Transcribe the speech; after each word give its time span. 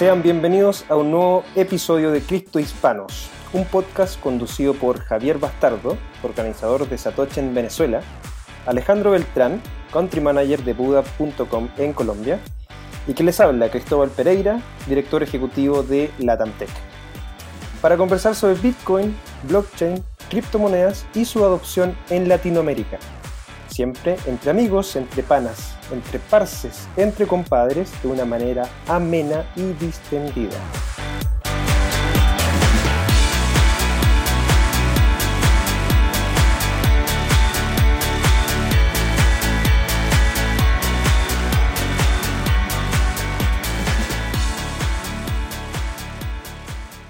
Sean 0.00 0.22
bienvenidos 0.22 0.86
a 0.88 0.96
un 0.96 1.10
nuevo 1.10 1.44
episodio 1.54 2.10
de 2.10 2.22
Cristo 2.22 2.58
Hispanos, 2.58 3.28
un 3.52 3.66
podcast 3.66 4.18
conducido 4.18 4.72
por 4.72 4.98
Javier 4.98 5.36
Bastardo, 5.36 5.98
organizador 6.22 6.88
de 6.88 6.96
Satoshi 6.96 7.40
en 7.40 7.52
Venezuela, 7.52 8.00
Alejandro 8.64 9.10
Beltrán, 9.10 9.60
country 9.92 10.22
manager 10.22 10.64
de 10.64 10.72
Buda.com 10.72 11.68
en 11.76 11.92
Colombia, 11.92 12.40
y 13.06 13.12
que 13.12 13.22
les 13.22 13.40
habla 13.40 13.70
Cristóbal 13.70 14.08
Pereira, 14.08 14.62
director 14.88 15.22
ejecutivo 15.22 15.82
de 15.82 16.10
Latamtech, 16.18 16.70
para 17.82 17.98
conversar 17.98 18.34
sobre 18.34 18.54
Bitcoin, 18.54 19.14
blockchain, 19.42 20.02
criptomonedas 20.30 21.04
y 21.14 21.26
su 21.26 21.44
adopción 21.44 21.94
en 22.08 22.26
Latinoamérica. 22.26 22.98
Siempre 23.70 24.16
entre 24.26 24.50
amigos, 24.50 24.96
entre 24.96 25.22
panas, 25.22 25.74
entre 25.92 26.18
parces, 26.18 26.88
entre 26.96 27.26
compadres, 27.26 27.90
de 28.02 28.08
una 28.08 28.24
manera 28.24 28.68
amena 28.88 29.44
y 29.56 29.72
distendida. 29.74 30.58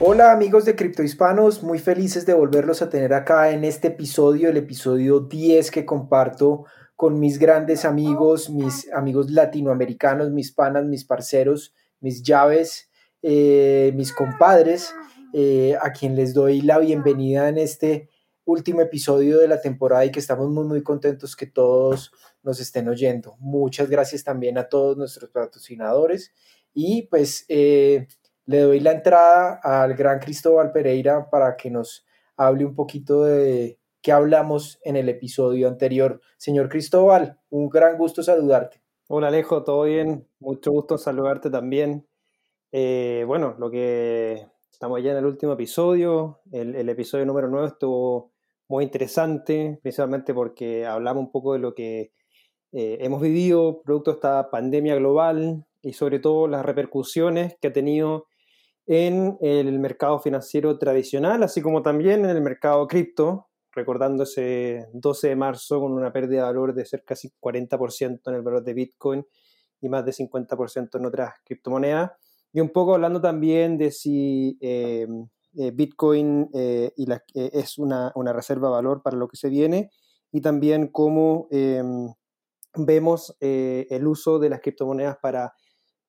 Hola 0.03 0.33
amigos 0.33 0.65
de 0.65 0.77
Cripto 0.77 1.03
Hispanos, 1.03 1.63
muy 1.63 1.79
felices 1.79 2.25
de 2.25 2.33
volverlos 2.33 2.81
a 2.81 2.89
tener 2.89 3.13
acá 3.13 3.51
en 3.51 3.65
este 3.65 3.89
episodio, 3.89 4.49
el 4.49 4.57
episodio 4.57 5.21
10 5.21 5.71
que 5.71 5.85
comparto 5.85 6.65
con 6.97 7.21
mis 7.21 7.39
grandes 7.39 7.85
amigos, 7.85 8.49
mis 8.49 8.91
amigos 8.95 9.31
latinoamericanos, 9.31 10.31
mis 10.31 10.53
panas, 10.53 10.87
mis 10.87 11.05
parceros, 11.05 11.75
mis 12.01 12.23
llaves, 12.23 12.89
eh, 13.21 13.93
mis 13.95 14.15
compadres, 14.15 14.95
eh, 15.35 15.77
a 15.83 15.93
quien 15.93 16.17
les 16.17 16.33
doy 16.33 16.63
la 16.63 16.79
bienvenida 16.79 17.51
en 17.51 17.59
este 17.59 18.09
último 18.47 18.81
episodio 18.81 19.39
de 19.39 19.49
la 19.49 19.61
temporada 19.61 20.07
y 20.07 20.11
que 20.11 20.21
estamos 20.21 20.49
muy 20.49 20.65
muy 20.65 20.83
contentos 20.83 21.37
que 21.37 21.45
todos 21.45 22.11
nos 22.43 22.59
estén 22.59 22.89
oyendo. 22.89 23.37
Muchas 23.39 23.91
gracias 23.91 24.25
también 24.25 24.57
a 24.57 24.67
todos 24.71 24.97
nuestros 24.97 25.29
patrocinadores 25.29 26.33
y 26.73 27.03
pues... 27.03 27.45
Eh, 27.49 28.07
le 28.51 28.63
doy 28.63 28.81
la 28.81 28.91
entrada 28.91 29.61
al 29.63 29.95
gran 29.95 30.19
Cristóbal 30.19 30.73
Pereira 30.73 31.31
para 31.31 31.57
que 31.57 31.71
nos 31.71 32.05
hable 32.37 32.65
un 32.65 32.75
poquito 32.75 33.23
de 33.23 33.79
qué 34.03 34.11
hablamos 34.11 34.81
en 34.83 34.97
el 34.97 35.09
episodio 35.09 35.69
anterior. 35.69 36.21
Señor 36.37 36.69
Cristóbal, 36.69 37.39
un 37.51 37.69
gran 37.69 37.97
gusto 37.97 38.25
saludarte. 38.25 38.83
Hola 39.07 39.29
Alejo, 39.29 39.63
¿todo 39.63 39.85
bien? 39.85 40.27
Mucho 40.41 40.73
gusto 40.73 40.99
saludarte 40.99 41.49
también. 41.49 42.09
Eh, 42.73 43.23
bueno, 43.25 43.55
lo 43.57 43.71
que 43.71 44.45
estamos 44.69 45.01
ya 45.01 45.13
en 45.13 45.19
el 45.19 45.27
último 45.27 45.53
episodio, 45.53 46.41
el, 46.51 46.89
episodio 46.89 47.27
número 47.27 47.47
9 47.47 47.69
estuvo 47.69 48.33
muy 48.67 48.83
interesante, 48.83 49.79
principalmente 49.81 50.35
porque 50.35 50.85
hablamos 50.87 51.23
un 51.23 51.31
poco 51.31 51.53
de 51.53 51.61
lo 51.61 51.73
que 51.73 52.11
eh, 52.73 52.99
hemos 53.01 53.23
vivido 53.23 53.81
producto 53.83 54.11
de 54.11 54.15
esta 54.17 54.51
pandemia 54.51 54.97
global 54.97 55.65
y 55.83 55.93
sobre 55.93 56.19
todo 56.19 56.49
las 56.49 56.67
repercusiones 56.67 57.57
que 57.61 57.69
ha 57.69 57.73
tenido 57.73 58.27
en 58.93 59.39
el 59.41 59.79
mercado 59.79 60.19
financiero 60.19 60.77
tradicional, 60.77 61.45
así 61.45 61.63
como 61.63 61.81
también 61.81 62.25
en 62.25 62.31
el 62.31 62.41
mercado 62.41 62.89
cripto, 62.89 63.47
recordando 63.71 64.25
ese 64.25 64.89
12 64.93 65.29
de 65.29 65.37
marzo 65.37 65.79
con 65.79 65.93
una 65.93 66.13
pérdida 66.13 66.41
de 66.41 66.47
valor 66.47 66.75
de 66.75 66.85
cerca 66.85 67.15
de 67.15 67.31
40% 67.41 68.21
en 68.27 68.35
el 68.35 68.43
valor 68.43 68.65
de 68.65 68.75
Bitcoin 68.75 69.25
y 69.81 69.89
más 69.89 70.05
de 70.05 70.11
50% 70.11 70.99
en 70.99 71.07
otras 71.07 71.35
criptomonedas. 71.45 72.11
Y 72.53 72.59
un 72.59 72.71
poco 72.71 72.95
hablando 72.95 73.21
también 73.21 73.79
de 73.79 73.93
si 73.93 74.59
eh, 74.61 75.07
eh, 75.57 75.71
Bitcoin 75.71 76.51
eh, 76.53 76.93
y 76.97 77.07
es 77.33 77.79
una, 77.79 78.11
una, 78.17 78.33
reserva 78.33 78.71
de 78.71 78.75
valor 78.75 79.03
para 79.05 79.17
lo 79.17 79.29
que 79.29 79.37
se 79.37 79.51
viene 79.51 79.93
y 80.33 80.41
también 80.41 80.89
cómo 80.89 81.47
vemos 82.75 83.37
el 83.39 84.07
uso 84.09 84.41
de 84.41 84.51
las 84.51 84.61
criptomonedas 84.61 85.17
para 85.19 85.55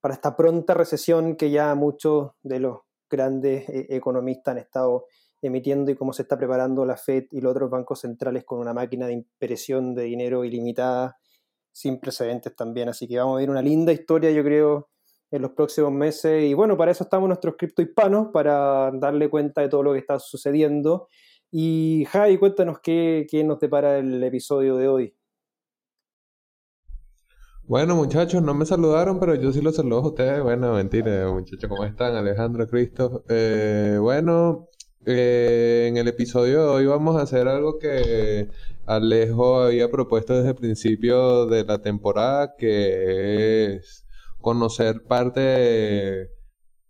para 0.01 0.15
esta 0.15 0.35
pronta 0.35 0.73
recesión 0.73 1.35
que 1.35 1.51
ya 1.51 1.73
muchos 1.75 2.31
de 2.41 2.59
los 2.59 2.79
grandes 3.09 3.69
eh, 3.69 3.87
economistas 3.91 4.53
han 4.53 4.57
estado 4.57 5.05
emitiendo 5.41 5.91
y 5.91 5.95
cómo 5.95 6.13
se 6.13 6.23
está 6.23 6.37
preparando 6.37 6.85
la 6.85 6.97
Fed 6.97 7.25
y 7.31 7.41
los 7.41 7.51
otros 7.51 7.69
bancos 7.69 8.01
centrales 8.01 8.43
con 8.43 8.59
una 8.59 8.73
máquina 8.73 9.07
de 9.07 9.13
impresión 9.13 9.95
de 9.95 10.03
dinero 10.03 10.43
ilimitada 10.43 11.17
sin 11.71 11.99
precedentes 11.99 12.55
también. 12.55 12.89
Así 12.89 13.07
que 13.07 13.17
vamos 13.17 13.35
a 13.35 13.39
ver 13.39 13.49
una 13.49 13.61
linda 13.61 13.91
historia, 13.91 14.31
yo 14.31 14.43
creo, 14.43 14.89
en 15.31 15.41
los 15.41 15.51
próximos 15.51 15.91
meses. 15.91 16.43
Y 16.43 16.53
bueno, 16.53 16.77
para 16.77 16.91
eso 16.91 17.03
estamos 17.03 17.27
nuestros 17.27 17.55
criptohispanos, 17.57 18.27
para 18.33 18.91
darle 18.93 19.29
cuenta 19.29 19.61
de 19.61 19.69
todo 19.69 19.83
lo 19.83 19.93
que 19.93 19.99
está 19.99 20.19
sucediendo. 20.19 21.07
Y 21.49 22.05
Jai, 22.09 22.37
cuéntanos 22.37 22.79
qué, 22.81 23.25
qué 23.29 23.43
nos 23.43 23.59
depara 23.59 23.97
el 23.97 24.23
episodio 24.23 24.77
de 24.77 24.87
hoy. 24.87 25.15
Bueno, 27.71 27.95
muchachos, 27.95 28.43
no 28.43 28.53
me 28.53 28.65
saludaron, 28.65 29.17
pero 29.17 29.33
yo 29.35 29.53
sí 29.53 29.61
los 29.61 29.77
saludo 29.77 29.99
a 29.99 30.07
ustedes. 30.09 30.43
Bueno, 30.43 30.73
mentira, 30.73 31.31
muchachos, 31.31 31.69
¿cómo 31.69 31.85
están? 31.85 32.17
Alejandro, 32.17 32.67
Cristo. 32.67 33.23
Eh, 33.29 33.97
bueno, 33.97 34.67
eh, 35.05 35.85
en 35.87 35.95
el 35.95 36.09
episodio 36.09 36.63
de 36.63 36.67
hoy 36.67 36.85
vamos 36.85 37.15
a 37.15 37.21
hacer 37.21 37.47
algo 37.47 37.79
que 37.79 38.49
Alejo 38.85 39.61
había 39.61 39.89
propuesto 39.89 40.35
desde 40.35 40.49
el 40.49 40.55
principio 40.55 41.45
de 41.45 41.63
la 41.63 41.81
temporada, 41.81 42.55
que 42.57 43.75
es 43.75 44.05
conocer 44.41 45.03
parte 45.03 45.39
de 45.39 46.29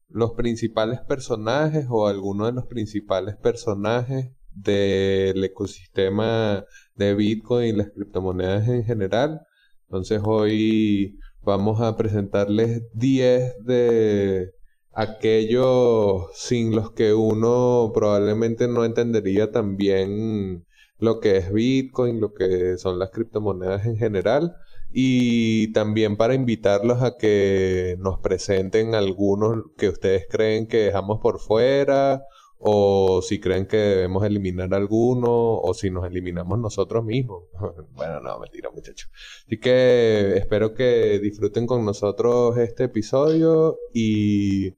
los 0.09 0.31
principales 0.31 0.99
personajes 1.01 1.85
o 1.91 2.07
algunos 2.07 2.47
de 2.47 2.53
los 2.53 2.65
principales 2.65 3.35
personajes 3.35 4.31
del 4.49 5.43
ecosistema 5.43 6.65
de 6.95 7.13
Bitcoin 7.13 7.67
y 7.67 7.77
las 7.77 7.91
criptomonedas 7.91 8.67
en 8.67 8.83
general. 8.83 9.45
Entonces 9.91 10.21
hoy 10.23 11.19
vamos 11.43 11.81
a 11.81 11.97
presentarles 11.97 12.83
10 12.93 13.65
de 13.65 14.53
aquellos 14.93 16.27
sin 16.33 16.73
los 16.73 16.93
que 16.93 17.13
uno 17.13 17.91
probablemente 17.93 18.69
no 18.69 18.85
entendería 18.85 19.51
también 19.51 20.65
lo 20.97 21.19
que 21.19 21.35
es 21.35 21.51
Bitcoin, 21.51 22.21
lo 22.21 22.33
que 22.33 22.77
son 22.77 22.99
las 22.99 23.09
criptomonedas 23.09 23.85
en 23.85 23.97
general. 23.97 24.55
Y 24.93 25.73
también 25.73 26.15
para 26.15 26.35
invitarlos 26.35 27.03
a 27.03 27.17
que 27.17 27.97
nos 27.99 28.17
presenten 28.19 28.95
algunos 28.95 29.57
que 29.77 29.89
ustedes 29.89 30.25
creen 30.29 30.67
que 30.67 30.85
dejamos 30.85 31.19
por 31.19 31.39
fuera 31.39 32.23
o 32.63 33.21
si 33.23 33.39
creen 33.39 33.65
que 33.65 33.77
debemos 33.77 34.23
eliminar 34.23 34.73
alguno, 34.75 35.57
o 35.57 35.73
si 35.73 35.89
nos 35.89 36.05
eliminamos 36.05 36.59
nosotros 36.59 37.03
mismos. 37.03 37.45
bueno, 37.93 38.19
no, 38.21 38.39
mentira, 38.39 38.69
muchachos. 38.69 39.09
Así 39.47 39.59
que 39.59 40.37
espero 40.37 40.73
que 40.75 41.19
disfruten 41.19 41.65
con 41.65 41.83
nosotros 41.83 42.57
este 42.57 42.83
episodio 42.83 43.77
y 43.93 44.75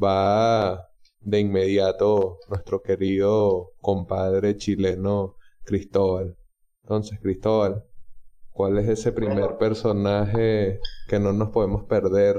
va 0.00 0.88
de 1.20 1.40
inmediato 1.40 2.38
nuestro 2.48 2.82
querido 2.82 3.72
compadre 3.80 4.56
chileno 4.56 5.36
Cristóbal. 5.64 6.36
Entonces, 6.82 7.18
Cristóbal, 7.20 7.84
¿cuál 8.52 8.78
es 8.78 8.88
ese 8.88 9.10
primer 9.10 9.56
personaje 9.58 10.78
que 11.08 11.18
no 11.18 11.32
nos 11.32 11.50
podemos 11.50 11.84
perder 11.84 12.36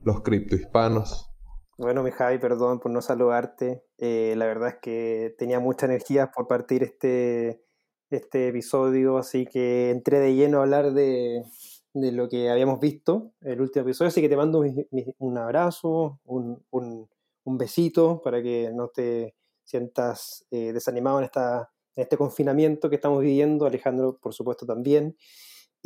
los 0.00 0.22
criptohispanos? 0.22 1.33
Bueno, 1.76 2.04
mi 2.04 2.12
Javi, 2.12 2.38
perdón 2.38 2.78
por 2.78 2.92
no 2.92 3.02
saludarte. 3.02 3.82
Eh, 3.98 4.34
la 4.36 4.46
verdad 4.46 4.68
es 4.68 4.76
que 4.80 5.34
tenía 5.38 5.58
mucha 5.58 5.86
energía 5.86 6.30
por 6.30 6.46
partir 6.46 6.84
este, 6.84 7.64
este 8.10 8.48
episodio, 8.48 9.18
así 9.18 9.44
que 9.44 9.90
entré 9.90 10.20
de 10.20 10.34
lleno 10.36 10.58
a 10.58 10.62
hablar 10.62 10.92
de, 10.92 11.42
de 11.92 12.12
lo 12.12 12.28
que 12.28 12.48
habíamos 12.48 12.78
visto 12.78 13.32
el 13.40 13.60
último 13.60 13.86
episodio, 13.86 14.08
así 14.08 14.20
que 14.20 14.28
te 14.28 14.36
mando 14.36 14.62
un 15.18 15.38
abrazo, 15.38 16.20
un, 16.24 16.64
un, 16.70 17.08
un, 17.42 17.58
besito 17.58 18.20
para 18.22 18.40
que 18.40 18.70
no 18.72 18.88
te 18.88 19.34
sientas 19.64 20.46
eh, 20.52 20.72
desanimado 20.72 21.18
en, 21.18 21.24
esta, 21.24 21.72
en 21.96 22.02
este 22.02 22.16
confinamiento 22.16 22.88
que 22.88 22.96
estamos 22.96 23.20
viviendo, 23.20 23.66
Alejandro 23.66 24.16
por 24.18 24.32
supuesto 24.32 24.64
también. 24.64 25.16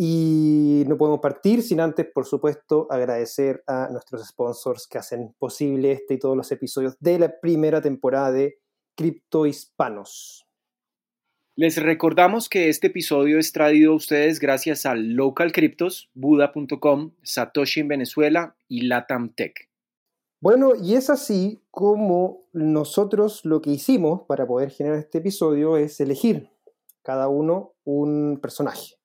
Y 0.00 0.84
no 0.86 0.96
podemos 0.96 1.18
partir 1.18 1.60
sin 1.60 1.80
antes, 1.80 2.06
por 2.06 2.24
supuesto, 2.24 2.86
agradecer 2.88 3.64
a 3.66 3.88
nuestros 3.90 4.24
sponsors 4.24 4.86
que 4.86 4.96
hacen 4.96 5.34
posible 5.40 5.90
este 5.90 6.14
y 6.14 6.18
todos 6.20 6.36
los 6.36 6.52
episodios 6.52 6.96
de 7.00 7.18
la 7.18 7.40
primera 7.40 7.82
temporada 7.82 8.30
de 8.30 8.60
Cripto 8.94 9.44
Hispanos. 9.44 10.46
Les 11.56 11.82
recordamos 11.82 12.48
que 12.48 12.68
este 12.68 12.86
episodio 12.86 13.40
es 13.40 13.50
traído 13.50 13.90
a 13.90 13.96
ustedes 13.96 14.38
gracias 14.38 14.86
a 14.86 14.94
Local 14.94 15.50
Cryptos, 15.50 16.08
Buda.com, 16.14 17.14
Satoshi 17.24 17.80
en 17.80 17.88
Venezuela 17.88 18.56
y 18.68 18.82
Latam 18.82 19.34
Tech. 19.34 19.68
Bueno, 20.40 20.74
y 20.80 20.94
es 20.94 21.10
así 21.10 21.60
como 21.72 22.44
nosotros 22.52 23.44
lo 23.44 23.60
que 23.60 23.70
hicimos 23.70 24.22
para 24.28 24.46
poder 24.46 24.70
generar 24.70 25.00
este 25.00 25.18
episodio 25.18 25.76
es 25.76 25.98
elegir 25.98 26.50
cada 27.02 27.26
uno 27.26 27.74
un 27.82 28.38
personaje. 28.40 28.97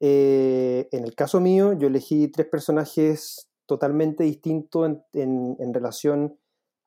Eh, 0.00 0.88
en 0.92 1.04
el 1.04 1.14
caso 1.14 1.40
mío, 1.40 1.74
yo 1.74 1.88
elegí 1.88 2.28
tres 2.28 2.48
personajes 2.48 3.50
totalmente 3.70 4.24
distinto 4.24 4.84
en, 4.84 5.72
relación 5.72 6.36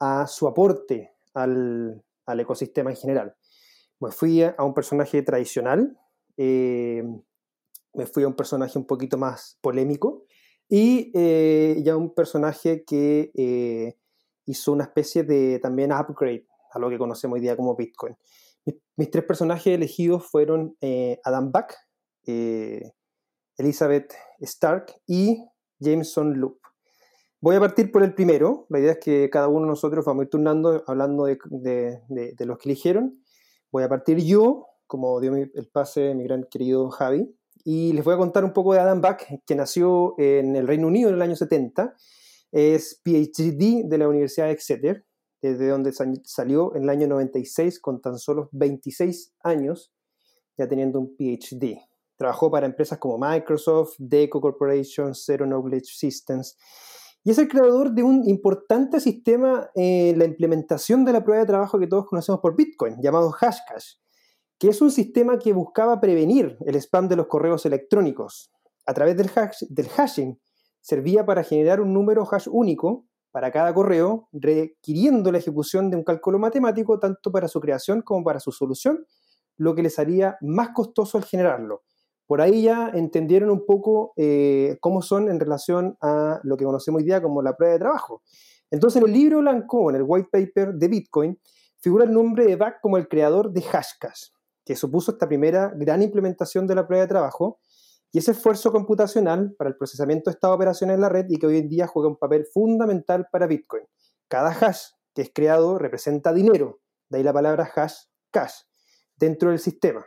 a 0.02 0.28
su 0.28 0.50
aporte 0.50 1.14
al, 1.34 2.04
ecosistema 2.28 2.90
en 2.90 2.98
general. 2.98 3.36
Me 4.02 4.12
fui 4.12 4.44
a, 4.44 4.54
un 4.60 4.74
personaje 4.74 5.22
tradicional, 5.22 5.98
eh, 6.36 7.04
me 7.94 8.06
fui 8.06 8.24
a 8.24 8.28
un 8.28 8.34
personaje 8.34 8.78
un 8.78 8.86
poquito 8.86 9.18
más 9.18 9.58
polémico 9.62 10.26
y 10.68 11.10
eh, 11.14 11.82
ya 11.86 11.96
un 11.96 12.14
personaje 12.14 12.84
que 12.84 13.32
eh, 13.34 13.96
hizo 14.46 14.74
una 14.74 14.84
especie 14.84 15.24
de 15.24 15.60
también 15.60 15.94
upgrade 15.94 16.48
a 16.74 16.80
lo 16.80 16.90
que 16.90 16.98
conocemos 16.98 17.36
hoy 17.36 17.42
día 17.42 17.56
como 17.56 17.78
Bitcoin. 17.78 18.18
Mis, 18.98 19.10
tres 19.10 19.24
personajes 19.24 19.74
elegidos 19.74 20.26
fueron 20.26 20.76
Adam 21.24 21.50
Back, 21.50 21.78
Elizabeth 23.58 24.14
Stark 24.40 24.94
y 25.08 25.44
Jameson 25.80 26.40
Loop. 26.40 26.60
Voy 27.42 27.56
a 27.58 27.60
partir 27.60 27.92
por 27.92 28.04
el 28.04 28.14
primero. 28.14 28.66
La 28.70 28.80
idea 28.80 28.94
es 28.94 29.00
que 29.00 29.30
cada 29.30 29.50
uno 29.50 29.62
de 29.62 29.68
nosotros 29.68 30.06
vamos 30.06 30.22
a 30.22 30.24
ir 30.24 30.30
turnando 30.30 30.84
hablando 30.88 31.26
de, 31.26 32.02
los 32.40 32.58
que 32.58 32.70
eligieron. 32.70 33.22
Voy 33.70 33.84
a 33.84 33.90
partir 33.90 34.20
yo, 34.20 34.68
como 34.88 35.20
dio 35.20 35.36
el 35.36 35.70
pase 35.72 36.16
mi 36.16 36.24
gran 36.24 36.46
querido 36.50 36.90
Javi, 36.90 37.36
y 37.66 37.94
les 37.94 38.04
voy 38.04 38.14
a 38.14 38.18
contar 38.18 38.46
un 38.46 38.54
poco 38.54 38.74
de 38.74 38.80
Adam 38.80 39.02
Back, 39.02 39.42
que 39.46 39.56
nació 39.56 40.16
en 40.18 40.56
el 40.56 40.68
Reino 40.68 40.88
Unido 40.88 41.10
en 41.10 41.16
el 41.16 41.22
año 41.22 41.36
70. 41.36 41.94
Es 42.52 43.02
PhD 43.04 43.84
de 43.90 43.98
la 43.98 44.08
Universidad 44.08 44.48
de 44.48 44.54
Exeter, 44.54 45.06
desde 45.42 45.68
donde 45.68 45.92
salió 46.24 46.74
en 46.76 46.84
el 46.84 46.90
año 46.90 47.08
96 47.08 47.82
con 47.82 48.00
tan 48.00 48.18
solo 48.20 48.48
26 48.54 49.34
años, 49.44 49.94
ya 50.58 50.68
teniendo 50.68 51.00
un 51.00 51.16
PhD. 51.18 51.78
Trabajó 52.24 52.50
para 52.50 52.66
empresas 52.66 53.00
como 53.00 53.18
Microsoft, 53.18 53.96
Deco 53.98 54.40
Corporation, 54.40 55.14
Zero 55.14 55.46
Knowledge 55.46 55.88
Systems. 55.94 56.56
Y 57.22 57.32
es 57.32 57.38
el 57.38 57.50
creador 57.50 57.92
de 57.92 58.02
un 58.02 58.26
importante 58.26 59.02
sistema 59.02 59.70
en 59.76 60.18
la 60.18 60.24
implementación 60.24 61.04
de 61.04 61.12
la 61.12 61.22
prueba 61.22 61.42
de 61.42 61.48
trabajo 61.48 61.78
que 61.78 61.88
todos 61.88 62.06
conocemos 62.06 62.40
por 62.40 62.56
Bitcoin, 62.56 62.96
llamado 63.02 63.30
Hashcash, 63.30 63.96
que 64.58 64.70
es 64.70 64.82
un 64.82 64.90
sistema 64.90 65.38
que 65.38 65.52
buscaba 65.52 66.00
prevenir 66.00 66.58
el 66.66 66.76
spam 66.78 67.10
de 67.10 67.18
los 67.18 67.28
correos 67.28 67.66
electrónicos. 67.66 68.54
A 68.86 68.94
través 68.94 69.18
del, 69.18 69.30
hash, 69.36 69.64
del 69.68 69.90
hashing, 69.90 70.40
servía 70.80 71.26
para 71.26 71.44
generar 71.44 71.82
un 71.82 71.92
número 71.92 72.26
hash 72.32 72.48
único 72.50 73.06
para 73.32 73.52
cada 73.52 73.74
correo, 73.74 74.30
requiriendo 74.32 75.30
la 75.30 75.40
ejecución 75.40 75.90
de 75.90 75.98
un 75.98 76.06
cálculo 76.06 76.40
matemático 76.40 77.00
tanto 77.00 77.34
para 77.34 77.50
su 77.50 77.60
creación 77.60 78.02
como 78.02 78.24
para 78.24 78.40
su 78.40 78.54
solución, 78.54 79.06
lo 79.58 79.76
que 79.76 79.84
les 79.84 80.00
haría 80.00 80.38
más 80.40 80.70
costoso 80.70 81.18
al 81.18 81.26
generarlo 81.26 81.84
por 82.26 82.42
ahí 82.42 82.64
ya 82.64 82.90
entendieron 82.94 83.50
un 83.50 83.66
poco 83.66 84.14
eh, 84.16 84.78
cómo 84.80 85.02
son 85.02 85.30
en 85.30 85.40
relación 85.40 85.98
a 86.02 86.40
lo 86.44 86.58
que 86.58 86.66
conocemos 86.66 87.00
hoy 87.00 87.06
día 87.06 87.22
como 87.22 87.42
la 87.42 87.56
prueba 87.56 87.74
de 87.74 87.80
trabajo. 87.80 88.24
Entonces, 88.72 89.02
en 89.02 89.08
el 89.08 89.14
libro 89.14 89.40
blanco, 89.40 89.90
en 89.90 89.98
el 89.98 90.04
white 90.06 90.30
paper 90.32 90.74
de 90.74 90.88
Bitcoin, 90.88 91.40
figura 91.80 92.06
el 92.06 92.14
nombre 92.14 92.46
de 92.46 92.56
Back 92.56 92.80
como 92.82 92.98
el 92.98 93.08
creador 93.08 93.52
de 93.52 93.62
Hashcash, 93.62 94.30
que 94.66 94.76
supuso 94.76 95.12
esta 95.12 95.28
primera 95.28 95.74
gran 95.76 96.02
implementación 96.02 96.66
de 96.66 96.76
la 96.76 96.88
prueba 96.88 97.04
de 97.04 97.10
trabajo 97.10 97.60
y 98.12 98.20
ese 98.20 98.32
esfuerzo 98.32 98.72
computacional 98.72 99.54
para 99.58 99.70
el 99.70 99.76
procesamiento 99.76 100.30
de 100.30 100.36
estas 100.36 100.52
operaciones 100.52 100.96
en 100.96 101.02
la 101.02 101.10
red 101.10 101.26
y 101.30 101.38
que 101.38 101.48
hoy 101.48 101.58
en 101.58 101.68
día 101.68 101.88
juega 101.88 102.10
un 102.10 102.18
papel 102.18 102.46
fundamental 102.46 103.28
para 103.32 103.48
Bitcoin. 103.48 103.84
Cada 104.28 104.52
hash 104.52 104.92
que 105.14 105.24
es 105.24 105.32
creado 105.34 105.78
representa 105.78 106.34
dinero, 106.34 106.80
de 107.10 107.18
ahí 107.18 107.24
la 107.24 107.34
palabra 107.34 107.70
hash 107.76 108.06
cash, 108.32 108.62
dentro 109.16 109.50
del 109.50 109.60
sistema. 109.60 110.06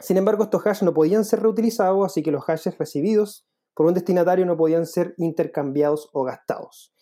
Sin 0.00 0.16
embargo, 0.16 0.44
estos 0.44 0.62
hashes 0.62 0.84
no 0.84 0.94
podían 0.94 1.24
ser 1.24 1.40
reutilizados, 1.40 2.06
así 2.06 2.22
que 2.22 2.30
los 2.30 2.44
hashes 2.44 2.78
recibidos 2.78 3.46
por 3.74 3.86
un 3.86 3.94
destinatario 3.94 4.46
no 4.46 4.56
podían 4.56 4.86
ser 4.86 5.14
intercambiados 5.18 6.08
o 6.12 6.24
gastados. 6.24 6.92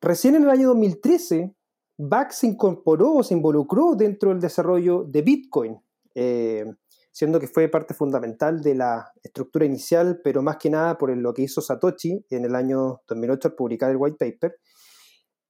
Recién 0.00 0.34
en 0.36 0.44
el 0.44 0.50
año 0.50 0.68
2013, 0.68 1.54
Back 1.98 2.30
se 2.30 2.46
incorporó 2.46 3.14
o 3.14 3.22
se 3.22 3.34
involucró 3.34 3.94
dentro 3.96 4.30
del 4.30 4.40
desarrollo 4.40 5.04
de 5.04 5.22
Bitcoin, 5.22 5.78
eh, 6.14 6.64
siendo 7.10 7.40
que 7.40 7.48
fue 7.48 7.68
parte 7.68 7.94
fundamental 7.94 8.60
de 8.62 8.76
la 8.76 9.12
estructura 9.22 9.64
inicial, 9.64 10.20
pero 10.22 10.40
más 10.40 10.58
que 10.58 10.70
nada 10.70 10.96
por 10.96 11.14
lo 11.16 11.34
que 11.34 11.42
hizo 11.42 11.60
Satoshi 11.60 12.24
en 12.30 12.44
el 12.44 12.54
año 12.54 13.02
2008 13.08 13.48
al 13.48 13.54
publicar 13.54 13.90
el 13.90 13.96
white 13.96 14.16
paper. 14.18 14.56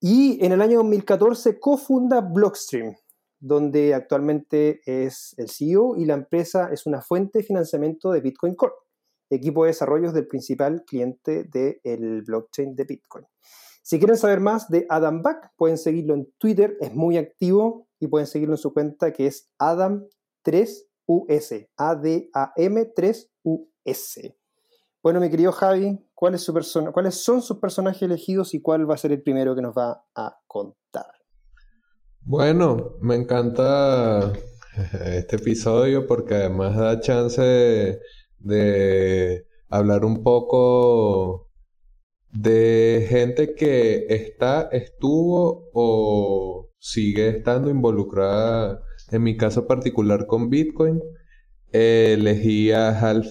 Y 0.01 0.43
en 0.45 0.53
el 0.53 0.63
año 0.63 0.79
2014 0.79 1.61
cofunda 1.61 2.21
Blockstream, 2.21 2.95
donde 3.41 3.95
actualmente 3.95 4.81
es 4.85 5.35
el 5.39 5.49
CEO 5.49 5.97
y 5.97 6.05
la 6.05 6.15
empresa 6.15 6.71
es 6.73 6.87
una 6.87 7.01
fuente 7.01 7.39
de 7.39 7.45
financiamiento 7.45 8.11
de 8.11 8.21
Bitcoin 8.21 8.55
Corp, 8.55 8.75
equipo 9.31 9.65
de 9.65 9.69
desarrollo 9.69 10.13
del 10.13 10.27
principal 10.27 10.85
cliente 10.85 11.45
del 11.45 12.23
blockchain 12.23 12.75
de 12.75 12.85
Bitcoin. 12.85 13.27
Si 13.83 13.99
quieren 13.99 14.17
saber 14.17 14.41
más 14.41 14.69
de 14.69 14.87
Adam 14.89 15.23
Back, 15.23 15.53
pueden 15.57 15.79
seguirlo 15.79 16.15
en 16.15 16.31
Twitter, 16.39 16.77
es 16.81 16.95
muy 16.95 17.17
activo 17.17 17.89
y 17.99 18.09
pueden 18.09 18.27
seguirlo 18.27 18.55
en 18.55 18.59
su 18.59 18.73
cuenta 18.75 19.13
que 19.13 19.27
es 19.27 19.51
Adam3US, 19.59 21.55
A-D-A-M-3-U-S. 21.77 22.89
Bueno, 25.03 25.21
mi 25.21 25.31
querido 25.31 25.53
Javi, 25.53 26.05
¿cuáles 26.13 26.43
son 26.43 27.41
sus 27.41 27.59
personajes 27.59 28.03
elegidos 28.03 28.53
y 28.53 28.61
cuál 28.61 28.91
va 28.91 28.95
a 28.95 28.99
ser 28.99 29.13
el 29.13 29.23
primero 29.23 29.55
que 29.55 29.63
nos 29.63 29.75
va 29.75 30.05
a 30.15 30.39
contar? 30.47 31.18
Bueno, 32.29 32.99
me 33.01 33.15
encanta 33.15 34.35
este 35.17 35.37
episodio 35.37 36.07
porque 36.07 36.35
además 36.35 36.77
da 36.77 37.01
chance 37.01 37.99
de, 38.39 39.47
hablar 39.71 40.05
un 40.05 40.23
poco 40.23 41.49
de 42.31 43.07
gente 43.09 43.55
que 43.55 44.09
está, 44.11 44.69
estuvo 44.73 45.71
o 45.73 46.69
sigue 46.79 47.31
estando 47.31 47.71
involucrada, 47.71 48.83
en 49.11 49.23
mi 49.23 49.39
caso 49.39 49.67
particular 49.67 50.27
con 50.27 50.51
Bitcoin. 50.51 51.01
elegí 51.73 52.73
a 52.73 52.91
Hal 52.91 53.25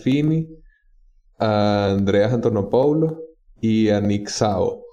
a 1.38 1.92
Andreas 1.92 2.34
Antonopoulos 2.34 3.14
y 3.62 3.90
a 3.90 4.02
Nick 4.02 4.28
Sao. 4.28 4.87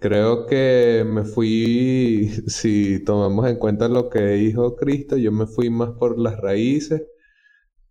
Creo 0.00 0.46
que 0.46 1.04
me 1.06 1.24
fui, 1.24 2.28
si 2.46 3.02
tomamos 3.04 3.48
en 3.48 3.56
cuenta 3.56 3.88
lo 3.88 4.08
que 4.08 4.20
dijo 4.20 4.76
Cristo, 4.76 5.16
yo 5.16 5.32
me 5.32 5.46
fui 5.46 5.70
más 5.70 5.90
por 5.92 6.18
las 6.18 6.40
raíces. 6.40 7.02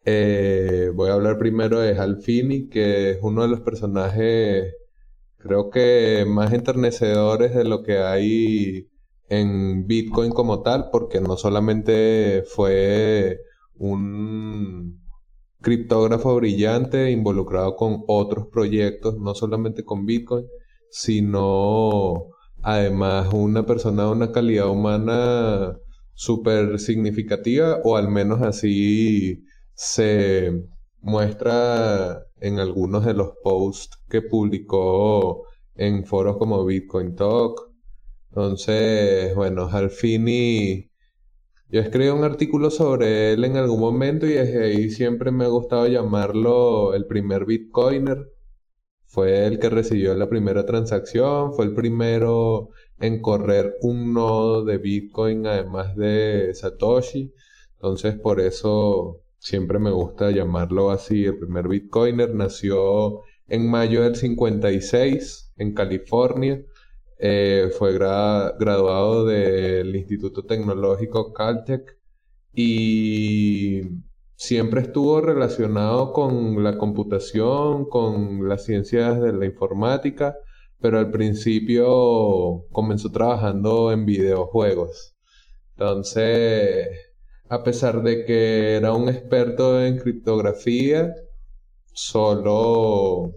Eh, 0.06 0.92
voy 0.96 1.10
a 1.10 1.14
hablar 1.16 1.38
primero 1.38 1.80
de 1.82 1.98
Halfini, 1.98 2.70
que 2.70 3.12
es 3.12 3.20
uno 3.22 3.44
de 3.44 3.50
los 3.50 3.62
personajes, 3.62 4.74
creo 5.38 5.70
que 5.70 6.26
más 6.28 6.54
enternecedores 6.54 7.56
de 7.56 7.66
lo 7.66 7.84
que 7.84 8.00
hay 8.00 8.90
en 9.30 9.88
Bitcoin 9.88 10.32
como 10.32 10.62
tal, 10.64 10.90
porque 10.92 11.22
no 11.22 11.38
solamente 11.38 12.44
fue 12.48 13.40
un 13.76 15.02
criptógrafo 15.62 16.36
brillante 16.38 17.12
involucrado 17.12 17.76
con 17.76 18.04
otros 18.08 18.48
proyectos, 18.48 19.18
no 19.20 19.36
solamente 19.36 19.84
con 19.84 20.06
Bitcoin, 20.06 20.46
sino 20.90 22.30
además 22.62 23.34
una 23.34 23.66
persona 23.66 24.04
de 24.04 24.12
una 24.12 24.32
calidad 24.32 24.70
humana 24.70 25.78
súper 26.14 26.80
significativa 26.80 27.80
o 27.84 27.96
al 27.96 28.10
menos 28.10 28.42
así 28.42 29.44
se 29.74 30.52
muestra 31.02 32.24
en 32.42 32.60
algunos 32.60 33.06
de 33.06 33.14
los 33.14 33.34
posts 33.44 33.98
que 34.10 34.22
publicó 34.22 35.44
en 35.76 36.06
foros 36.06 36.38
como 36.38 36.66
Bitcoin 36.66 37.16
Talk. 37.16 37.62
Entonces, 38.30 39.34
bueno, 39.36 39.70
Alfini, 39.72 40.90
yo 41.70 41.82
escribí 41.82 42.10
un 42.10 42.24
artículo 42.24 42.72
sobre 42.72 43.34
él 43.34 43.46
en 43.46 43.58
algún 43.58 43.80
momento 43.80 44.26
y 44.26 44.34
desde 44.34 44.66
ahí 44.66 44.90
siempre 44.90 45.32
me 45.32 45.46
ha 45.46 45.50
gustado 45.50 45.88
llamarlo 45.88 46.94
el 46.94 47.06
primer 47.06 47.46
Bitcoiner 47.46 48.26
fue 49.18 49.48
el 49.48 49.58
que 49.58 49.72
recibió 49.72 50.14
la 50.14 50.30
primera 50.30 50.64
transacción, 50.68 51.52
fue 51.54 51.66
el 51.66 51.74
primero 51.74 52.70
en 53.00 53.20
correr 53.20 53.76
un 53.82 54.14
nodo 54.14 54.64
de 54.64 54.78
Bitcoin 54.78 55.48
además 55.48 55.96
de 55.96 56.54
Satoshi. 56.54 57.34
Entonces 57.78 58.14
por 58.20 58.40
eso 58.40 59.24
siempre 59.40 59.80
me 59.80 59.90
gusta 59.90 60.30
llamarlo 60.30 60.92
así. 60.92 61.26
El 61.26 61.40
primer 61.40 61.68
Bitcoiner 61.68 62.36
nació 62.36 63.24
en 63.48 63.68
mayo 63.68 64.04
del 64.04 64.16
56 64.18 65.54
en 65.58 65.74
California. 65.74 66.64
Eh, 67.18 67.72
fue 67.76 67.94
graduado 67.94 69.26
del 69.26 69.96
Instituto 69.96 70.46
Tecnológico 70.46 71.34
Caltech 71.34 71.98
y 72.54 73.82
siempre 74.38 74.82
estuvo 74.82 75.20
relacionado 75.20 76.14
con 76.14 76.64
la 76.64 76.78
computación, 76.78 77.86
con 77.90 78.48
las 78.48 78.66
ciencias 78.66 79.20
de 79.20 79.34
la 79.34 79.46
informática, 79.46 80.38
pero 80.80 81.00
al 81.00 81.12
principio 81.12 82.66
comenzó 82.72 83.12
trabajando 83.12 83.92
en 83.92 84.06
videojuegos. 84.06 85.16
Entonces, 85.76 86.88
a 87.50 87.64
pesar 87.64 88.04
de 88.04 88.26
que 88.26 88.76
era 88.76 88.94
un 88.94 89.10
experto 89.10 89.82
en 89.84 89.98
criptografía, 89.98 91.14
solo, 91.94 93.34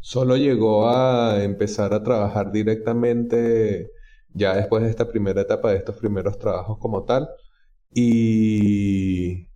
solo 0.00 0.36
llegó 0.36 0.88
a 0.90 1.42
empezar 1.42 1.92
a 1.94 2.02
trabajar 2.04 2.52
directamente 2.52 3.90
ya 4.32 4.56
después 4.56 4.84
de 4.84 4.90
esta 4.90 5.08
primera 5.08 5.40
etapa, 5.42 5.72
de 5.72 5.78
estos 5.78 5.96
primeros 5.96 6.38
trabajos 6.38 6.78
como 6.78 7.04
tal. 7.04 7.28
Y 7.92 9.47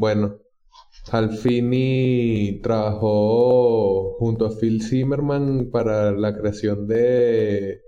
bueno, 0.00 0.38
Alfini 1.12 2.60
trabajó 2.62 4.14
junto 4.18 4.46
a 4.46 4.58
Phil 4.58 4.82
Zimmerman 4.82 5.70
para 5.70 6.12
la 6.12 6.34
creación 6.34 6.86
de 6.86 7.82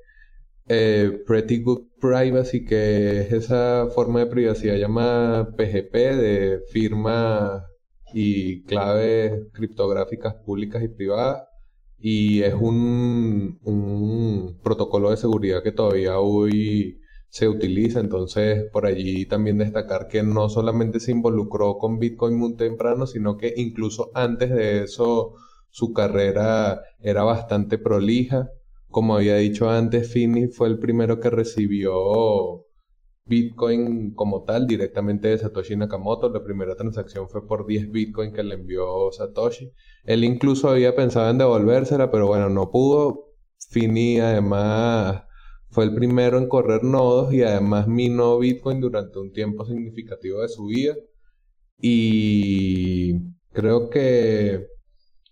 eh, 0.68 1.22
Pretty 1.26 1.62
Good 1.62 1.86
Privacy, 1.98 2.66
que 2.66 3.20
es 3.22 3.32
esa 3.32 3.88
forma 3.94 4.20
de 4.20 4.26
privacidad 4.26 4.76
llamada 4.76 5.56
PGP 5.56 5.94
de 5.94 6.60
firma 6.70 7.66
y 8.12 8.62
claves 8.64 9.46
criptográficas 9.52 10.34
públicas 10.34 10.82
y 10.82 10.88
privadas. 10.88 11.48
Y 11.98 12.42
es 12.42 12.52
un, 12.52 13.58
un 13.64 14.60
protocolo 14.62 15.10
de 15.10 15.16
seguridad 15.16 15.62
que 15.62 15.72
todavía 15.72 16.18
hoy 16.18 17.01
se 17.32 17.48
utiliza. 17.48 18.00
Entonces, 18.00 18.70
por 18.72 18.86
allí 18.86 19.26
también 19.26 19.58
destacar 19.58 20.06
que 20.06 20.22
no 20.22 20.50
solamente 20.50 21.00
se 21.00 21.12
involucró 21.12 21.78
con 21.78 21.98
Bitcoin 21.98 22.36
muy 22.36 22.56
temprano, 22.56 23.06
sino 23.06 23.38
que 23.38 23.54
incluso 23.56 24.10
antes 24.14 24.50
de 24.50 24.82
eso 24.84 25.34
su 25.70 25.94
carrera 25.94 26.82
era 27.00 27.24
bastante 27.24 27.78
prolija. 27.78 28.50
Como 28.88 29.16
había 29.16 29.36
dicho 29.36 29.70
antes, 29.70 30.12
Finney 30.12 30.48
fue 30.48 30.68
el 30.68 30.78
primero 30.78 31.20
que 31.20 31.30
recibió 31.30 32.66
Bitcoin 33.24 34.12
como 34.14 34.44
tal 34.44 34.66
directamente 34.66 35.28
de 35.28 35.38
Satoshi 35.38 35.74
Nakamoto. 35.76 36.28
La 36.28 36.44
primera 36.44 36.76
transacción 36.76 37.30
fue 37.30 37.46
por 37.46 37.66
10 37.66 37.90
Bitcoin 37.90 38.34
que 38.34 38.42
le 38.42 38.56
envió 38.56 39.10
Satoshi. 39.10 39.72
Él 40.04 40.24
incluso 40.24 40.68
había 40.68 40.94
pensado 40.94 41.30
en 41.30 41.38
devolvérsela, 41.38 42.10
pero 42.10 42.26
bueno, 42.26 42.50
no 42.50 42.70
pudo. 42.70 43.32
Finney 43.70 44.18
además 44.20 45.22
fue 45.72 45.84
el 45.84 45.94
primero 45.94 46.38
en 46.38 46.48
correr 46.48 46.84
nodos 46.84 47.32
y 47.32 47.42
además 47.42 47.88
minó 47.88 48.38
Bitcoin 48.38 48.80
durante 48.80 49.18
un 49.18 49.32
tiempo 49.32 49.64
significativo 49.64 50.42
de 50.42 50.48
su 50.50 50.66
vida. 50.66 50.94
Y 51.78 53.14
creo 53.52 53.88
que 53.90 54.66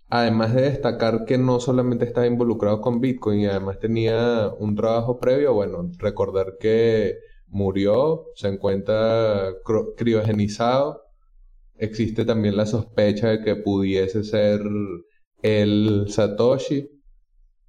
además 0.08 0.54
de 0.54 0.62
destacar 0.62 1.26
que 1.26 1.38
no 1.38 1.60
solamente 1.60 2.06
estaba 2.06 2.26
involucrado 2.26 2.80
con 2.80 3.00
Bitcoin 3.00 3.40
y 3.40 3.46
además 3.46 3.78
tenía 3.80 4.48
un 4.58 4.74
trabajo 4.76 5.20
previo, 5.20 5.52
bueno, 5.54 5.90
recordar 5.98 6.56
que 6.58 7.16
murió, 7.48 8.24
se 8.34 8.48
encuentra 8.48 9.52
criogenizado. 9.96 11.02
Existe 11.76 12.24
también 12.24 12.56
la 12.56 12.66
sospecha 12.66 13.28
de 13.28 13.42
que 13.42 13.56
pudiese 13.56 14.24
ser 14.24 14.62
el 15.42 16.06
Satoshi. 16.08 16.88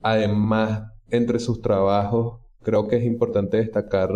Además, 0.01 0.83
entre 1.09 1.39
sus 1.39 1.61
trabajos 1.61 2.41
Creo 2.63 2.87
que 2.87 2.97
es 2.97 3.05
importante 3.05 3.57
destacar 3.57 4.11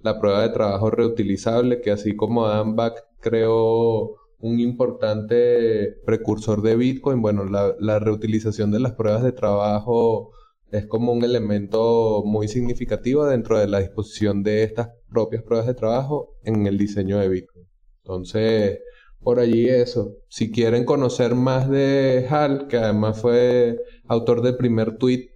la 0.00 0.20
prueba 0.20 0.42
de 0.42 0.50
trabajo 0.50 0.90
reutilizable, 0.90 1.80
que 1.80 1.90
así 1.90 2.14
como 2.14 2.46
Adam 2.46 2.76
Back 2.76 3.04
creó 3.20 4.16
un 4.40 4.58
importante 4.60 5.96
precursor 6.04 6.62
de 6.62 6.76
Bitcoin, 6.76 7.20
bueno, 7.20 7.44
la, 7.44 7.98
reutilización 7.98 8.70
de 8.70 8.80
las 8.80 8.92
pruebas 8.92 9.22
de 9.22 9.32
trabajo 9.32 10.32
es 10.70 10.86
como 10.86 11.12
un 11.12 11.24
elemento 11.24 12.22
muy 12.24 12.48
significativo 12.48 13.26
dentro 13.26 13.58
de 13.58 13.66
la 13.66 13.80
disposición 13.80 14.42
de 14.42 14.62
estas 14.62 14.90
propias 15.10 15.42
pruebas 15.42 15.66
de 15.66 15.74
trabajo 15.74 16.36
en 16.44 16.66
el 16.66 16.78
diseño 16.78 17.18
de 17.18 17.28
Bitcoin. 17.28 17.66
Entonces, 18.02 18.78
por 19.20 19.38
allí 19.38 19.68
eso. 19.68 20.16
Si 20.28 20.50
quieren 20.50 20.84
conocer 20.84 21.34
más 21.34 21.68
de 21.68 22.26
Hal, 22.30 22.68
que 22.68 22.78
además 22.78 23.20
fue 23.20 23.78
autor 24.08 24.42
del 24.42 24.56
primer 24.56 24.96
tweet 24.96 25.29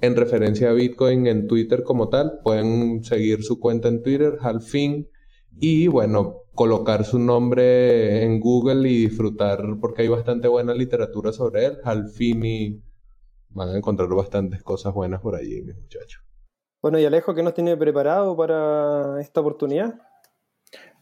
en 0.00 0.16
referencia 0.16 0.70
a 0.70 0.72
Bitcoin 0.72 1.26
en 1.26 1.46
Twitter 1.46 1.82
como 1.82 2.08
tal. 2.08 2.40
Pueden 2.42 3.04
seguir 3.04 3.42
su 3.42 3.60
cuenta 3.60 3.88
en 3.88 4.02
Twitter, 4.02 4.38
Halfin, 4.40 5.08
y 5.58 5.86
bueno, 5.88 6.42
colocar 6.54 7.04
su 7.04 7.18
nombre 7.18 8.24
en 8.24 8.40
Google 8.40 8.88
y 8.88 9.06
disfrutar 9.06 9.60
porque 9.80 10.02
hay 10.02 10.08
bastante 10.08 10.48
buena 10.48 10.74
literatura 10.74 11.32
sobre 11.32 11.66
él. 11.66 11.78
Halfin 11.84 12.44
y 12.44 12.82
van 13.50 13.68
a 13.68 13.76
encontrar 13.76 14.08
bastantes 14.08 14.62
cosas 14.62 14.92
buenas 14.92 15.20
por 15.20 15.36
allí, 15.36 15.62
mis 15.62 15.76
muchachos. 15.76 16.22
Bueno, 16.82 16.98
y 16.98 17.04
Alejo, 17.04 17.34
¿qué 17.34 17.42
nos 17.42 17.54
tiene 17.54 17.76
preparado 17.76 18.36
para 18.36 19.20
esta 19.20 19.40
oportunidad? 19.40 19.94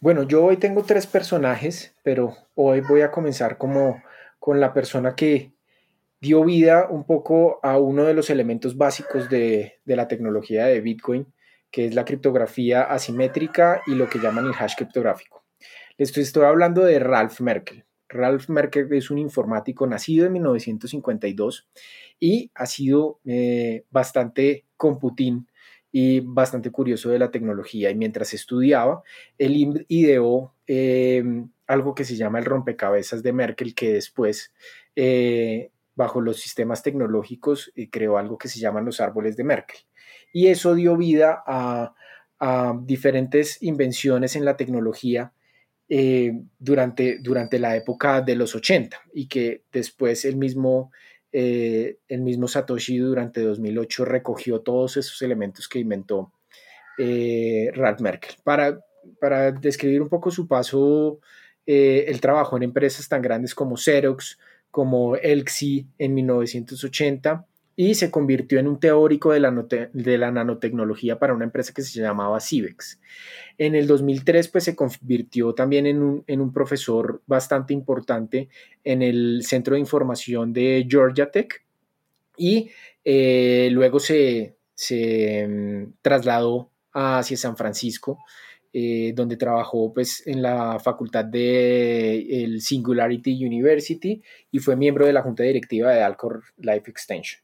Bueno, 0.00 0.22
yo 0.22 0.44
hoy 0.44 0.56
tengo 0.56 0.82
tres 0.82 1.06
personajes, 1.06 1.96
pero 2.04 2.34
hoy 2.54 2.80
voy 2.80 3.00
a 3.00 3.10
comenzar 3.10 3.58
como 3.58 4.02
con 4.38 4.60
la 4.60 4.74
persona 4.74 5.14
que 5.14 5.54
dio 6.22 6.44
vida 6.44 6.86
un 6.88 7.04
poco 7.04 7.58
a 7.64 7.78
uno 7.78 8.04
de 8.04 8.14
los 8.14 8.30
elementos 8.30 8.76
básicos 8.76 9.28
de, 9.28 9.80
la 9.84 10.06
tecnología 10.06 10.66
de 10.66 10.80
Bitcoin, 10.80 11.26
que 11.68 11.86
es 11.86 11.96
la 11.96 12.04
criptografía 12.04 12.84
asimétrica 12.84 13.82
y 13.88 13.96
lo 13.96 14.08
que 14.08 14.20
llaman 14.20 14.46
el 14.46 14.52
hash 14.56 14.76
criptográfico. 14.76 15.44
Les 15.98 16.16
estoy, 16.16 16.44
hablando 16.44 16.84
de 16.84 17.00
Ralph 17.00 17.40
Merkel. 17.40 17.84
Ralph 18.08 18.48
Merkel 18.48 18.92
es 18.92 19.10
un 19.10 19.18
informático 19.18 19.84
nacido 19.88 20.26
en 20.26 20.34
1952 20.34 21.68
y 22.20 22.52
ha 22.54 22.66
sido 22.66 23.18
eh, 23.24 23.84
bastante 23.90 24.64
computín 24.76 25.48
y 25.90 26.20
bastante 26.20 26.70
curioso 26.70 27.10
de 27.10 27.18
la 27.18 27.32
tecnología. 27.32 27.90
Y 27.90 27.96
mientras 27.96 28.32
estudiaba, 28.32 29.02
él 29.38 29.84
ideó 29.88 30.54
eh, 30.68 31.24
algo 31.66 31.96
que 31.96 32.04
se 32.04 32.14
llama 32.14 32.38
el 32.38 32.44
rompecabezas 32.44 33.24
de 33.24 33.32
Merkel, 33.32 33.74
que 33.74 33.94
después 33.94 34.52
eh, 34.94 35.71
bajo 35.94 36.20
los 36.20 36.40
sistemas 36.40 36.82
tecnológicos 36.82 37.72
eh, 37.74 37.90
creó 37.90 38.18
algo 38.18 38.38
que 38.38 38.48
se 38.48 38.60
llaman 38.60 38.84
los 38.84 39.00
árboles 39.00 39.36
de 39.36 39.44
Merkel. 39.44 39.78
Y 40.32 40.46
eso 40.48 40.74
dio 40.74 40.96
vida 40.96 41.42
a, 41.46 41.94
diferentes 42.82 43.62
invenciones 43.62 44.34
en 44.34 44.44
la 44.44 44.56
tecnología 44.56 45.32
eh, 45.88 46.32
durante, 46.58 47.20
durante 47.20 47.60
la 47.60 47.76
época 47.76 48.20
de 48.20 48.34
los 48.34 48.56
80 48.56 49.00
y 49.14 49.28
que 49.28 49.62
después 49.70 50.24
el 50.24 50.34
mismo, 50.34 50.90
eh, 51.30 51.98
el 52.08 52.22
mismo 52.22 52.48
Satoshi 52.48 52.98
durante 52.98 53.42
2008 53.42 54.04
recogió 54.06 54.60
todos 54.60 54.96
esos 54.96 55.22
elementos 55.22 55.68
que 55.68 55.78
inventó 55.78 56.32
Ralph 56.98 58.00
Merkel. 58.00 58.34
Para, 58.42 58.80
para 59.20 59.52
describir 59.52 60.02
un 60.02 60.08
poco 60.08 60.32
su 60.32 60.48
paso, 60.48 61.20
el 61.64 62.20
trabajo 62.20 62.56
en 62.56 62.64
empresas 62.64 63.08
tan 63.08 63.22
grandes 63.22 63.54
como 63.54 63.76
Xerox, 63.76 64.36
como 64.72 65.16
Elxi 65.16 65.86
en 65.98 66.14
1980 66.14 67.46
y 67.76 67.94
se 67.94 68.10
convirtió 68.10 68.58
en 68.58 68.66
un 68.66 68.80
teórico 68.80 69.32
de 69.32 69.40
la, 69.40 70.30
nanotecnología 70.30 71.18
para 71.18 71.34
una 71.34 71.44
empresa 71.44 71.72
que 71.74 71.82
se 71.82 72.00
llamaba 72.00 72.40
Civex. 72.40 73.00
En 73.58 73.74
el 73.74 73.86
2003 73.86 74.48
pues 74.48 74.64
se 74.64 74.74
convirtió 74.74 75.54
también 75.54 75.86
en 75.86 76.00
un, 76.00 76.52
profesor 76.52 77.22
bastante 77.26 77.74
importante 77.74 78.48
en 78.82 79.02
el 79.02 79.42
Centro 79.44 79.74
de 79.74 79.80
Información 79.80 80.52
de 80.52 80.86
Georgia 80.88 81.30
Tech 81.30 81.64
y 82.36 82.70
eh, 83.04 83.68
luego 83.72 84.00
se, 84.00 84.56
se 84.74 85.46
mm, 85.46 85.92
trasladó 86.02 86.70
hacia 86.92 87.36
San 87.36 87.56
Francisco 87.56 88.18
eh, 88.72 89.12
donde 89.14 89.36
trabajó 89.36 89.92
pues, 89.92 90.26
en 90.26 90.42
la 90.42 90.78
facultad 90.78 91.24
de 91.24 92.44
el 92.44 92.60
Singularity 92.60 93.44
University 93.44 94.22
y 94.50 94.58
fue 94.60 94.76
miembro 94.76 95.06
de 95.06 95.12
la 95.12 95.22
junta 95.22 95.42
directiva 95.42 95.92
de 95.92 96.02
Alcor 96.02 96.42
Life 96.58 96.90
Extension. 96.90 97.42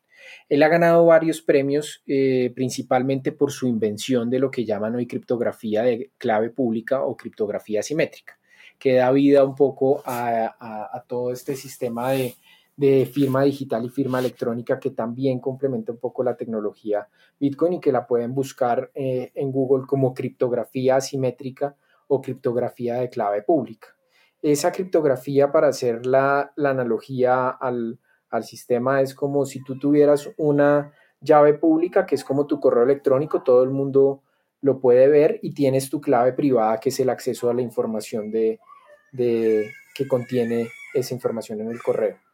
Él 0.48 0.62
ha 0.62 0.68
ganado 0.68 1.06
varios 1.06 1.42
premios, 1.42 2.02
eh, 2.06 2.52
principalmente 2.54 3.32
por 3.32 3.52
su 3.52 3.66
invención 3.66 4.30
de 4.30 4.38
lo 4.38 4.50
que 4.50 4.64
llaman 4.64 4.94
hoy 4.94 5.06
criptografía 5.06 5.82
de 5.82 6.10
clave 6.18 6.50
pública 6.50 7.02
o 7.02 7.16
criptografía 7.16 7.82
simétrica, 7.82 8.38
que 8.78 8.94
da 8.94 9.10
vida 9.10 9.44
un 9.44 9.54
poco 9.54 10.02
a 10.04 11.04
todo 11.08 11.32
este 11.32 11.56
sistema 11.56 12.12
de, 12.12 12.36
de 12.78 13.06
firma 13.06 13.42
digital 13.42 13.84
y 13.84 13.88
firma 13.88 14.20
electrónica 14.20 14.78
que 14.78 14.90
también 14.90 15.40
complementa 15.40 15.90
un 15.90 15.98
poco 15.98 16.22
la 16.22 16.36
tecnología 16.36 17.08
Bitcoin 17.40 17.72
y 17.74 17.80
que 17.80 17.90
la 17.90 18.06
pueden 18.06 18.36
buscar 18.36 18.92
eh, 18.94 19.32
en 19.34 19.50
Google 19.50 19.84
como 19.84 20.14
criptografía 20.14 20.94
asimétrica 20.94 21.74
o 22.06 22.22
criptografía 22.22 22.94
de 22.94 23.10
clave 23.10 23.42
pública. 23.42 23.88
Esa 24.40 24.70
criptografía, 24.70 25.50
para 25.50 25.66
hacer 25.66 26.06
la, 26.06 26.52
analogía 26.56 27.48
al, 27.48 27.98
sistema, 28.42 29.02
es 29.02 29.12
como 29.12 29.44
si 29.44 29.64
tú 29.64 29.76
tuvieras 29.76 30.30
una 30.36 30.92
llave 31.20 31.54
pública 31.54 32.06
que 32.06 32.14
es 32.14 32.22
como 32.22 32.46
tu 32.46 32.60
correo 32.60 32.84
electrónico, 32.84 33.42
todo 33.42 33.64
el 33.64 33.70
mundo 33.70 34.22
lo 34.60 34.78
puede 34.78 35.08
ver 35.08 35.40
y 35.42 35.52
tienes 35.52 35.90
tu 35.90 36.00
clave 36.00 36.32
privada 36.32 36.78
que 36.78 36.90
es 36.90 37.00
el 37.00 37.10
acceso 37.10 37.50
a 37.50 37.54
la 37.54 37.62
información 37.62 38.30
de, 38.30 38.60
que 39.12 40.06
contiene 40.06 40.68
esa 40.94 41.12
información 41.12 41.60
en 41.60 41.70
el 41.70 41.82
correo 41.82 42.27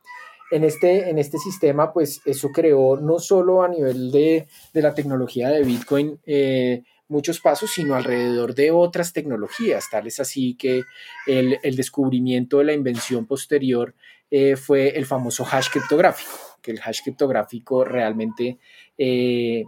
en 0.54 0.62
este, 0.62 1.11
en 1.11 1.18
este 1.18 1.38
sistema, 1.38 1.92
pues 1.92 2.23
eso 2.25 2.52
creó 2.52 2.96
no 2.96 3.18
solo 3.18 3.64
a 3.64 3.68
nivel 3.68 4.12
de, 4.12 4.46
la 4.73 4.94
tecnología 4.94 5.49
de 5.49 5.64
Bitcoin 5.64 6.20
eh, 6.26 6.84
muchos 7.08 7.40
pasos, 7.40 7.73
sino 7.73 7.96
alrededor 7.96 8.54
de 8.54 8.70
otras 8.70 9.12
tecnologías, 9.12 9.90
tales 9.90 10.20
así 10.20 10.54
que 10.54 10.84
el, 11.26 11.58
descubrimiento 11.75 12.58
de 12.58 12.64
la 12.66 12.73
invención 12.73 13.26
posterior 13.26 13.96
eh, 14.30 14.54
fue 14.54 14.96
el 14.96 15.06
famoso 15.06 15.44
hash 15.44 15.70
criptográfico, 15.70 16.30
que 16.62 16.70
el 16.70 16.80
hash 16.84 17.00
criptográfico 17.02 17.84
realmente 17.84 18.58
eh, 18.96 19.64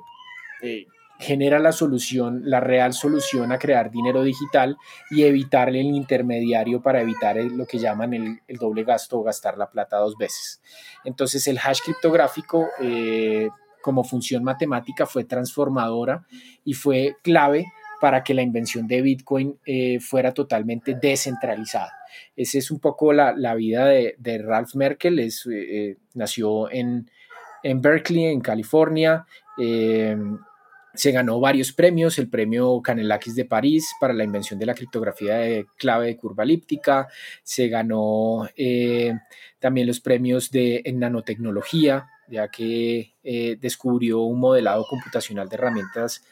genera 1.19 1.59
la 1.59 1.73
solución, 1.73 2.43
la 2.45 2.61
real 2.61 2.93
solución 2.93 3.53
a 3.53 3.59
crear 3.59 3.91
dinero 3.91 4.23
digital 4.23 4.77
y 5.11 5.25
evitar 5.25 5.69
el 5.69 5.77
intermediario 5.77 6.83
para 6.83 7.01
evitar 7.01 7.37
lo 7.37 7.67
que 7.67 7.79
llaman 7.79 8.15
el, 8.15 8.59
doble 8.59 8.85
gasto 8.85 9.19
o 9.19 9.23
gastar 9.23 9.57
la 9.57 9.71
plata 9.71 9.97
dos 9.97 10.17
veces. 10.17 10.61
Entonces 11.05 11.47
el 11.47 11.59
hash 11.59 11.81
criptográfico 11.85 12.69
eh, 12.81 13.49
como 13.81 14.05
función 14.05 14.45
matemática 14.45 15.07
fue 15.07 15.25
transformadora 15.25 16.27
y 16.65 16.75
fue 16.75 17.17
clave 17.23 17.67
para 18.01 18.23
que 18.23 18.35
la 18.35 18.43
invención 18.43 18.87
de 18.87 19.01
Bitcoin 19.01 19.59
eh, 19.65 20.01
fuera 20.01 20.35
totalmente 20.35 20.95
descentralizada. 21.01 21.93
Esa 22.35 22.59
es 22.59 22.71
un 22.71 22.79
poco 22.79 23.13
la, 23.13 23.55
vida 23.55 23.87
de, 23.87 24.43
Ralph 24.45 24.75
Merkel, 24.75 25.19
eh, 25.19 25.97
nació 26.15 26.71
en, 26.71 27.11
en, 27.63 27.81
Berkeley, 27.81 28.25
en 28.27 28.41
California, 28.41 29.27
se 30.97 31.13
ganó 31.13 31.39
varios 31.39 31.73
premios, 31.73 32.19
el 32.19 32.29
premio 32.29 32.81
Canelakis 32.83 33.35
de 33.35 33.45
París 33.45 33.87
para 34.01 34.15
la 34.15 34.25
invención 34.25 34.59
de 34.59 34.67
la 34.67 34.75
criptografía 34.75 35.37
de 35.37 35.67
clave 35.77 36.07
de 36.07 36.17
curva 36.17 36.45
elíptica, 36.45 37.09
se 37.43 37.69
ganó 37.69 38.49
eh, 38.57 39.13
también 39.59 39.87
los 39.87 40.01
premios 40.01 40.51
de, 40.51 40.83
en 40.85 40.99
nanotecnología, 40.99 42.09
ya 42.29 42.49
que 42.49 43.15
eh, 43.23 43.57
descubrió 43.61 44.21
un 44.23 44.41
modelado 44.41 44.85
computacional 44.89 45.49
de 45.49 45.57
herramientas 45.57 46.25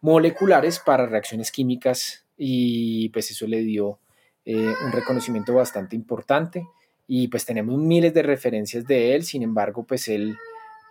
moleculares 0.00 0.78
para 0.78 1.06
reacciones 1.06 1.50
químicas 1.50 2.24
y 2.36 3.08
pues 3.10 3.30
eso 3.30 3.46
le 3.46 3.62
dio 3.62 3.98
eh, 4.44 4.72
un 4.84 4.92
reconocimiento 4.92 5.54
bastante 5.54 5.96
importante. 5.96 6.66
Y 7.06 7.28
pues 7.28 7.44
tenemos 7.44 7.78
miles 7.78 8.14
de 8.14 8.22
referencias 8.22 8.86
de 8.86 9.14
él, 9.14 9.24
sin 9.24 9.42
embargo 9.42 9.84
pues 9.84 10.08
él 10.08 10.36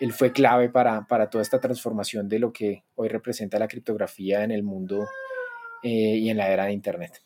él 0.04 0.12
fue 0.12 0.34
clave 0.34 0.70
para, 0.70 1.08
toda 1.30 1.42
esta 1.42 1.62
transformación 1.62 2.28
de 2.28 2.38
lo 2.38 2.52
que 2.52 2.84
hoy 2.96 3.08
representa 3.08 3.58
la 3.58 3.70
criptografía 3.70 4.44
en 4.44 4.52
el 4.52 4.62
mundo 4.62 5.08
eh, 5.82 6.18
y 6.18 6.30
en 6.30 6.36
la 6.36 6.52
era 6.52 6.66
de 6.66 6.74
Internet. 6.74 7.24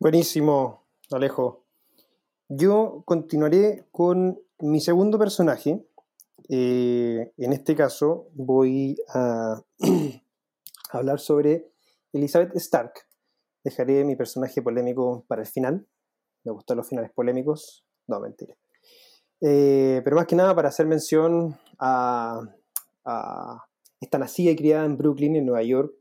Buenísimo, 0.00 0.82
Alejo. 1.12 1.62
Yo 2.48 3.04
continuaré 3.04 3.86
con 3.92 4.36
mi 4.58 4.80
segundo 4.80 5.16
personaje. 5.16 5.86
Eh, 6.48 7.32
en 7.36 7.52
este 7.52 7.76
caso 7.76 8.30
voy 8.32 8.96
a 9.14 9.62
hablar 10.90 11.20
sobre 11.20 11.70
Elizabeth 12.12 12.56
Stark. 12.56 12.94
Dejaré 13.62 14.02
mi 14.02 14.16
personaje 14.16 14.60
polémico 14.60 15.24
para 15.28 15.42
el 15.42 15.46
final. 15.46 15.86
Me 16.42 16.50
gustan 16.50 16.78
los 16.78 16.88
finales 16.88 17.12
polémicos. 17.12 17.86
No, 18.08 18.18
mentira. 18.18 18.56
Eh, 19.40 20.00
pero 20.02 20.16
más 20.16 20.26
que 20.26 20.34
nada 20.34 20.54
para 20.54 20.68
hacer 20.68 20.86
mención 20.86 21.56
a, 21.78 22.42
esta 24.00 24.18
nacida 24.18 24.50
y 24.50 24.56
criada 24.56 24.84
en 24.84 24.96
Brooklyn, 24.96 25.36
en 25.36 25.46
Nueva 25.46 25.62
York. 25.62 25.92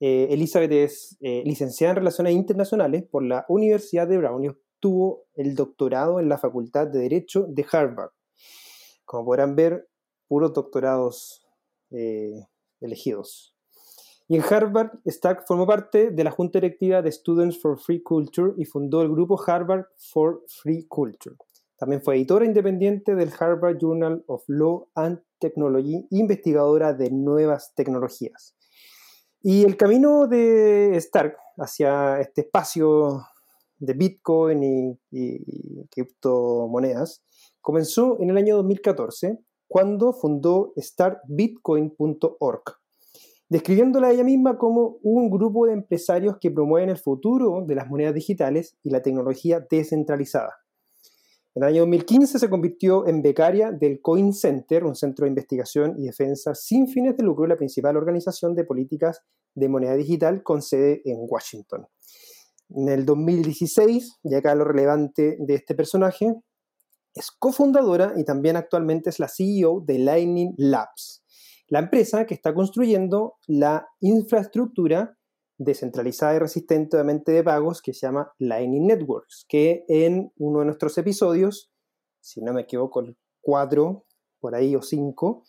Eh, 0.00 0.28
Elizabeth 0.30 0.72
es 0.72 1.16
eh, 1.20 1.42
licenciada 1.44 1.92
en 1.92 1.96
Relaciones 1.96 2.34
Internacionales 2.34 3.04
por 3.10 3.22
la 3.22 3.44
Universidad 3.48 4.06
de 4.08 4.18
Brown 4.18 4.44
y 4.44 4.48
obtuvo 4.48 5.24
el 5.34 5.54
doctorado 5.54 6.20
en 6.20 6.28
la 6.28 6.38
Facultad 6.38 6.88
de 6.88 7.00
Derecho 7.00 7.46
de 7.48 7.64
Harvard. 7.70 8.10
Como 9.04 9.24
podrán 9.24 9.54
ver, 9.56 9.88
puros 10.28 10.52
doctorados 10.52 11.46
elegidos. 12.80 13.52
Y 14.32 14.36
en 14.36 14.42
Harvard, 14.42 14.92
Stark 15.04 15.44
formó 15.46 15.66
parte 15.66 16.10
de 16.10 16.24
la 16.24 16.30
Junta 16.30 16.58
Directiva 16.58 17.02
de 17.02 17.12
Students 17.12 17.60
for 17.60 17.78
Free 17.78 18.02
Culture 18.02 18.54
y 18.56 18.64
fundó 18.64 19.02
el 19.02 19.10
grupo 19.10 19.38
Harvard 19.46 19.84
for 19.98 20.42
Free 20.48 20.86
Culture. 20.86 21.36
También 21.82 22.00
fue 22.00 22.14
editora 22.14 22.44
independiente 22.44 23.16
del 23.16 23.32
Harvard 23.36 23.76
Journal 23.80 24.22
of 24.28 24.44
Law 24.46 24.86
and 24.94 25.20
Technology, 25.40 26.06
investigadora 26.10 26.94
de 26.94 27.10
nuevas 27.10 27.74
tecnologías. 27.74 28.54
Y 29.42 29.64
el 29.64 29.76
camino 29.76 30.28
de 30.28 30.94
Stark 30.98 31.36
hacia 31.56 32.20
este 32.20 32.42
espacio 32.42 33.24
de 33.78 33.94
Bitcoin 33.94 34.62
y, 34.62 34.96
y 35.10 35.88
criptomonedas 35.88 37.24
comenzó 37.60 38.16
en 38.20 38.30
el 38.30 38.36
año 38.36 38.54
2014 38.58 39.40
cuando 39.66 40.12
fundó 40.12 40.72
startbitcoin.org, 40.76 42.62
describiéndola 43.48 44.12
ella 44.12 44.22
misma 44.22 44.56
como 44.56 44.98
un 45.02 45.28
grupo 45.30 45.66
de 45.66 45.72
empresarios 45.72 46.36
que 46.40 46.52
promueven 46.52 46.90
el 46.90 46.98
futuro 46.98 47.64
de 47.66 47.74
las 47.74 47.88
monedas 47.88 48.14
digitales 48.14 48.76
y 48.84 48.90
la 48.90 49.02
tecnología 49.02 49.66
descentralizada. 49.68 50.61
En 51.54 51.62
el 51.62 51.68
año 51.68 51.80
2015 51.82 52.38
se 52.38 52.48
convirtió 52.48 53.06
en 53.06 53.20
becaria 53.20 53.72
del 53.72 54.00
Coin 54.00 54.32
Center, 54.32 54.84
un 54.84 54.94
centro 54.94 55.24
de 55.24 55.28
investigación 55.28 55.96
y 55.98 56.06
defensa 56.06 56.54
sin 56.54 56.88
fines 56.88 57.14
de 57.14 57.24
lucro, 57.24 57.46
la 57.46 57.58
principal 57.58 57.94
organización 57.98 58.54
de 58.54 58.64
políticas 58.64 59.20
de 59.54 59.68
moneda 59.68 59.94
digital 59.94 60.42
con 60.42 60.62
sede 60.62 61.02
en 61.04 61.18
Washington. 61.20 61.86
En 62.70 62.88
el 62.88 63.04
2016, 63.04 64.20
y 64.22 64.34
acá 64.34 64.54
lo 64.54 64.64
relevante 64.64 65.36
de 65.38 65.54
este 65.54 65.74
personaje, 65.74 66.32
es 67.14 67.30
cofundadora 67.30 68.14
y 68.16 68.24
también 68.24 68.56
actualmente 68.56 69.10
es 69.10 69.18
la 69.18 69.28
CEO 69.28 69.82
de 69.84 69.98
Lightning 69.98 70.54
Labs, 70.56 71.22
la 71.68 71.80
empresa 71.80 72.24
que 72.24 72.32
está 72.32 72.54
construyendo 72.54 73.34
la 73.46 73.86
infraestructura 74.00 75.18
descentralizada 75.64 76.34
y 76.34 76.38
resistente 76.38 76.96
obviamente 76.96 77.32
de 77.32 77.42
pagos 77.42 77.82
que 77.82 77.92
se 77.92 78.06
llama 78.06 78.32
Lightning 78.38 78.86
Networks, 78.86 79.46
que 79.48 79.84
en 79.88 80.32
uno 80.36 80.60
de 80.60 80.66
nuestros 80.66 80.96
episodios, 80.98 81.70
si 82.20 82.42
no 82.42 82.52
me 82.52 82.62
equivoco, 82.62 83.00
el 83.00 83.16
4 83.40 84.04
por 84.40 84.54
ahí 84.54 84.74
o 84.76 84.82
5, 84.82 85.44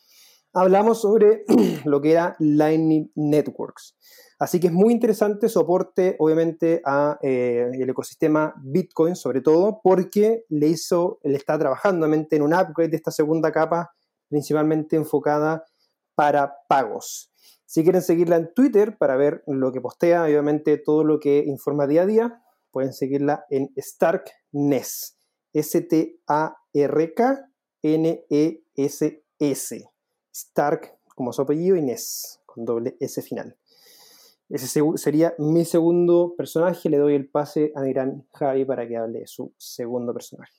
hablamos 0.54 1.02
sobre 1.02 1.43
lo 1.86 2.02
que 2.02 2.12
era 2.12 2.36
Lightning 2.39 3.12
Networks. 3.15 3.97
Así 4.39 4.60
que 4.60 4.67
es 4.67 4.73
muy 4.73 4.93
interesante 4.93 5.49
soporte, 5.49 6.15
obviamente, 6.19 6.82
a 6.86 7.17
eh, 7.21 7.69
el 7.73 7.89
ecosistema 7.89 8.54
Bitcoin, 8.62 9.15
sobre 9.15 9.41
todo, 9.41 9.80
porque 9.84 10.45
le 10.49 10.67
hizo, 10.67 11.19
le 11.23 11.38
está 11.38 11.58
trabajando 11.58 12.06
en 12.06 12.41
un 12.41 12.54
upgrade 12.54 12.89
de 12.89 12.97
esta 12.97 13.12
segunda 13.12 13.52
capa, 13.52 13.91
principalmente 14.30 14.95
enfocada 14.95 15.63
para 16.15 16.54
pagos. 16.67 17.33
Si 17.74 17.82
quieren 17.82 18.04
seguirla 18.04 18.36
en 18.36 18.54
Twitter 18.54 19.00
para 19.00 19.18
ver 19.18 19.44
lo 19.48 19.72
que 19.72 19.82
postea, 19.82 20.26
obviamente 20.26 20.78
todo 20.78 21.04
lo 21.04 21.20
que 21.20 21.40
informa 21.40 21.88
día 21.88 22.04
a 22.04 22.06
día, 22.06 22.40
pueden 22.70 22.94
seguirla 22.94 23.48
en 23.50 23.74
StarkNES. 23.76 25.18
S-T-A-R-K-N-E-S-S. 25.54 26.20
Stark 30.32 31.00
como 31.16 31.34
su 31.34 31.42
apellido 31.42 31.76
y 31.76 31.82
NES 31.82 32.42
con 32.46 32.64
doble 32.64 32.96
S 33.00 33.20
final. 33.24 33.58
Ese 34.50 34.84
sería 34.98 35.34
mi 35.40 35.66
segundo 35.66 36.36
personaje. 36.38 36.92
Le 36.92 37.00
doy 37.00 37.16
el 37.16 37.28
pase 37.28 37.72
a 37.76 37.82
mi 37.82 37.92
gran 37.92 38.28
Javi 38.34 38.66
para 38.66 38.88
que 38.88 38.98
hable 38.98 39.22
de 39.22 39.28
su 39.28 39.52
segundo 39.58 40.14
personaje. 40.14 40.54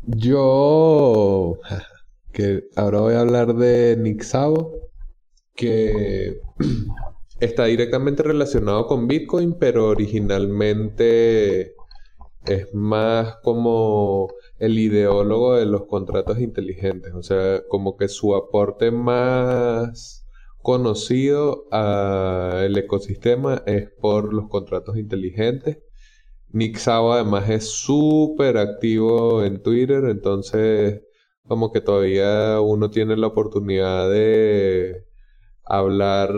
Yo, 0.00 1.58
que 2.32 2.70
ahora 2.74 3.00
voy 3.00 3.16
a 3.16 3.20
hablar 3.20 3.54
de 3.54 3.98
Nick 3.98 4.22
que 5.54 6.40
está 7.40 7.64
directamente 7.66 8.22
relacionado 8.22 8.86
con 8.86 9.06
Bitcoin, 9.08 9.54
pero 9.58 9.88
originalmente 9.88 11.74
es 12.46 12.72
más 12.74 13.36
como 13.42 14.28
el 14.58 14.78
ideólogo 14.78 15.56
de 15.56 15.66
los 15.66 15.86
contratos 15.86 16.40
inteligentes, 16.40 17.14
o 17.14 17.22
sea, 17.22 17.62
como 17.68 17.96
que 17.96 18.08
su 18.08 18.34
aporte 18.34 18.90
más 18.90 20.26
conocido 20.62 21.66
al 21.72 22.76
ecosistema 22.76 23.62
es 23.66 23.90
por 24.00 24.32
los 24.32 24.48
contratos 24.48 24.96
inteligentes. 24.96 25.78
Nick 26.50 26.76
Sabo 26.78 27.12
además 27.14 27.48
es 27.50 27.66
súper 27.70 28.58
activo 28.58 29.42
en 29.44 29.62
Twitter, 29.62 30.04
entonces 30.04 31.02
como 31.46 31.72
que 31.72 31.80
todavía 31.80 32.60
uno 32.60 32.90
tiene 32.90 33.16
la 33.16 33.28
oportunidad 33.28 34.10
de 34.10 35.06
hablar, 35.64 36.32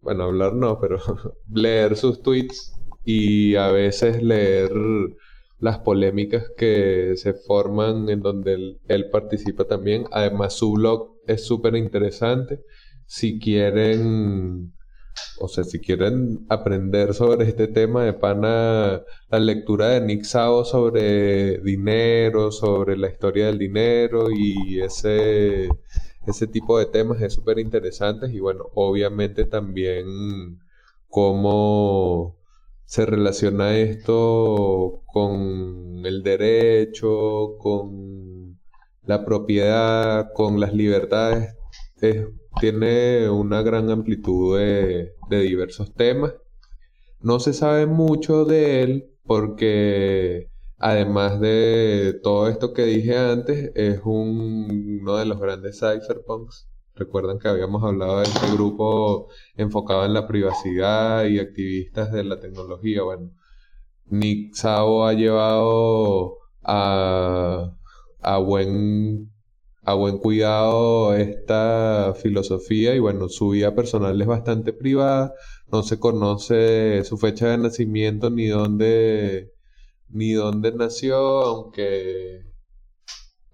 bueno, 0.00 0.24
hablar 0.24 0.54
no, 0.54 0.78
pero 0.80 0.98
leer 1.52 1.96
sus 1.96 2.22
tweets 2.22 2.74
y 3.04 3.56
a 3.56 3.68
veces 3.68 4.22
leer 4.22 4.70
las 5.60 5.78
polémicas 5.78 6.44
que 6.56 7.14
se 7.16 7.34
forman 7.34 8.08
en 8.08 8.20
donde 8.20 8.76
él, 8.86 9.10
participa 9.10 9.64
también. 9.64 10.04
Además, 10.12 10.54
su 10.54 10.72
blog 10.72 11.16
es 11.26 11.44
súper 11.46 11.74
interesante. 11.76 12.60
Si 13.06 13.38
quieren, 13.38 14.72
o 15.40 15.48
sea, 15.48 15.64
si 15.64 15.80
quieren 15.80 16.46
aprender 16.48 17.14
sobre 17.14 17.48
este 17.48 17.66
tema 17.68 18.04
de 18.04 18.12
pana, 18.12 19.02
la 19.30 19.38
lectura 19.40 19.88
de 19.88 20.00
Nick 20.02 20.24
Sao 20.24 20.64
sobre 20.64 21.58
dinero, 21.58 22.52
sobre 22.52 22.96
la 22.96 23.08
historia 23.08 23.46
del 23.46 23.58
dinero 23.58 24.30
y 24.30 24.80
ese 24.80 25.68
ese 26.26 26.46
tipo 26.46 26.78
de 26.78 26.86
temas 26.86 27.20
es 27.22 27.32
súper 27.34 27.58
interesante 27.58 28.30
y 28.30 28.40
bueno, 28.40 28.66
obviamente 28.74 29.44
también 29.44 30.58
cómo 31.08 32.36
se 32.84 33.06
relaciona 33.06 33.76
esto 33.76 35.02
con 35.06 36.02
el 36.04 36.22
derecho, 36.22 37.56
con 37.58 38.58
la 39.04 39.24
propiedad, 39.24 40.32
con 40.34 40.60
las 40.60 40.74
libertades, 40.74 41.54
tiene 42.60 43.28
una 43.30 43.62
gran 43.62 43.90
amplitud 43.90 44.58
de, 44.58 45.14
de 45.28 45.40
diversos 45.40 45.94
temas. 45.94 46.34
No 47.20 47.40
se 47.40 47.52
sabe 47.52 47.86
mucho 47.86 48.44
de 48.44 48.82
él 48.82 49.10
porque 49.24 50.50
además 50.78 51.40
de 51.40 52.18
todo 52.22 52.48
esto 52.48 52.72
que 52.72 52.84
dije 52.84 53.16
antes, 53.16 53.72
es 53.74 54.00
un, 54.04 55.00
uno 55.02 55.16
de 55.16 55.26
los 55.26 55.40
grandes 55.40 55.78
cypherpunks. 55.80 56.68
Recuerdan 56.94 57.38
que 57.38 57.48
habíamos 57.48 57.84
hablado 57.84 58.18
de 58.18 58.24
este 58.24 58.50
grupo 58.52 59.28
enfocado 59.56 60.04
en 60.04 60.14
la 60.14 60.26
privacidad 60.26 61.24
y 61.26 61.38
activistas 61.38 62.12
de 62.12 62.24
la 62.24 62.40
tecnología. 62.40 63.02
Bueno, 63.02 63.30
Nick 64.06 64.54
Szabo 64.54 65.06
ha 65.06 65.12
llevado 65.14 66.38
a, 66.62 67.72
a 68.20 68.38
buen 68.38 69.30
a 69.82 69.94
buen 69.94 70.18
cuidado 70.18 71.14
esta 71.14 72.12
filosofía 72.14 72.94
y 72.94 72.98
bueno, 72.98 73.28
su 73.30 73.50
vida 73.50 73.74
personal 73.74 74.20
es 74.20 74.26
bastante 74.26 74.74
privada, 74.74 75.32
no 75.72 75.82
se 75.82 75.98
conoce 75.98 77.04
su 77.04 77.16
fecha 77.16 77.48
de 77.48 77.56
nacimiento 77.56 78.28
ni 78.28 78.48
dónde 78.48 79.54
ni 80.10 80.32
dónde 80.32 80.72
nació, 80.72 81.16
aunque 81.16 82.44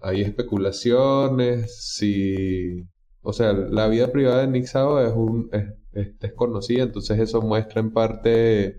hay 0.00 0.22
especulaciones, 0.22 1.94
si 1.94 2.84
o 3.22 3.32
sea, 3.32 3.52
la 3.54 3.88
vida 3.88 4.12
privada 4.12 4.42
de 4.42 4.48
Nick 4.48 4.64
es 4.64 4.74
un 4.74 5.48
es 5.92 6.18
desconocida, 6.18 6.82
entonces 6.82 7.18
eso 7.18 7.40
muestra 7.40 7.80
en 7.80 7.92
parte 7.92 8.76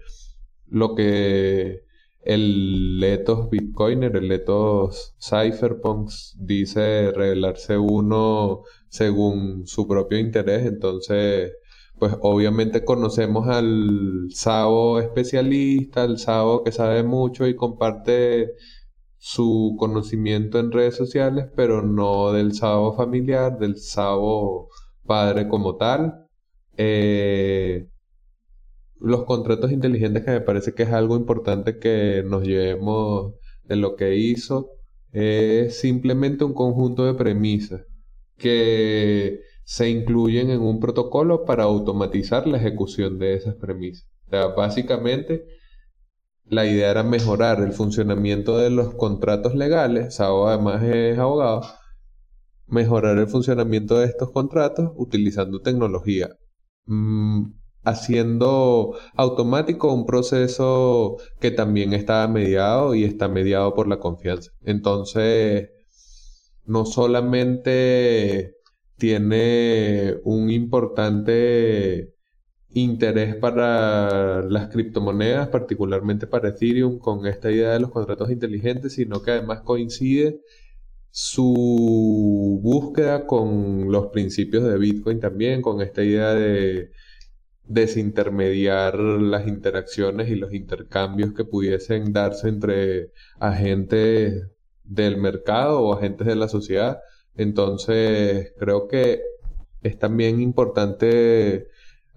lo 0.67 0.95
que 0.95 1.81
el 2.21 2.99
Letos 2.99 3.49
Bitcoiner, 3.49 4.15
el 4.15 4.27
Letos 4.27 5.15
Cypherpunks, 5.19 6.35
dice 6.39 7.11
revelarse 7.11 7.77
uno 7.77 8.63
según 8.89 9.67
su 9.67 9.88
propio 9.88 10.17
interés. 10.19 10.65
Entonces, 10.65 11.53
pues 11.99 12.13
obviamente 12.21 12.84
conocemos 12.84 13.47
al 13.47 14.27
Sabo 14.31 14.99
especialista, 14.99 16.03
al 16.03 16.19
Sabo 16.19 16.63
que 16.63 16.71
sabe 16.71 17.03
mucho 17.03 17.47
y 17.47 17.55
comparte 17.55 18.51
su 19.17 19.75
conocimiento 19.79 20.60
en 20.60 20.71
redes 20.71 20.95
sociales, 20.95 21.47
pero 21.55 21.81
no 21.81 22.31
del 22.31 22.53
Sabo 22.53 22.95
familiar, 22.95 23.58
del 23.58 23.77
Sabo 23.77 24.69
padre 25.05 25.47
como 25.47 25.77
tal. 25.77 26.27
Eh, 26.77 27.88
los 28.99 29.23
contratos 29.25 29.71
inteligentes 29.71 30.23
que 30.23 30.31
me 30.31 30.41
parece 30.41 30.73
que 30.73 30.84
es 30.84 30.91
algo 30.91 31.15
importante 31.15 31.79
que 31.79 32.23
nos 32.25 32.43
llevemos 32.43 33.34
de 33.63 33.75
lo 33.77 33.95
que 33.95 34.15
hizo 34.15 34.69
es 35.12 35.79
simplemente 35.79 36.43
un 36.43 36.53
conjunto 36.53 37.05
de 37.05 37.13
premisas 37.13 37.81
que 38.38 39.41
se 39.65 39.89
incluyen 39.89 40.51
en 40.51 40.62
un 40.62 40.80
protocolo 40.80 41.43
para 41.43 41.63
automatizar 41.63 42.47
la 42.47 42.58
ejecución 42.58 43.19
de 43.19 43.34
esas 43.34 43.56
premisas. 43.56 44.08
O 44.28 44.30
sea, 44.30 44.47
básicamente 44.47 45.45
la 46.45 46.65
idea 46.65 46.91
era 46.91 47.04
mejorar 47.04 47.60
el 47.62 47.73
funcionamiento 47.73 48.58
de 48.58 48.69
los 48.69 48.93
contratos 48.93 49.56
legales, 49.56 50.15
Sao 50.15 50.47
además 50.47 50.84
es 50.84 51.17
abogado, 51.17 51.63
mejorar 52.67 53.17
el 53.17 53.28
funcionamiento 53.28 53.97
de 53.99 54.06
estos 54.06 54.32
contratos 54.32 54.91
utilizando 54.95 55.62
tecnología. 55.62 56.30
Mm, 56.86 57.54
haciendo 57.84 58.97
automático 59.15 59.93
un 59.93 60.06
proceso 60.06 61.17
que 61.39 61.51
también 61.51 61.93
está 61.93 62.28
mediado 62.28 62.95
y 62.95 63.04
está 63.04 63.28
mediado 63.28 63.73
por 63.73 63.88
la 63.88 63.99
confianza. 63.99 64.51
Entonces, 64.63 65.69
no 66.65 66.86
solamente 66.86 68.55
tiene 68.97 70.15
un 70.23 70.49
importante 70.49 72.13
interés 72.69 73.36
para 73.36 74.41
las 74.43 74.69
criptomonedas, 74.69 75.47
particularmente 75.49 76.27
para 76.27 76.49
Ethereum, 76.49 76.99
con 76.99 77.25
esta 77.25 77.51
idea 77.51 77.71
de 77.71 77.79
los 77.79 77.91
contratos 77.91 78.29
inteligentes, 78.31 78.93
sino 78.93 79.21
que 79.21 79.31
además 79.31 79.62
coincide 79.62 80.41
su 81.10 82.60
búsqueda 82.62 83.25
con 83.25 83.91
los 83.91 84.08
principios 84.08 84.65
de 84.65 84.77
Bitcoin 84.77 85.19
también, 85.21 85.62
con 85.62 85.81
esta 85.81 86.03
idea 86.03 86.34
de 86.34 86.91
desintermediar 87.67 88.99
las 88.99 89.47
interacciones 89.47 90.29
y 90.29 90.36
los 90.36 90.53
intercambios 90.53 91.34
que 91.34 91.45
pudiesen 91.45 92.13
darse 92.13 92.49
entre 92.49 93.12
agentes 93.39 94.47
del 94.84 95.17
mercado 95.17 95.81
o 95.81 95.93
agentes 95.93 96.27
de 96.27 96.36
la 96.36 96.47
sociedad. 96.47 96.99
Entonces, 97.38 98.54
creo 98.60 98.88
que 98.88 99.21
es 99.82 100.00
también 100.00 100.41
importante 100.41 101.67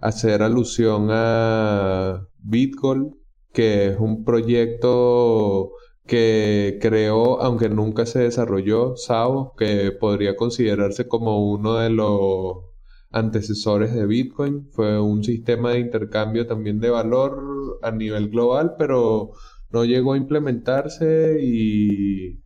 hacer 0.00 0.42
alusión 0.42 1.08
a 1.10 2.26
Bitcoin, 2.38 3.16
que 3.52 3.88
es 3.88 3.98
un 3.98 4.24
proyecto 4.24 5.72
que 6.06 6.78
creó, 6.80 7.40
aunque 7.42 7.68
nunca 7.68 8.06
se 8.06 8.20
desarrolló, 8.20 8.96
SAO, 8.96 9.54
que 9.56 9.92
podría 9.92 10.36
considerarse 10.36 11.06
como 11.08 11.50
uno 11.50 11.76
de 11.76 11.90
los 11.90 12.64
antecesores 13.10 13.94
de 13.94 14.06
Bitcoin. 14.06 14.68
Fue 14.72 15.00
un 15.00 15.22
sistema 15.24 15.72
de 15.72 15.80
intercambio 15.80 16.46
también 16.46 16.80
de 16.80 16.90
valor 16.90 17.78
a 17.82 17.90
nivel 17.90 18.30
global, 18.30 18.74
pero 18.78 19.32
no 19.70 19.84
llegó 19.84 20.14
a 20.14 20.16
implementarse 20.16 21.38
y 21.42 22.40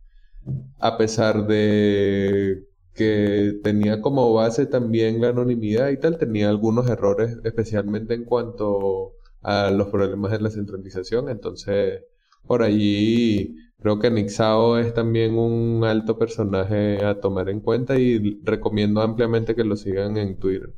a 0.79 0.97
pesar 0.97 1.47
de 1.47 2.65
que 2.93 3.59
tenía 3.63 4.01
como 4.01 4.33
base 4.33 4.65
también 4.65 5.21
la 5.21 5.29
anonimidad 5.29 5.89
y 5.89 5.97
tal, 5.97 6.17
tenía 6.17 6.49
algunos 6.49 6.89
errores, 6.89 7.37
especialmente 7.43 8.13
en 8.13 8.25
cuanto 8.25 9.13
a 9.41 9.71
los 9.71 9.87
problemas 9.87 10.31
de 10.31 10.41
la 10.41 10.49
centralización. 10.49 11.29
Entonces, 11.29 12.03
por 12.45 12.61
allí 12.63 13.55
Creo 13.83 13.99
que 13.99 14.09
Nixao 14.09 14.77
es 14.77 14.93
también 14.93 15.37
un 15.37 15.83
alto 15.83 16.17
personaje 16.17 17.03
a 17.03 17.19
tomar 17.19 17.49
en 17.49 17.59
cuenta 17.59 17.99
y 17.99 18.39
recomiendo 18.41 19.01
ampliamente 19.01 19.55
que 19.55 19.65
lo 19.65 19.75
sigan 19.75 20.15
en 20.15 20.39
Twitter. 20.39 20.73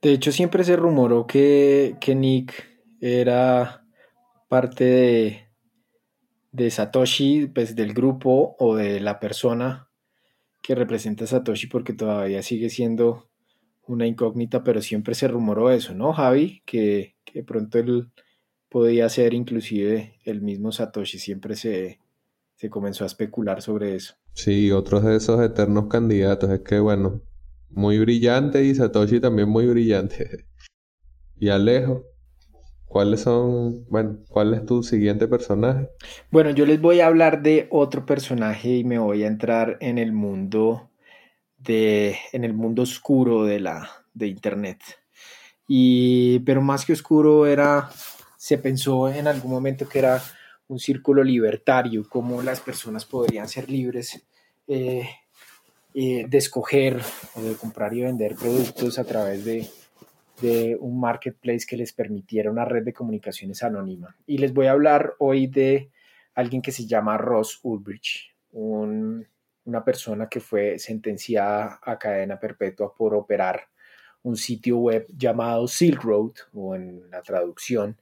De 0.00 0.12
hecho, 0.12 0.32
siempre 0.32 0.64
se 0.64 0.74
rumoró 0.74 1.26
que, 1.26 1.96
que 2.00 2.14
Nick 2.14 2.66
era 2.98 3.84
parte 4.48 4.84
de, 4.84 5.49
de 6.52 6.70
Satoshi, 6.70 7.46
pues 7.46 7.76
del 7.76 7.94
grupo 7.94 8.56
o 8.58 8.76
de 8.76 9.00
la 9.00 9.20
persona 9.20 9.88
que 10.62 10.74
representa 10.74 11.24
a 11.24 11.26
Satoshi, 11.26 11.66
porque 11.68 11.92
todavía 11.92 12.42
sigue 12.42 12.70
siendo 12.70 13.30
una 13.86 14.06
incógnita, 14.06 14.62
pero 14.62 14.82
siempre 14.82 15.14
se 15.14 15.28
rumoró 15.28 15.70
eso, 15.70 15.94
¿no, 15.94 16.12
Javi? 16.12 16.62
Que, 16.64 17.16
que 17.24 17.42
pronto 17.42 17.78
él 17.78 18.10
podía 18.68 19.08
ser 19.08 19.34
inclusive 19.34 20.18
el 20.24 20.42
mismo 20.42 20.70
Satoshi, 20.70 21.18
siempre 21.18 21.56
se, 21.56 21.98
se 22.54 22.70
comenzó 22.70 23.04
a 23.04 23.08
especular 23.08 23.62
sobre 23.62 23.96
eso. 23.96 24.14
Sí, 24.34 24.70
otros 24.70 25.04
de 25.04 25.16
esos 25.16 25.40
eternos 25.42 25.88
candidatos. 25.88 26.50
Es 26.50 26.60
que, 26.60 26.78
bueno, 26.78 27.22
muy 27.70 27.98
brillante 27.98 28.64
y 28.64 28.74
Satoshi 28.74 29.20
también 29.20 29.48
muy 29.48 29.66
brillante. 29.66 30.46
y 31.38 31.48
Alejo, 31.48 32.04
¿cuáles 32.90 33.20
son, 33.20 33.86
bueno, 33.88 34.18
cuál 34.28 34.52
es 34.52 34.66
tu 34.66 34.82
siguiente 34.82 35.28
personaje? 35.28 35.88
Bueno, 36.32 36.50
yo 36.50 36.66
les 36.66 36.80
voy 36.80 36.98
a 36.98 37.06
hablar 37.06 37.40
de 37.40 37.68
otro 37.70 38.04
personaje 38.04 38.78
y 38.78 38.84
me 38.84 38.98
voy 38.98 39.22
a 39.22 39.28
entrar 39.28 39.76
en 39.80 39.96
el 39.96 40.10
mundo 40.12 40.90
de, 41.56 42.18
en 42.32 42.42
el 42.42 42.52
mundo 42.52 42.82
oscuro 42.82 43.44
de 43.44 43.60
la, 43.60 43.88
de 44.12 44.26
Internet. 44.26 44.80
Y, 45.68 46.40
pero 46.40 46.62
más 46.62 46.84
que 46.84 46.92
oscuro 46.92 47.46
era, 47.46 47.88
se 48.36 48.58
pensó 48.58 49.08
en 49.08 49.28
algún 49.28 49.52
momento 49.52 49.88
que 49.88 50.00
era 50.00 50.20
un 50.66 50.80
círculo 50.80 51.22
libertario, 51.22 52.08
cómo 52.08 52.42
las 52.42 52.58
personas 52.58 53.04
podrían 53.04 53.48
ser 53.48 53.70
libres 53.70 54.20
eh, 54.66 55.08
eh, 55.94 56.26
de 56.28 56.38
escoger 56.38 57.00
o 57.36 57.40
de 57.40 57.54
comprar 57.54 57.94
y 57.94 58.00
vender 58.00 58.34
productos 58.34 58.98
a 58.98 59.04
través 59.04 59.44
de, 59.44 59.70
un 60.42 61.00
marketplace 61.00 61.66
que 61.66 61.76
les 61.76 61.92
permitiera 61.92 62.50
una 62.50 62.64
red 62.64 62.84
de 62.84 62.92
comunicaciones 62.92 63.62
anónima. 63.62 64.16
Y 64.26 64.38
les 64.38 64.52
voy 64.52 64.66
a 64.66 64.72
hablar 64.72 65.14
hoy 65.18 65.46
de 65.46 65.90
alguien 66.34 66.62
que 66.62 66.72
se 66.72 66.86
llama 66.86 67.18
Ross 67.18 67.60
Ulbricht, 67.62 68.32
una 68.52 69.84
persona 69.84 70.28
que 70.28 70.40
fue 70.40 70.78
sentenciada 70.78 71.78
a 71.82 71.98
cadena 71.98 72.38
perpetua 72.38 72.94
por 72.94 73.14
operar 73.14 73.68
un 74.22 74.36
sitio 74.36 74.78
web 74.78 75.06
llamado 75.16 75.66
Silk 75.66 76.02
Road, 76.02 76.32
o 76.52 76.74
en 76.74 77.10
la 77.10 77.22
traducción, 77.22 77.96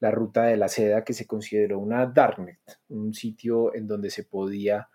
la 0.00 0.10
ruta 0.10 0.44
de 0.44 0.56
la 0.56 0.68
seda 0.68 1.04
que 1.04 1.14
se 1.14 1.26
consideró 1.26 1.78
una 1.78 2.06
darknet, 2.06 2.58
un 2.88 3.14
sitio 3.14 3.74
en 3.74 3.86
donde 3.86 4.10
se 4.10 4.24
podía 4.24 4.88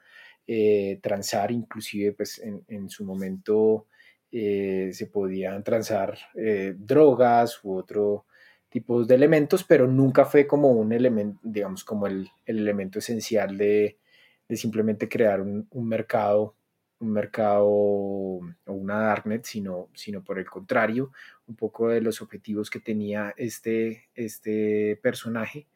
eh, 0.45 0.99
transar, 1.01 1.51
inclusive 1.51 2.13
pues 2.13 2.39
en, 2.39 2.89
su 2.89 3.05
momento 3.05 3.87
eh, 4.39 4.93
se 4.93 5.07
podían 5.07 5.63
transar 5.63 6.15
eh, 6.35 6.75
drogas 6.77 7.59
u 7.63 7.75
otro 7.75 8.25
tipo 8.69 9.03
de 9.03 9.15
elementos, 9.15 9.63
pero 9.63 9.87
nunca 9.87 10.25
fue 10.25 10.45
como 10.45 10.69
un 10.69 10.93
elemento, 10.93 11.39
digamos, 11.41 11.83
como 11.83 12.05
el, 12.05 12.29
elemento 12.45 12.99
esencial 12.99 13.57
de, 13.57 13.97
simplemente 14.51 15.09
crear 15.09 15.41
un, 15.41 15.67
mercado 15.71 16.55
un 16.99 17.11
mercado 17.13 17.65
o 17.67 18.41
una 18.65 18.99
darknet, 19.07 19.45
sino, 19.45 19.89
sino 19.95 20.23
por 20.23 20.37
el 20.37 20.45
contrario, 20.45 21.11
un 21.47 21.55
poco 21.55 21.89
de 21.89 22.01
los 22.01 22.21
objetivos 22.21 22.69
que 22.69 22.79
tenía 22.79 23.33
este, 23.37 24.09
este 24.13 24.99
personaje 25.01 25.67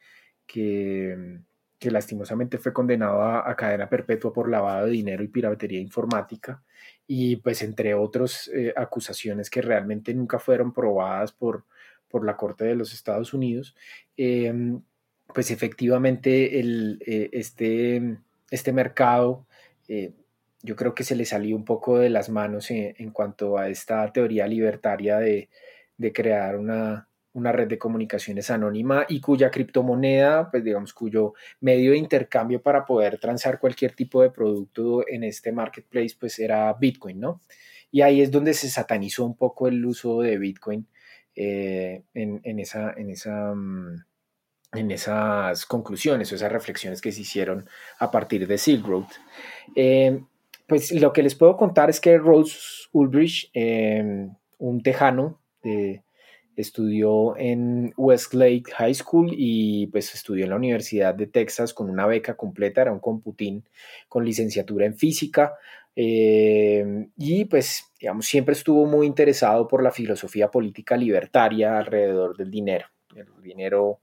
que, 0.45 1.39
que 1.81 1.89
lastimosamente 1.89 2.59
fue 2.59 2.73
condenado 2.73 3.23
a, 3.23 3.55
cadena 3.55 3.89
perpetua 3.89 4.31
por 4.31 4.47
lavado 4.47 4.85
de 4.85 4.91
dinero 4.91 5.23
y 5.23 5.29
piratería 5.29 5.79
informática 5.79 6.61
y 7.07 7.37
pues 7.37 7.63
entre 7.63 7.95
otras 7.95 8.51
eh, 8.53 8.71
acusaciones 8.77 9.49
que 9.49 9.63
realmente 9.63 10.13
nunca 10.13 10.37
fueron 10.37 10.73
probadas 10.75 11.31
por, 11.31 11.65
por 12.07 12.23
la 12.23 12.37
Corte 12.37 12.65
de 12.65 12.75
los 12.75 12.93
Estados 12.93 13.33
Unidos, 13.33 13.75
em, 14.15 14.79
pues 15.33 15.49
efectivamente 15.49 16.59
el, 16.59 17.01
eh, 17.03 17.29
este, 17.33 18.19
este 18.51 18.73
mercado 18.73 19.47
eh, 19.87 20.13
yo 20.61 20.75
creo 20.75 20.93
que 20.93 21.03
se 21.03 21.15
le 21.15 21.25
salió 21.25 21.55
un 21.55 21.65
poco 21.65 21.97
de 21.97 22.11
las 22.11 22.29
manos 22.29 22.69
en, 22.69 23.09
cuanto 23.09 23.57
a 23.57 23.69
esta 23.69 24.13
teoría 24.13 24.45
libertaria 24.45 25.17
de, 25.17 25.49
crear 26.13 26.57
una, 26.57 27.09
red 27.33 27.67
de 27.67 27.77
comunicaciones 27.77 28.49
anónima 28.49 29.05
y 29.07 29.21
cuya 29.21 29.49
criptomoneda, 29.49 30.51
pues 30.51 30.63
digamos, 30.63 30.93
cuyo 30.93 31.33
medio 31.61 31.91
de 31.91 31.97
intercambio 31.97 32.61
para 32.61 32.85
poder 32.85 33.19
transar 33.19 33.59
cualquier 33.59 33.93
tipo 33.93 34.21
de 34.21 34.29
producto 34.29 35.07
en 35.07 35.23
este 35.23 35.51
marketplace, 35.51 36.15
pues 36.19 36.39
era 36.39 36.73
Bitcoin, 36.73 37.19
¿no? 37.19 37.41
Y 37.91 38.01
ahí 38.01 38.21
es 38.21 38.31
donde 38.31 38.53
se 38.53 38.69
satanizó 38.69 39.25
un 39.25 39.35
poco 39.35 39.67
el 39.67 39.85
uso 39.85 40.21
de 40.21 40.37
Bitcoin 40.37 40.87
eh, 41.35 42.03
en, 42.13 42.59
esa, 42.59 42.93
en, 42.95 43.09
esa, 43.09 43.53
mm, 43.53 44.03
en 44.73 44.91
esas 44.91 45.65
conclusiones 45.65 46.31
o 46.31 46.35
esas 46.35 46.51
reflexiones 46.51 47.01
que 47.01 47.11
se 47.11 47.21
hicieron 47.21 47.67
a 47.99 48.11
partir 48.11 48.47
de 48.47 48.57
Silk 48.57 48.85
Road. 48.85 49.07
Eh, 49.75 50.21
pues 50.67 50.91
lo 50.93 51.11
que 51.11 51.23
les 51.23 51.35
puedo 51.35 51.57
contar 51.57 51.89
es 51.89 51.99
que 51.99 52.17
Rose 52.17 52.87
Ulbricht, 52.93 53.49
em, 53.53 54.33
un 54.57 54.83
tejano, 54.83 55.41
estudió 56.55 57.37
en 57.37 57.93
Westlake 57.97 58.71
High 58.75 58.93
School 58.95 59.31
y 59.31 59.87
pues 59.87 60.13
estudió 60.13 60.43
en 60.43 60.51
la 60.51 60.55
Universidad 60.57 61.15
de 61.15 61.27
Texas 61.27 61.73
con 61.73 61.89
una 61.89 62.05
beca 62.05 62.35
completa, 62.35 62.81
era 62.81 62.91
un 62.91 62.99
computín 62.99 63.63
con 64.09 64.25
licenciatura 64.25 64.85
en 64.85 64.95
física 64.95 65.53
em, 65.95 67.11
y 67.17 67.45
pues 67.45 67.91
digamos 67.99 68.25
siempre 68.25 68.53
estuvo 68.53 68.85
muy 68.85 69.07
interesado 69.07 69.67
por 69.67 69.83
la 69.83 69.91
filosofía 69.91 70.49
política 70.49 70.97
libertaria 70.97 71.77
alrededor 71.77 72.35
del 72.37 72.51
dinero. 72.51 72.87
El 73.15 73.27
dinero 73.41 73.99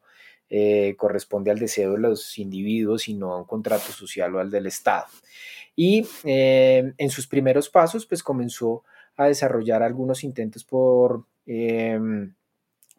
eh, 0.50 0.94
corresponde 0.96 1.50
al 1.50 1.58
deseo 1.58 1.92
de 1.92 1.98
los 1.98 2.38
individuos 2.38 3.08
y 3.08 3.14
no 3.14 3.32
a 3.32 3.38
un 3.38 3.44
contrato 3.44 3.92
social 3.92 4.34
o 4.34 4.40
al 4.40 4.50
del 4.50 4.66
Estado. 4.66 5.06
Y 5.76 6.06
eh, 6.24 6.92
en 6.96 7.10
sus 7.10 7.26
primeros 7.26 7.68
pasos, 7.68 8.06
pues 8.06 8.22
comenzó 8.22 8.82
a 9.16 9.26
desarrollar 9.26 9.82
algunos 9.82 10.24
intentos 10.24 10.64
por, 10.64 11.24
em, 11.48 12.34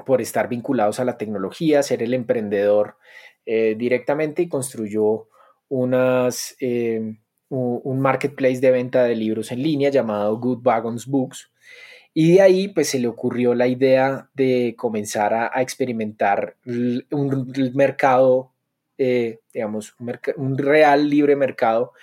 por 0.05 0.21
estar 0.21 0.49
vinculados 0.49 0.99
a 0.99 1.05
la 1.05 1.17
tecnología, 1.17 1.83
ser 1.83 2.01
el 2.01 2.13
emprendedor 2.13 2.97
eh, 3.45 3.75
directamente 3.77 4.41
y 4.41 4.49
construyó 4.49 5.27
em, 5.69 7.17
un 7.49 7.99
marketplace 7.99 8.59
de 8.59 8.71
venta 8.71 9.03
de 9.03 9.15
libros 9.15 9.51
en 9.51 9.61
línea 9.61 9.89
llamado 9.89 10.37
Good 10.39 10.65
Wagons 10.65 11.05
Books. 11.05 11.51
Y 12.13 12.33
de 12.33 12.41
ahí 12.41 12.67
pues 12.69 12.89
se 12.89 12.99
le 12.99 13.07
ocurrió 13.07 13.53
la 13.53 13.67
idea 13.67 14.29
de 14.33 14.73
comenzar 14.77 15.33
a, 15.33 15.61
experimentar 15.61 16.57
un, 16.65 17.53
mercado, 17.75 18.53
eh, 18.97 19.39
digamos, 19.53 19.95
un, 20.35 20.57
real 20.57 21.07
libre 21.07 21.35
mercado 21.35 21.93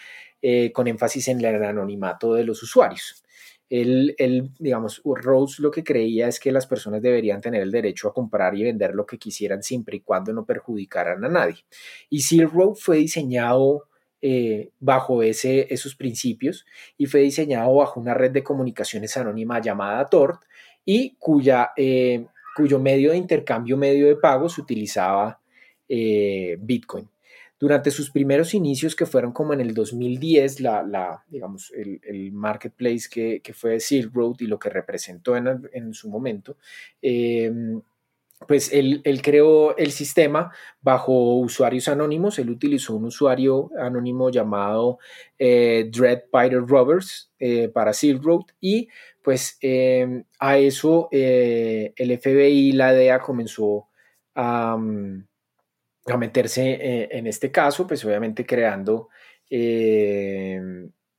eh, 0.40 0.70
con 0.72 0.86
énfasis 0.86 1.26
en 1.28 1.44
el 1.44 1.62
anonimato 1.64 2.34
de 2.34 2.44
los 2.44 2.62
usuarios. 2.62 3.25
Él, 3.68 4.14
digamos, 4.58 5.02
Rose 5.04 5.60
lo 5.60 5.70
que 5.70 5.82
creía 5.82 6.28
es 6.28 6.38
que 6.38 6.52
las 6.52 6.66
personas 6.66 7.02
deberían 7.02 7.40
tener 7.40 7.62
el 7.62 7.72
derecho 7.72 8.08
a 8.08 8.14
comprar 8.14 8.54
y 8.56 8.62
vender 8.62 8.94
lo 8.94 9.06
que 9.06 9.18
quisieran 9.18 9.62
siempre 9.62 9.96
y 9.96 10.00
cuando 10.00 10.32
no 10.32 10.44
perjudicaran 10.44 11.24
a 11.24 11.28
nadie. 11.28 11.64
Y 12.08 12.20
Silk 12.20 12.52
Road 12.52 12.74
fue 12.74 12.98
diseñado 12.98 13.88
eh, 14.22 14.70
bajo 14.78 15.22
esos 15.22 15.94
principios 15.96 16.64
y 16.96 17.06
fue 17.06 17.20
diseñado 17.20 17.74
bajo 17.74 18.00
una 18.00 18.14
red 18.14 18.30
de 18.30 18.44
comunicaciones 18.44 19.16
anónima 19.16 19.60
llamada 19.60 20.06
Tort 20.06 20.42
y 20.84 21.16
cuya, 21.18 21.72
eh, 21.76 22.26
cuyo 22.54 22.78
medio 22.78 23.10
de 23.10 23.16
intercambio, 23.16 23.76
medio 23.76 24.06
de 24.06 24.16
pago 24.16 24.48
se 24.48 24.60
utilizaba 24.60 25.40
Bitcoin. 25.88 27.08
Durante 27.58 27.90
sus 27.90 28.10
primeros 28.10 28.52
inicios, 28.52 28.94
que 28.94 29.06
fueron 29.06 29.32
como 29.32 29.54
en 29.54 29.60
el 29.60 29.72
2010, 29.72 30.60
la, 30.60 30.82
la 30.82 31.24
digamos, 31.28 31.72
el, 31.74 32.32
marketplace 32.32 33.08
que, 33.10 33.40
que, 33.42 33.54
fue 33.54 33.80
Silk 33.80 34.14
Road 34.14 34.36
y 34.40 34.46
lo 34.46 34.58
que 34.58 34.68
representó 34.68 35.36
en, 35.36 35.68
en 35.72 35.94
su 35.94 36.10
momento, 36.10 36.58
em, 37.00 37.80
pues 38.46 38.70
él, 38.72 39.00
él, 39.04 39.22
creó 39.22 39.76
el 39.78 39.92
sistema 39.92 40.52
bajo 40.82 41.36
usuarios 41.36 41.88
anónimos. 41.88 42.38
Él 42.38 42.50
utilizó 42.50 42.94
un 42.94 43.06
usuario 43.06 43.70
anónimo 43.78 44.30
llamado 44.30 44.98
eh, 45.38 45.88
Dread 45.90 46.24
Peter 46.30 46.60
Roberts 46.60 47.32
eh, 47.38 47.68
para 47.68 47.94
Silk 47.94 48.22
Road 48.22 48.44
y 48.60 48.88
pues 49.22 49.56
em, 49.62 50.24
a 50.38 50.58
eso 50.58 51.08
eh, 51.10 51.94
el 51.96 52.18
FBI 52.18 52.68
y 52.68 52.72
la 52.72 52.92
DEA 52.92 53.20
comenzó 53.20 53.88
a 54.34 54.76
a 56.06 56.16
meterse 56.16 56.72
eh, 56.72 57.08
en 57.12 57.26
este 57.26 57.50
caso, 57.50 57.86
pues 57.86 58.04
obviamente 58.04 58.46
creando 58.46 59.08
eh, 59.50 60.60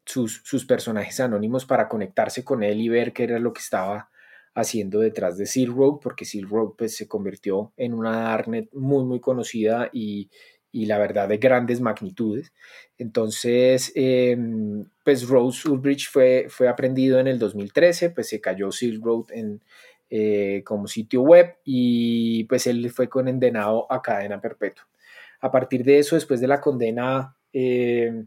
sus, 0.05 0.65
personajes 0.65 1.19
anónimos 1.19 1.65
para 1.65 1.87
conectarse 1.87 2.43
con 2.43 2.63
él 2.63 2.79
y 2.81 2.89
ver 2.89 3.13
qué 3.13 3.23
era 3.23 3.39
lo 3.39 3.53
que 3.53 3.61
estaba 3.61 4.09
haciendo 4.55 4.99
detrás 4.99 5.37
de 5.37 5.45
Silk 5.45 5.75
Road, 5.75 5.99
porque 6.01 6.25
Silk 6.25 6.49
Road 6.49 6.71
pues, 6.77 6.95
se 6.95 7.07
convirtió 7.07 7.73
en 7.77 7.93
una 7.93 8.21
Darknet 8.21 8.73
muy, 8.73 9.03
muy 9.03 9.19
conocida 9.19 9.89
y, 9.93 10.29
la 10.71 10.99
verdad 10.99 11.27
de 11.27 11.37
grandes 11.37 11.81
magnitudes. 11.81 12.53
Entonces, 12.99 13.91
em, 13.95 14.85
pues 15.03 15.27
Rose 15.27 15.67
Ulbricht 15.67 16.11
fue, 16.11 16.45
fue 16.49 16.67
aprendido 16.67 17.19
en 17.19 17.27
el 17.27 17.39
2013, 17.39 18.11
pues 18.11 18.29
se 18.29 18.39
cayó 18.39 18.71
Silk 18.71 19.03
Road 19.03 19.25
en, 19.31 19.61
eh, 20.09 20.63
como 20.65 20.87
sitio 20.87 21.21
web 21.21 21.55
y 21.63 22.45
pues 22.45 22.67
él 22.67 22.89
fue 22.91 23.09
condenado 23.09 23.91
a 23.91 24.01
cadena 24.01 24.39
perpetua. 24.39 24.87
A 25.41 25.51
partir 25.51 25.83
de 25.83 25.99
eso, 25.99 26.15
después 26.15 26.39
de 26.39 26.47
la 26.47 26.61
condena, 26.61 27.35
eh, 27.53 28.23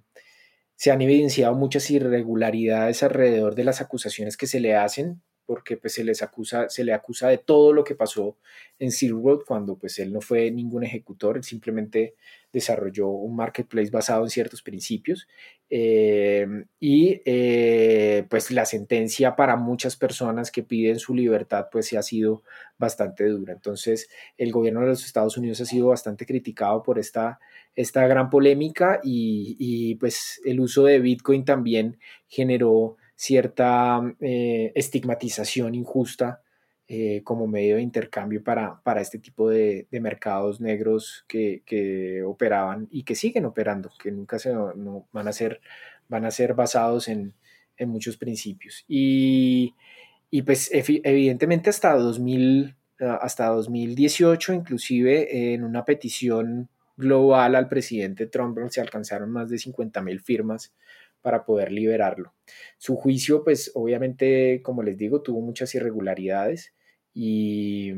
se 0.77 0.91
han 0.91 1.03
evidenciado 1.03 1.55
muchas 1.55 1.91
irregularidades 1.91 3.03
alrededor 3.03 3.55
de 3.55 3.65
las 3.65 3.81
acusaciones 3.81 4.37
que 4.37 4.47
se 4.47 4.61
le 4.61 4.77
hacen 4.77 5.23
porque 5.51 5.77
pues 5.77 5.95
se 5.95 6.05
les 6.05 6.23
acusa, 6.23 6.69
se 6.69 6.85
le 6.85 6.93
acusa 6.93 7.27
de 7.27 7.39
todo 7.39 7.73
lo 7.73 7.83
que 7.83 7.97
pasó 7.97 8.37
en 8.79 8.93
Silk 8.93 9.45
cuando 9.45 9.77
pues 9.77 9.99
él 9.99 10.13
no 10.13 10.21
fue 10.21 10.49
ningún 10.53 10.85
ejecutor, 10.85 11.37
él 11.37 11.43
simplemente 11.43 12.15
desarrolló 12.53 13.09
un 13.09 13.35
marketplace 13.35 13.91
basado 13.91 14.23
en 14.23 14.31
ciertos 14.31 14.63
principios 14.63 15.27
eh, 15.69 16.47
y 16.79 17.21
eh, 17.25 18.27
pues 18.31 18.53
la 18.53 18.65
sentencia 18.65 19.35
para 19.35 19.57
muchas 19.57 19.97
personas 19.97 20.53
que 20.53 20.63
piden 20.63 21.01
su 21.01 21.17
libertad 21.17 21.67
pues 21.73 21.93
ha 21.95 22.03
sido 22.05 22.45
bastante 22.79 23.25
dura. 23.27 23.53
Entonces 23.53 24.09
el 24.39 24.53
gobierno 24.53 24.83
de 24.83 24.87
los 24.87 25.05
Estados 25.05 25.37
Unidos 25.37 25.61
ha 25.61 25.65
sido 25.65 25.89
bastante 25.89 26.27
criticado 26.27 26.85
por 26.85 27.01
esta, 27.01 27.41
esta 27.75 28.07
gran 28.07 28.31
polémica 28.31 29.01
y, 29.03 29.57
y 29.59 29.97
pues 29.97 30.41
el 30.45 30.61
uso 30.61 30.85
de 30.85 31.01
Bitcoin 31.01 31.45
también 31.45 31.99
generó 32.29 32.99
cierta 33.21 34.01
eh, 34.21 34.73
estigmatización 34.75 35.75
injusta 35.75 36.41
eh, 36.89 37.21
como 37.23 37.47
medio 37.47 37.77
de 37.77 37.83
intercambio 37.83 38.43
para, 38.43 38.81
para 38.83 39.03
este 39.03 39.19
tipo 39.19 39.51
de, 39.51 39.87
mercados 39.93 40.59
negros 40.63 41.27
que, 41.29 42.23
operaban 42.27 42.89
y 42.91 43.03
que 43.03 43.15
siguen 43.15 43.45
operando, 43.45 43.91
que 44.03 44.11
nunca 44.11 44.39
se, 44.39 44.55
van, 44.55 45.29
a 45.29 45.33
ser, 45.35 45.61
van 46.09 46.25
a 46.25 46.31
ser 46.31 46.55
basados 46.55 47.09
en, 47.09 47.35
muchos 47.81 48.17
principios. 48.17 48.87
Y, 48.89 49.75
pues 50.47 50.71
evidentemente 50.73 51.69
hasta, 51.69 51.95
2000, 51.95 52.75
hasta 52.99 53.49
2018, 53.49 54.55
inclusive 54.55 55.53
en 55.53 55.63
una 55.63 55.85
petición 55.85 56.71
global 56.97 57.55
al 57.55 57.69
presidente 57.69 58.27
Trump 58.27 58.59
se 58.71 58.81
alcanzaron 58.81 59.31
más 59.31 59.51
de 59.51 59.59
50 59.59 60.01
mil 60.03 60.21
firmas 60.21 60.73
para 61.23 61.45
poder 61.45 61.73
liberarlo. 61.73 62.35
Su 62.79 62.97
juicio, 62.97 63.45
pues 63.45 63.71
obviamente, 63.75 64.61
como 64.63 64.83
les 64.83 64.97
digo, 64.97 65.23
tuvo 65.23 65.41
muchas 65.41 65.75
irregularidades 65.75 66.75
y, 67.13 67.93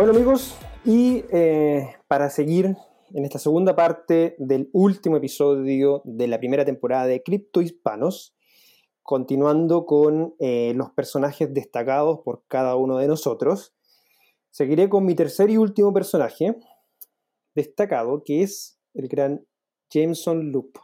Bueno 0.00 0.14
amigos, 0.14 0.56
y 0.82 1.24
eh, 1.30 1.94
para 2.08 2.30
seguir 2.30 2.74
en 3.12 3.24
esta 3.26 3.38
segunda 3.38 3.76
parte 3.76 4.34
del 4.38 4.70
último 4.72 5.18
episodio 5.18 6.00
de 6.06 6.26
la 6.26 6.38
primera 6.38 6.64
temporada 6.64 7.04
de 7.04 7.22
Cripto 7.22 7.60
Hispanos, 7.60 8.34
continuando 9.02 9.84
con 9.84 10.34
eh, 10.38 10.72
los 10.74 10.90
personajes 10.92 11.52
destacados 11.52 12.20
por 12.24 12.44
cada 12.48 12.76
uno 12.76 12.96
de 12.96 13.08
nosotros, 13.08 13.74
seguiré 14.48 14.88
con 14.88 15.04
mi 15.04 15.14
tercer 15.14 15.50
y 15.50 15.58
último 15.58 15.92
personaje 15.92 16.56
destacado, 17.54 18.22
que 18.24 18.42
es 18.42 18.80
el 18.94 19.06
gran 19.06 19.46
Jameson 19.90 20.50
Loop. 20.50 20.78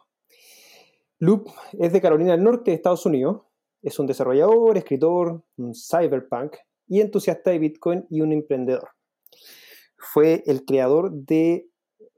Loop 1.21 1.49
es 1.79 1.91
de 1.91 2.03
Carolina 2.03 2.33
del 2.33 2.45
Norte, 2.45 2.75
Estados 2.75 3.07
Unidos. 3.07 3.45
Es 3.81 3.99
un 3.99 4.07
desarrollador, 4.07 4.77
escritor, 4.77 5.43
un 5.57 5.73
cyberpunk 5.75 6.57
y 6.87 7.01
entusiasta 7.01 7.51
de 7.51 7.61
Bitcoin 7.61 8.07
y 8.11 8.21
un 8.21 8.33
emprendedor 8.33 8.96
fue 9.97 10.43
el 10.47 10.65
creador 10.65 11.13
de 11.13 11.69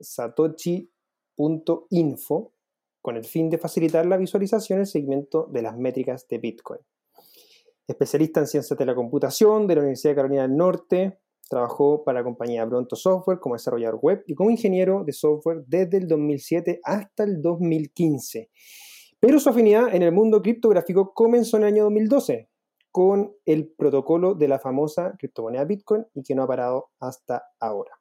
Satoshi.info 0.00 2.52
con 3.00 3.16
el 3.16 3.24
fin 3.24 3.48
de 3.50 3.58
facilitar 3.58 4.06
la 4.06 4.16
visualización 4.16 4.78
y 4.78 4.82
el 4.82 4.86
seguimiento 4.86 5.48
de 5.52 5.62
las 5.62 5.76
métricas 5.76 6.28
de 6.28 6.38
Bitcoin. 6.38 6.80
Especialista 7.86 8.40
en 8.40 8.46
ciencias 8.46 8.78
de 8.78 8.84
la 8.84 8.94
computación 8.94 9.66
de 9.66 9.76
la 9.76 9.80
Universidad 9.80 10.12
de 10.12 10.16
Carolina 10.16 10.42
del 10.42 10.56
Norte, 10.56 11.18
trabajó 11.48 12.04
para 12.04 12.20
la 12.20 12.24
compañía 12.24 12.66
Bronto 12.66 12.96
Software 12.96 13.40
como 13.40 13.54
desarrollador 13.54 13.98
web 14.02 14.22
y 14.26 14.34
como 14.34 14.50
ingeniero 14.50 15.04
de 15.04 15.12
software 15.12 15.64
desde 15.66 15.96
el 15.96 16.06
2007 16.06 16.80
hasta 16.84 17.24
el 17.24 17.40
2015. 17.40 18.50
Pero 19.20 19.40
su 19.40 19.48
afinidad 19.48 19.94
en 19.94 20.02
el 20.02 20.12
mundo 20.12 20.42
criptográfico 20.42 21.14
comenzó 21.14 21.56
en 21.56 21.62
el 21.64 21.68
año 21.68 21.84
2012, 21.84 22.50
con 22.90 23.34
el 23.44 23.68
protocolo 23.68 24.34
de 24.34 24.48
la 24.48 24.58
famosa 24.58 25.14
criptomoneda 25.18 25.64
Bitcoin 25.64 26.06
y 26.14 26.22
que 26.22 26.34
no 26.34 26.42
ha 26.42 26.46
parado 26.46 26.90
hasta 27.00 27.44
ahora. 27.60 27.92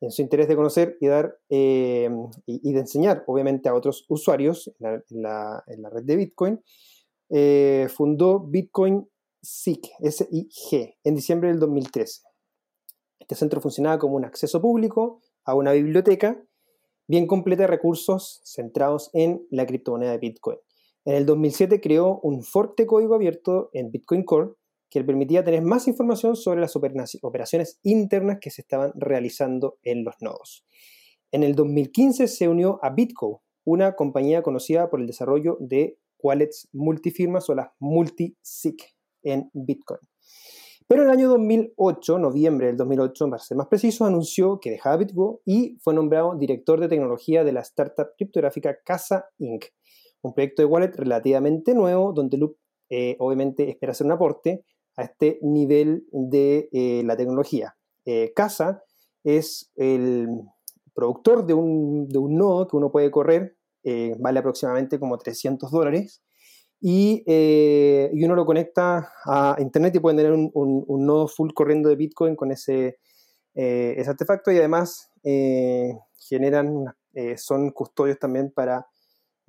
En 0.00 0.10
su 0.10 0.22
interés 0.22 0.48
de 0.48 0.56
conocer 0.56 0.96
y, 1.00 1.08
dar, 1.08 1.38
eh, 1.50 2.08
y, 2.46 2.72
de 2.72 2.80
enseñar, 2.80 3.22
obviamente, 3.26 3.68
a 3.68 3.74
otros 3.74 4.06
usuarios 4.08 4.72
en 4.80 5.22
la, 5.22 5.62
red 5.66 6.04
de 6.04 6.16
Bitcoin, 6.16 6.62
eh, 7.28 7.86
fundó 7.94 8.40
Bitcoin 8.40 9.06
SIG, 9.42 9.90
SIG, 10.10 10.96
en 11.04 11.14
diciembre 11.14 11.50
del 11.50 11.58
2013. 11.58 12.22
Este 13.18 13.34
centro 13.34 13.60
funcionaba 13.60 13.98
como 13.98 14.16
un 14.16 14.24
acceso 14.24 14.60
público 14.60 15.20
a 15.44 15.54
una 15.54 15.72
biblioteca 15.72 16.42
bien 17.06 17.26
completa 17.26 17.64
de 17.64 17.66
recursos 17.66 18.40
centrados 18.44 19.10
en 19.12 19.46
la 19.50 19.66
criptomoneda 19.66 20.12
de 20.12 20.18
Bitcoin. 20.18 20.58
En 21.04 21.14
el 21.14 21.26
2007 21.26 21.80
creó 21.80 22.20
un 22.22 22.42
fuerte 22.42 22.86
código 22.86 23.14
abierto 23.14 23.70
en 23.72 23.90
Bitcoin 23.90 24.24
Core 24.24 24.52
que 24.90 24.98
le 24.98 25.06
permitía 25.06 25.44
tener 25.44 25.62
más 25.62 25.88
información 25.88 26.36
sobre 26.36 26.60
las 26.60 26.76
operaciones 26.76 27.78
internas 27.82 28.38
que 28.40 28.50
se 28.50 28.62
estaban 28.62 28.92
realizando 28.96 29.78
en 29.82 30.04
los 30.04 30.16
nodos. 30.20 30.66
En 31.30 31.44
el 31.44 31.54
2015 31.54 32.26
se 32.26 32.48
unió 32.48 32.80
a 32.82 32.90
Bitco, 32.90 33.42
una 33.64 33.94
compañía 33.94 34.42
conocida 34.42 34.90
por 34.90 35.00
el 35.00 35.06
desarrollo 35.06 35.56
de 35.60 35.98
wallets 36.18 36.68
multifirmas 36.72 37.48
o 37.48 37.54
las 37.54 37.68
multi-sig 37.78 38.76
en 39.22 39.48
Bitcoin. 39.54 40.00
Pero 40.88 41.02
en 41.02 41.08
el 41.08 41.14
año 41.16 41.28
2008, 41.28 42.18
noviembre 42.18 42.66
del 42.66 42.76
2008, 42.76 43.30
para 43.30 43.42
ser 43.42 43.56
más 43.56 43.68
preciso, 43.68 44.04
anunció 44.04 44.58
que 44.58 44.70
dejaba 44.72 44.96
Bitco 44.96 45.40
y 45.44 45.78
fue 45.80 45.94
nombrado 45.94 46.36
director 46.36 46.80
de 46.80 46.88
tecnología 46.88 47.44
de 47.44 47.52
la 47.52 47.60
startup 47.60 48.08
criptográfica 48.16 48.76
Casa 48.84 49.26
Inc., 49.38 49.66
un 50.22 50.34
proyecto 50.34 50.62
de 50.62 50.66
wallet 50.66 50.92
relativamente 50.96 51.74
nuevo, 51.74 52.12
donde 52.12 52.36
Loop 52.36 52.56
eh, 52.90 53.16
obviamente 53.20 53.70
espera 53.70 53.92
hacer 53.92 54.06
un 54.06 54.12
aporte 54.12 54.64
a 54.96 55.04
este 55.04 55.38
nivel 55.42 56.06
de 56.10 56.68
eh, 56.72 57.02
la 57.04 57.16
tecnología. 57.16 57.76
Eh, 58.04 58.32
Casa 58.34 58.82
es 59.22 59.70
el 59.76 60.28
productor 60.92 61.46
de 61.46 61.54
un, 61.54 62.08
nodo 62.08 62.66
que 62.66 62.76
uno 62.76 62.90
puede 62.90 63.10
correr, 63.10 63.56
vale 64.18 64.40
aproximadamente 64.40 64.98
como 64.98 65.16
300 65.16 65.70
dólares, 65.70 66.22
y, 66.80 67.22
uno 68.12 68.34
lo 68.34 68.44
conecta 68.44 69.12
a 69.24 69.56
Internet 69.58 69.94
y 69.94 70.00
puede 70.00 70.16
tener 70.16 70.32
un, 70.32 71.06
nodo 71.06 71.28
full 71.28 71.52
corriendo 71.54 71.88
de 71.88 71.96
Bitcoin 71.96 72.34
con 72.34 72.50
ese, 72.50 72.98
ese 73.54 74.10
artefacto 74.10 74.50
y 74.50 74.58
además 74.58 75.10
generan, 76.18 76.86
son 77.36 77.70
custodios 77.70 78.18
también 78.18 78.50
para 78.50 78.89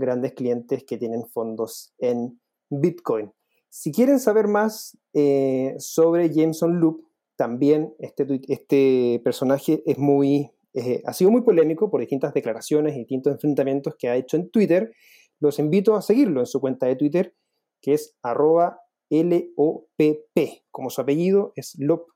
grandes 0.02 0.34
clientes 0.34 0.84
que 0.84 0.98
tienen 0.98 1.26
fondos 1.28 1.94
en 2.00 2.42
Bitcoin. 2.70 3.32
Si 3.70 3.92
quieren 3.92 4.20
saber 4.20 4.48
más 4.48 4.98
eh, 5.14 5.76
sobre 5.78 6.30
Jameson 6.34 6.80
Loop, 6.80 7.06
también 7.38 7.94
este, 8.00 8.42
este 8.50 9.22
personaje 9.24 9.82
es 9.86 9.98
muy, 9.98 10.52
eh, 10.74 11.02
ha 11.06 11.14
sido 11.14 11.32
muy 11.32 11.42
polémico 11.42 11.90
por 11.90 12.02
distintas 12.02 12.34
declaraciones 12.34 12.96
y 12.96 13.00
distintos 13.00 13.34
enfrentamientos 13.34 13.96
que 13.98 14.10
ha 14.10 14.16
hecho 14.16 14.38
en 14.38 14.52
Twitter. 14.52 14.92
Los 15.40 15.58
invito 15.58 15.96
a 15.96 16.02
seguirlo 16.02 16.42
en 16.42 16.46
su 16.46 16.60
cuenta 16.60 16.86
de 16.86 16.96
Twitter, 16.98 17.34
que 17.82 17.94
es 17.94 18.16
arroba 18.22 18.82
L-O-P-P, 19.10 20.64
como 20.70 20.90
su 20.90 21.02
apellido 21.02 21.52
es 21.56 21.76
Lop, 21.80 22.10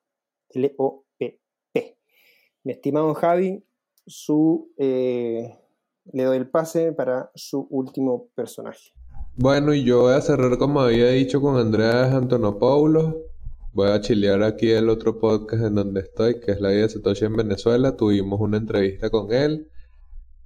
L-O-P-P. 0.49 1.97
Mi 2.63 2.71
estimado 2.71 3.13
Javi, 3.13 3.63
su 4.05 4.71
eh, 4.77 5.57
le 6.11 6.23
doy 6.23 6.37
el 6.37 6.49
pase 6.49 6.91
para 6.91 7.31
su 7.35 7.67
último 7.69 8.27
personaje. 8.35 8.93
Bueno, 9.37 9.73
y 9.73 9.83
yo 9.83 10.01
voy 10.01 10.13
a 10.13 10.21
cerrar 10.21 10.57
como 10.57 10.81
había 10.81 11.09
dicho 11.09 11.41
con 11.41 11.57
Andreas 11.57 12.13
Antonopoulos. 12.13 13.15
Voy 13.73 13.89
a 13.89 13.99
chilear 13.99 14.43
aquí 14.43 14.71
el 14.71 14.87
otro 14.87 15.19
podcast 15.19 15.63
en 15.63 15.75
donde 15.75 15.99
estoy, 16.01 16.39
que 16.39 16.53
es 16.53 16.61
La 16.61 16.69
vida 16.69 16.83
de 16.83 16.89
Satoshi 16.89 17.25
en 17.25 17.35
Venezuela. 17.35 17.97
Tuvimos 17.97 18.39
una 18.39 18.57
entrevista 18.57 19.09
con 19.09 19.33
él. 19.33 19.69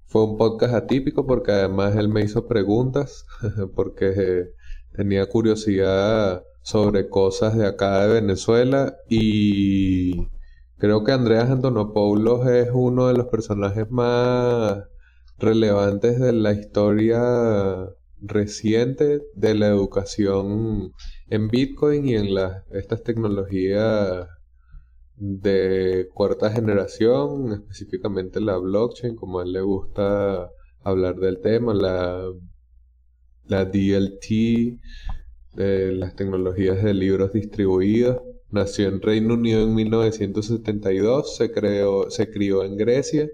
Fue 0.08 0.24
un 0.24 0.38
podcast 0.38 0.74
atípico 0.74 1.28
porque 1.28 1.52
además 1.52 1.96
él 1.96 2.10
me 2.10 2.24
hizo 2.24 2.48
preguntas, 2.48 3.28
porque 3.76 4.54
tenía 4.94 5.28
curiosidad 5.28 6.44
sobre 6.64 7.10
cosas 7.10 7.56
de 7.56 7.68
acá 7.68 8.08
de 8.08 8.14
Venezuela 8.22 8.98
y 9.08 10.28
creo 10.78 11.04
que 11.04 11.12
Andreas 11.12 11.50
Antonopoulos 11.50 12.48
es 12.48 12.70
uno 12.74 13.08
de 13.08 13.14
los 13.14 13.28
personajes 13.28 13.90
más 13.92 14.84
relevantes 15.40 16.20
de 16.20 16.34
la 16.34 16.54
historia 16.54 17.90
reciente 18.22 19.22
de 19.34 19.56
la 19.56 19.68
educación 19.68 20.92
en 21.30 21.48
Bitcoin 21.48 22.08
y 22.08 22.16
en 22.16 22.34
las 22.34 22.64
estas 22.72 23.04
tecnologías 23.04 24.28
de 25.16 26.08
cuarta 26.14 26.52
generación, 26.52 27.54
específicamente 27.54 28.40
la 28.42 28.58
blockchain, 28.58 29.16
como 29.16 29.40
a 29.40 29.44
él 29.44 29.54
le 29.54 29.62
gusta 29.62 30.50
hablar 30.84 31.16
del 31.16 31.40
tema, 31.42 31.74
la 31.74 32.30
la 33.50 33.66
DLT, 33.66 34.80
de 35.56 35.92
las 35.92 36.16
tecnologías 36.16 36.84
de 36.84 36.94
libros 36.94 37.34
distribuidos. 37.34 38.22
Nació 38.52 38.88
en 38.88 39.02
Reino 39.02 39.34
Unido 39.34 39.64
en 39.64 39.76
1972, 39.76 41.36
se, 41.36 41.52
creó, 41.52 42.10
se 42.10 42.30
crió 42.30 42.64
en 42.64 42.78
Grecia, 42.78 43.28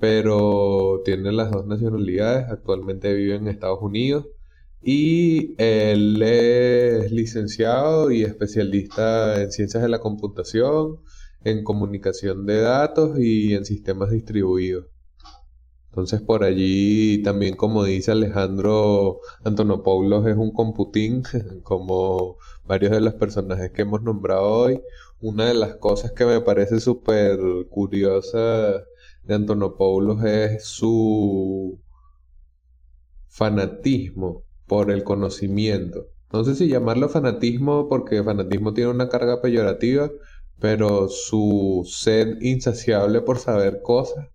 pero 0.00 1.02
tiene 1.04 1.30
las 1.32 1.50
dos 1.50 1.66
nacionalidades, 1.66 2.48
actualmente 2.50 3.12
vive 3.14 3.36
en 3.36 3.48
Estados 3.48 3.80
Unidos 3.82 4.26
y 4.82 5.54
él 5.58 6.22
es 6.22 7.12
licenciado 7.12 8.10
y 8.10 8.22
especialista 8.22 9.42
en 9.42 9.52
ciencias 9.52 9.82
de 9.82 9.90
la 9.90 10.00
computación, 10.00 11.00
en 11.44 11.64
comunicación 11.64 12.46
de 12.46 12.62
datos 12.62 13.18
y 13.18 13.54
en 13.54 13.66
sistemas 13.66 14.10
distribuidos. 14.10 14.86
Entonces 15.90 16.22
por 16.22 16.44
allí 16.44 17.22
también 17.22 17.56
como 17.56 17.84
dice 17.84 18.12
Alejandro 18.12 19.20
Antonopoulos 19.44 20.26
es 20.26 20.36
un 20.36 20.52
computín 20.52 21.24
como 21.62 22.38
varios 22.64 22.92
de 22.92 23.00
los 23.00 23.14
personajes 23.14 23.72
que 23.72 23.82
hemos 23.82 24.02
nombrado 24.02 24.44
hoy. 24.44 24.80
Una 25.20 25.46
de 25.46 25.54
las 25.54 25.74
cosas 25.76 26.12
que 26.12 26.24
me 26.24 26.40
parece 26.40 26.80
súper 26.80 27.38
curiosa 27.68 28.84
de 29.30 29.36
Antonopoulos 29.36 30.24
es 30.24 30.64
su 30.64 31.80
fanatismo 33.28 34.44
por 34.66 34.90
el 34.90 35.04
conocimiento. 35.04 36.08
No 36.32 36.44
sé 36.44 36.54
si 36.56 36.68
llamarlo 36.68 37.08
fanatismo 37.08 37.88
porque 37.88 38.22
fanatismo 38.24 38.74
tiene 38.74 38.90
una 38.90 39.08
carga 39.08 39.40
peyorativa, 39.40 40.10
pero 40.58 41.08
su 41.08 41.84
sed 41.88 42.38
insaciable 42.40 43.20
por 43.20 43.38
saber 43.38 43.82
cosas 43.82 44.28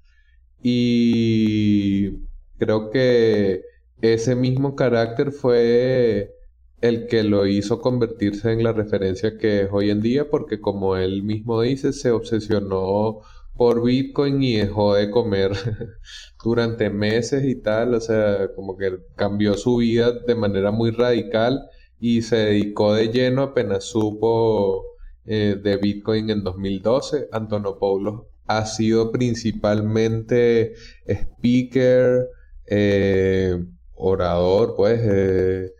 y 0.61 2.19
creo 2.57 2.89
que 2.89 3.63
ese 4.01 4.35
mismo 4.35 4.75
carácter 4.75 5.31
fue 5.31 6.33
el 6.81 7.07
que 7.07 7.23
lo 7.23 7.47
hizo 7.47 7.81
convertirse 7.81 8.51
en 8.51 8.63
la 8.63 8.71
referencia 8.73 9.37
que 9.37 9.63
es 9.63 9.69
hoy 9.71 9.89
en 9.89 10.01
día, 10.01 10.29
porque 10.29 10.61
como 10.61 10.95
él 10.97 11.23
mismo 11.23 11.61
dice, 11.61 11.93
se 11.93 12.11
obsesionó 12.11 13.21
por 13.57 13.83
Bitcoin 13.83 14.43
y 14.43 14.57
dejó 14.57 14.95
de 14.95 15.09
comer 15.09 15.51
durante 16.43 16.89
meses 16.89 17.45
y 17.45 17.55
tal, 17.61 17.93
o 17.93 17.99
sea, 18.01 18.49
como 18.55 18.77
que 18.77 18.97
cambió 19.15 19.55
su 19.55 19.77
vida 19.77 20.11
de 20.11 20.35
manera 20.35 20.71
muy 20.71 20.91
radical 20.91 21.69
y 21.99 22.21
se 22.21 22.35
dedicó 22.37 22.93
de 22.93 23.07
lleno 23.09 23.43
apenas 23.43 23.85
supo 23.85 24.83
eh, 25.25 25.57
de 25.61 25.77
Bitcoin 25.77 26.29
en 26.29 26.43
2012. 26.43 27.29
Antonopoulos 27.31 28.23
ha 28.47 28.65
sido 28.65 29.11
principalmente 29.11 30.73
speaker, 31.07 32.29
eh, 32.67 33.57
orador, 33.95 34.75
pues, 34.75 34.99
eh, 35.03 35.73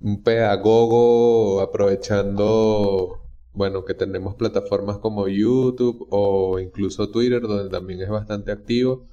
un 0.00 0.22
pedagogo 0.22 1.60
aprovechando, 1.60 3.25
bueno, 3.56 3.84
que 3.84 3.94
tenemos 3.94 4.34
plataformas 4.36 4.98
como 4.98 5.28
YouTube 5.28 6.06
o 6.10 6.60
incluso 6.60 7.10
Twitter, 7.10 7.42
donde 7.42 7.70
también 7.70 8.02
es 8.02 8.10
bastante 8.10 8.52
activo, 8.52 9.06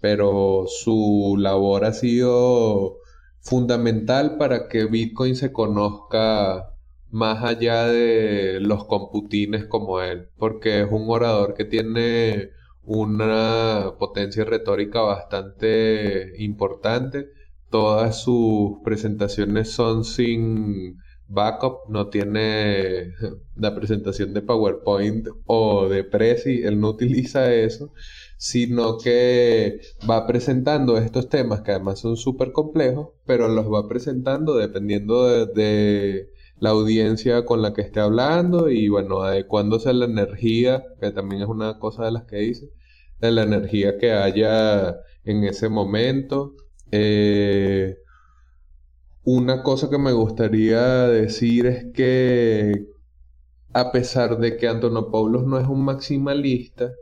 pero 0.00 0.64
su 0.66 1.36
labor 1.38 1.84
ha 1.84 1.92
sido 1.92 2.96
fundamental 3.40 4.38
para 4.38 4.68
que 4.68 4.86
Bitcoin 4.86 5.36
se 5.36 5.52
conozca 5.52 6.70
más 7.10 7.44
allá 7.44 7.86
de 7.86 8.60
los 8.60 8.86
computines 8.86 9.66
como 9.66 10.00
él, 10.00 10.28
porque 10.38 10.80
es 10.80 10.88
un 10.90 11.04
orador 11.10 11.54
que 11.54 11.66
tiene 11.66 12.50
una 12.82 13.94
potencia 13.98 14.44
retórica 14.44 15.02
bastante 15.02 16.32
importante. 16.42 17.28
Todas 17.68 18.22
sus 18.22 18.78
presentaciones 18.82 19.70
son 19.70 20.04
sin 20.04 20.96
backup, 21.30 21.88
no 21.88 22.08
tiene 22.08 23.14
la 23.56 23.74
presentación 23.74 24.34
de 24.34 24.42
PowerPoint 24.42 25.28
o 25.46 25.88
de 25.88 26.04
Prezi, 26.04 26.62
él 26.62 26.80
no 26.80 26.90
utiliza 26.90 27.54
eso, 27.54 27.92
sino 28.36 28.98
que 28.98 29.80
va 30.08 30.26
presentando 30.26 30.98
estos 30.98 31.28
temas 31.28 31.62
que 31.62 31.70
además 31.72 32.00
son 32.00 32.16
súper 32.16 32.52
complejos, 32.52 33.10
pero 33.26 33.48
los 33.48 33.66
va 33.66 33.88
presentando 33.88 34.56
dependiendo 34.56 35.46
de 35.46 36.30
la 36.58 36.70
audiencia 36.70 37.44
con 37.46 37.62
la 37.62 37.72
que 37.72 37.82
esté 37.82 38.00
hablando 38.00 38.68
y 38.68 38.88
bueno, 38.88 39.22
adecuándose 39.22 39.90
a 39.90 39.92
la 39.94 40.06
energía, 40.06 40.84
que 41.00 41.10
también 41.12 41.42
es 41.42 41.48
una 41.48 41.78
cosa 41.78 42.04
de 42.04 42.12
las 42.12 42.24
que 42.24 42.36
dice, 42.36 42.70
de 43.20 43.30
la 43.30 43.42
energía 43.42 43.98
que 43.98 44.12
haya 44.12 44.96
en 45.24 45.44
ese 45.44 45.68
momento. 45.68 46.54
Eh, 46.90 47.96
una 49.24 49.62
cosa 49.62 49.90
que 49.90 49.98
me 49.98 50.12
gustaría 50.12 50.82
decir 51.08 51.66
es 51.66 51.92
que 51.92 52.86
a 53.72 53.92
pesar 53.92 54.38
de 54.38 54.56
que 54.56 54.68
Antonopoulos 54.68 55.44
no 55.46 55.58
es 55.58 55.68
un 55.68 55.84
maximalista 55.84 56.92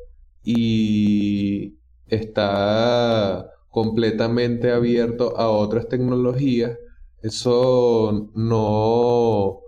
y 0.43 1.79
está 2.09 3.51
completamente 3.71 4.73
abierto 4.73 5.37
a 5.37 5.49
otras 5.51 5.89
tecnologías, 5.89 6.79
eso 7.23 8.31
no 8.35 9.61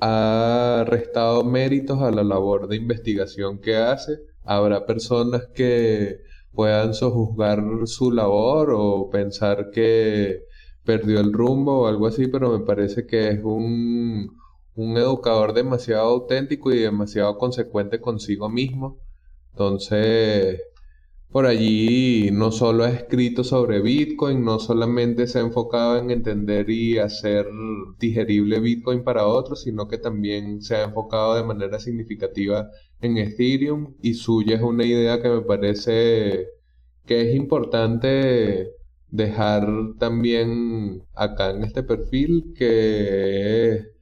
ha 0.00 0.84
restado 0.86 1.44
méritos 1.44 2.02
a 2.02 2.10
la 2.10 2.24
labor 2.24 2.68
de 2.68 2.76
investigación 2.76 3.60
que 3.60 3.76
hace. 3.76 4.18
Habrá 4.44 4.86
personas 4.86 5.46
que 5.54 6.18
puedan 6.52 6.94
sojuzgar 6.94 7.62
su 7.86 8.10
labor 8.10 8.72
o 8.74 9.08
pensar 9.10 9.70
que 9.70 10.44
perdió 10.84 11.20
el 11.20 11.32
rumbo 11.32 11.82
o 11.82 11.86
algo 11.86 12.06
así, 12.06 12.28
pero 12.28 12.56
me 12.58 12.64
parece 12.64 13.06
que 13.06 13.28
es 13.28 13.40
un, 13.44 14.36
un 14.74 14.96
educador 14.96 15.52
demasiado 15.54 16.08
auténtico 16.08 16.72
y 16.72 16.78
demasiado 16.80 17.38
consecuente 17.38 18.00
consigo 18.00 18.48
mismo. 18.48 18.98
Entonces, 19.52 20.60
por 21.32 21.46
allí 21.46 22.30
no 22.32 22.52
solo 22.52 22.84
ha 22.84 22.90
escrito 22.90 23.42
sobre 23.44 23.80
Bitcoin, 23.80 24.44
no 24.44 24.58
solamente 24.58 25.26
se 25.26 25.38
ha 25.38 25.42
enfocado 25.42 25.98
en 25.98 26.10
entender 26.10 26.68
y 26.70 26.98
hacer 26.98 27.46
digerible 27.98 28.60
Bitcoin 28.60 29.02
para 29.02 29.26
otros, 29.26 29.62
sino 29.62 29.88
que 29.88 29.98
también 29.98 30.62
se 30.62 30.76
ha 30.76 30.84
enfocado 30.84 31.34
de 31.36 31.44
manera 31.44 31.78
significativa 31.80 32.70
en 33.00 33.16
Ethereum 33.18 33.94
y 34.02 34.14
suya 34.14 34.56
es 34.56 34.62
una 34.62 34.84
idea 34.84 35.22
que 35.22 35.28
me 35.30 35.40
parece 35.42 36.48
que 37.06 37.22
es 37.22 37.34
importante 37.34 38.72
dejar 39.12 39.66
también 39.98 41.04
acá 41.14 41.50
en 41.50 41.64
este 41.64 41.82
perfil 41.84 42.54
que 42.58 43.92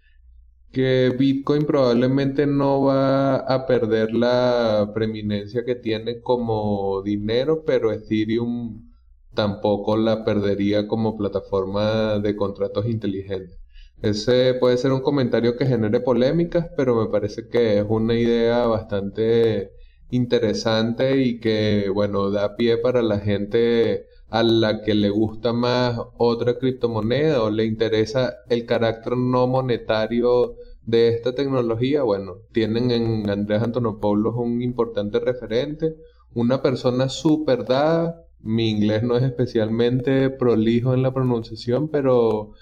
que 0.72 1.14
Bitcoin 1.18 1.66
probablemente 1.66 2.46
no 2.46 2.82
va 2.82 3.36
a 3.36 3.66
perder 3.66 4.12
la 4.14 4.90
preeminencia 4.94 5.64
que 5.64 5.74
tiene 5.74 6.20
como 6.22 7.02
dinero, 7.02 7.64
pero 7.64 7.92
Ethereum 7.92 8.88
tampoco 9.34 9.96
la 9.96 10.24
perdería 10.24 10.86
como 10.88 11.16
plataforma 11.16 12.18
de 12.20 12.36
contratos 12.36 12.86
inteligentes. 12.86 13.58
Ese 14.02 14.54
puede 14.54 14.78
ser 14.78 14.92
un 14.92 15.00
comentario 15.02 15.56
que 15.56 15.66
genere 15.66 16.00
polémicas, 16.00 16.68
pero 16.76 16.94
me 16.96 17.10
parece 17.10 17.48
que 17.48 17.78
es 17.78 17.86
una 17.88 18.14
idea 18.14 18.66
bastante 18.66 19.72
interesante 20.10 21.20
y 21.22 21.40
que, 21.40 21.90
bueno, 21.92 22.30
da 22.30 22.56
pie 22.56 22.78
para 22.78 23.02
la 23.02 23.18
gente 23.20 24.06
a 24.30 24.42
la 24.42 24.82
que 24.82 24.94
le 24.94 25.10
gusta 25.10 25.52
más 25.52 25.98
otra 26.16 26.58
criptomoneda 26.58 27.42
o 27.42 27.50
le 27.50 27.64
interesa 27.64 28.36
el 28.48 28.64
carácter 28.64 29.16
no 29.16 29.46
monetario 29.48 30.56
de 30.82 31.08
esta 31.08 31.34
tecnología, 31.34 32.02
bueno, 32.02 32.36
tienen 32.52 32.90
en 32.90 33.28
Andrés 33.28 33.62
Antonopoulos 33.62 34.34
un 34.36 34.62
importante 34.62 35.20
referente, 35.20 35.96
una 36.34 36.62
persona 36.62 37.08
súper 37.08 37.64
dada, 37.64 38.24
mi 38.40 38.70
inglés 38.70 39.02
no 39.02 39.16
es 39.16 39.22
especialmente 39.24 40.30
prolijo 40.30 40.94
en 40.94 41.02
la 41.02 41.12
pronunciación, 41.12 41.88
pero 41.88 42.52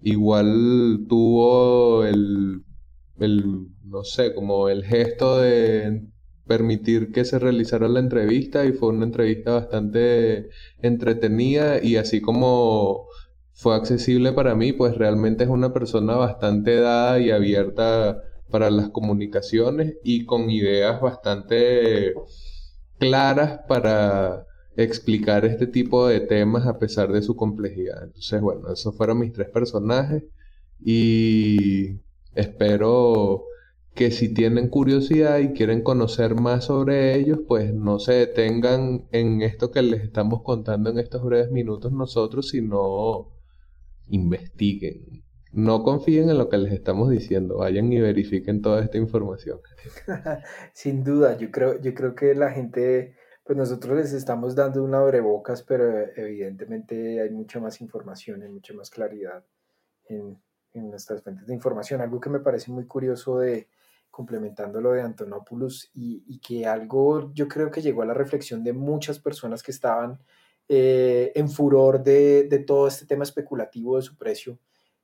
igual 0.00 1.06
tuvo 1.08 2.04
el, 2.04 2.62
el 3.18 3.68
no 3.84 4.04
sé, 4.04 4.34
como 4.34 4.68
el 4.68 4.84
gesto 4.84 5.38
de 5.38 6.02
permitir 6.46 7.12
que 7.12 7.24
se 7.24 7.38
realizara 7.38 7.88
la 7.88 8.00
entrevista 8.00 8.64
y 8.64 8.72
fue 8.72 8.90
una 8.90 9.04
entrevista 9.04 9.52
bastante 9.52 10.48
entretenida 10.80 11.82
y 11.82 11.96
así 11.96 12.20
como 12.20 13.06
fue 13.52 13.76
accesible 13.76 14.32
para 14.32 14.54
mí, 14.54 14.72
pues 14.72 14.96
realmente 14.96 15.44
es 15.44 15.50
una 15.50 15.72
persona 15.72 16.16
bastante 16.16 16.76
dada 16.76 17.20
y 17.20 17.30
abierta 17.30 18.22
para 18.50 18.70
las 18.70 18.90
comunicaciones 18.90 19.94
y 20.02 20.24
con 20.26 20.50
ideas 20.50 21.00
bastante 21.00 22.14
claras 22.98 23.60
para 23.68 24.46
explicar 24.76 25.44
este 25.44 25.66
tipo 25.66 26.06
de 26.06 26.20
temas 26.20 26.66
a 26.66 26.78
pesar 26.78 27.12
de 27.12 27.22
su 27.22 27.36
complejidad. 27.36 28.04
Entonces, 28.04 28.40
bueno, 28.40 28.72
esos 28.72 28.96
fueron 28.96 29.18
mis 29.18 29.32
tres 29.32 29.48
personajes 29.48 30.24
y 30.84 32.00
espero 32.34 33.44
que 33.94 34.10
si 34.10 34.32
tienen 34.32 34.68
curiosidad 34.68 35.38
y 35.38 35.52
quieren 35.52 35.82
conocer 35.82 36.34
más 36.34 36.64
sobre 36.64 37.14
ellos, 37.14 37.40
pues 37.46 37.74
no 37.74 37.98
se 37.98 38.14
detengan 38.14 39.06
en 39.12 39.42
esto 39.42 39.70
que 39.70 39.82
les 39.82 40.02
estamos 40.02 40.42
contando 40.42 40.90
en 40.90 40.98
estos 40.98 41.22
breves 41.22 41.50
minutos 41.50 41.92
nosotros, 41.92 42.48
sino 42.48 43.30
investiguen. 44.08 45.24
No 45.52 45.82
confíen 45.82 46.30
en 46.30 46.38
lo 46.38 46.48
que 46.48 46.56
les 46.56 46.72
estamos 46.72 47.10
diciendo, 47.10 47.58
vayan 47.58 47.92
y 47.92 48.00
verifiquen 48.00 48.62
toda 48.62 48.82
esta 48.82 48.96
información. 48.96 49.60
Sin 50.72 51.04
duda, 51.04 51.36
yo 51.36 51.50
creo, 51.50 51.78
yo 51.78 51.92
creo 51.92 52.14
que 52.14 52.34
la 52.34 52.50
gente, 52.50 53.14
pues 53.44 53.58
nosotros 53.58 53.98
les 53.98 54.14
estamos 54.14 54.54
dando 54.54 54.82
una 54.82 55.00
abrebocas, 55.00 55.62
pero 55.62 56.06
evidentemente 56.16 57.20
hay 57.20 57.28
mucha 57.28 57.60
más 57.60 57.82
información, 57.82 58.42
hay 58.42 58.48
mucha 58.48 58.72
más 58.72 58.88
claridad 58.88 59.44
en, 60.08 60.38
en 60.72 60.88
nuestras 60.88 61.22
fuentes 61.22 61.46
de 61.46 61.52
información. 61.52 62.00
Algo 62.00 62.18
que 62.18 62.30
me 62.30 62.40
parece 62.40 62.70
muy 62.70 62.86
curioso 62.86 63.38
de, 63.38 63.68
complementando 64.12 64.80
lo 64.80 64.92
de 64.92 65.02
Antonopoulos 65.02 65.90
y, 65.94 66.22
y, 66.28 66.38
que 66.38 66.66
algo 66.66 67.32
yo 67.32 67.48
creo 67.48 67.70
que 67.70 67.80
llegó 67.82 68.02
a 68.02 68.06
la 68.06 68.14
reflexión 68.14 68.62
de 68.62 68.74
muchas 68.74 69.18
personas 69.18 69.62
que 69.62 69.72
estaban 69.72 70.20
eh, 70.68 71.32
en 71.34 71.48
furor 71.48 72.04
de, 72.04 72.44
de, 72.44 72.58
todo 72.60 72.86
este 72.86 73.06
tema 73.06 73.24
especulativo 73.24 73.96
de 73.96 74.02
su 74.02 74.16
precio 74.16 74.58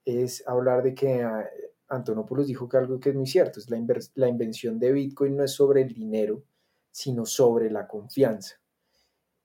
es 0.05 0.47
hablar 0.47 0.83
de 0.83 0.95
que 0.95 1.23
ah, 1.23 1.45
Antonopoulos 1.89 2.47
dijo 2.47 2.69
que 2.69 2.77
algo 2.77 3.01
que 3.01 3.11
es 3.11 3.17
muy 3.17 3.27
cierto, 3.27 3.59
es 3.59 3.69
la, 3.71 3.79
la 4.15 4.29
invención 4.29 4.79
de 4.79 4.93
Bitcoin 4.93 5.37
no 5.37 5.45
es 5.45 5.53
sobre 5.53 5.83
el 5.83 5.93
dinero, 5.93 6.45
sino 6.91 7.25
sobre 7.25 7.71
la 7.71 7.89
confianza. 7.89 8.61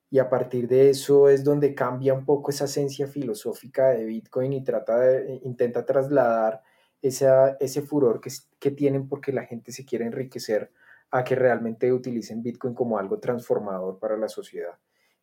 Y 0.10 0.20
a 0.20 0.30
partir 0.30 0.68
de 0.68 0.90
eso 0.90 1.30
es 1.30 1.44
donde 1.44 1.74
cambia 1.74 2.14
un 2.14 2.26
poco 2.26 2.52
esa 2.52 2.66
esencia 2.66 3.08
filosófica 3.08 3.90
de 3.90 4.06
Bitcoin 4.06 4.54
y 4.54 4.64
trata 4.64 5.00
de, 5.00 5.40
intenta 5.44 5.86
trasladar 5.86 6.62
esa, 7.04 7.58
ese 7.60 7.82
furor 7.84 8.20
que, 8.20 8.32
que 8.58 8.72
tienen 8.72 9.08
porque 9.08 9.32
la 9.32 9.46
gente 9.46 9.72
se 9.72 9.86
quiere 9.86 10.06
enriquecer 10.06 10.72
a 11.12 11.24
que 11.24 11.36
realmente 11.36 11.94
utilicen 11.94 12.42
Bitcoin 12.42 12.74
como 12.74 12.98
algo 12.98 13.20
transformador 13.20 14.00
para 14.00 14.18
la 14.18 14.30
sociedad. 14.30 14.80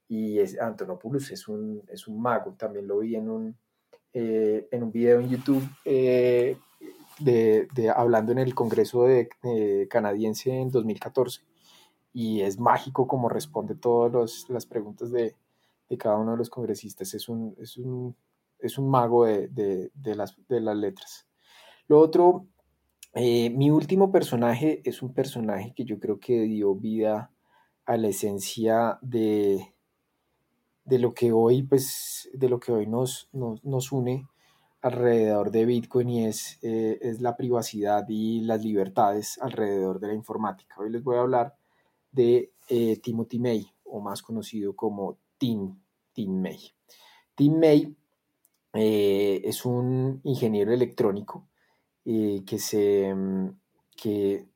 Y 0.06 0.38
es, 0.38 0.60
Antonopoulos 0.60 1.32
es 1.32 1.48
un, 1.48 1.82
es 1.88 2.06
un 2.06 2.20
mago, 2.20 2.54
también 2.56 2.86
lo 2.86 2.98
vi 2.98 3.16
en 3.16 3.28
un, 3.28 3.56
eh, 4.12 4.68
en 4.70 4.82
un 4.82 4.92
video 4.92 5.20
en 5.20 5.30
YouTube 5.30 5.62
eh, 5.84 6.56
de, 7.18 7.66
de, 7.74 7.90
hablando 7.90 8.30
en 8.32 8.38
el 8.38 8.54
Congreso 8.54 9.04
de, 9.04 9.28
canadiense 9.88 10.50
en 10.50 10.70
2014 10.70 11.42
y 12.12 12.42
es 12.42 12.58
mágico 12.58 13.06
como 13.06 13.28
responde 13.28 13.74
todas 13.74 14.46
las 14.48 14.66
preguntas 14.66 15.10
de, 15.10 15.34
de, 15.88 15.98
cada 15.98 16.16
uno 16.18 16.32
de 16.32 16.38
los 16.38 16.50
congresistas. 16.50 17.14
Es 17.14 17.28
un, 17.28 17.56
es 17.58 17.76
un, 17.78 18.14
es 18.58 18.78
un 18.78 18.90
mago 18.90 19.24
de, 19.24 19.90
las, 20.04 20.36
de 20.48 20.60
las 20.60 20.76
letras. 20.76 21.26
Lo 21.90 21.98
otro, 21.98 22.46
eh, 23.14 23.50
mi 23.50 23.72
último 23.72 24.12
personaje 24.12 24.80
es 24.84 25.02
un 25.02 25.12
personaje 25.12 25.74
que 25.74 25.84
yo 25.84 25.98
creo 25.98 26.20
que 26.20 26.42
dio 26.42 26.76
vida 26.76 27.32
a 27.84 27.96
la 27.96 28.06
esencia 28.06 29.00
de, 29.02 29.74
de 30.84 30.98
lo 31.00 31.12
que 31.14 31.32
hoy, 31.32 31.64
pues, 31.64 32.30
de 32.32 32.48
lo 32.48 32.60
que 32.60 32.70
hoy 32.70 32.86
nos, 32.86 33.28
nos, 33.32 33.90
une 33.90 34.28
alrededor 34.82 35.50
de 35.50 35.64
Bitcoin 35.64 36.10
y 36.10 36.26
es, 36.26 36.60
eh, 36.62 36.96
es 37.02 37.20
la 37.20 37.36
privacidad 37.36 38.04
y 38.08 38.42
las 38.42 38.62
libertades 38.64 39.36
alrededor 39.42 39.98
de 39.98 40.06
la 40.06 40.14
informática. 40.14 40.76
Hoy 40.78 40.90
les 40.90 41.02
voy 41.02 41.16
a 41.16 41.22
hablar 41.22 41.56
de 42.12 42.52
eh, 42.68 42.98
Timothy 42.98 43.40
May, 43.40 43.66
o 43.82 43.98
más 44.00 44.22
conocido 44.22 44.76
como 44.76 45.18
Tim, 45.38 45.76
Tim 46.12 46.40
May. 46.40 46.72
Tim 47.34 47.58
May 47.58 47.96
es 48.72 49.64
un 49.64 50.20
ingeniero 50.22 50.72
electrónico 50.72 51.49
que, 52.04 52.58
se, 52.58 53.14
mm, 53.14 53.48
que, 53.96 54.46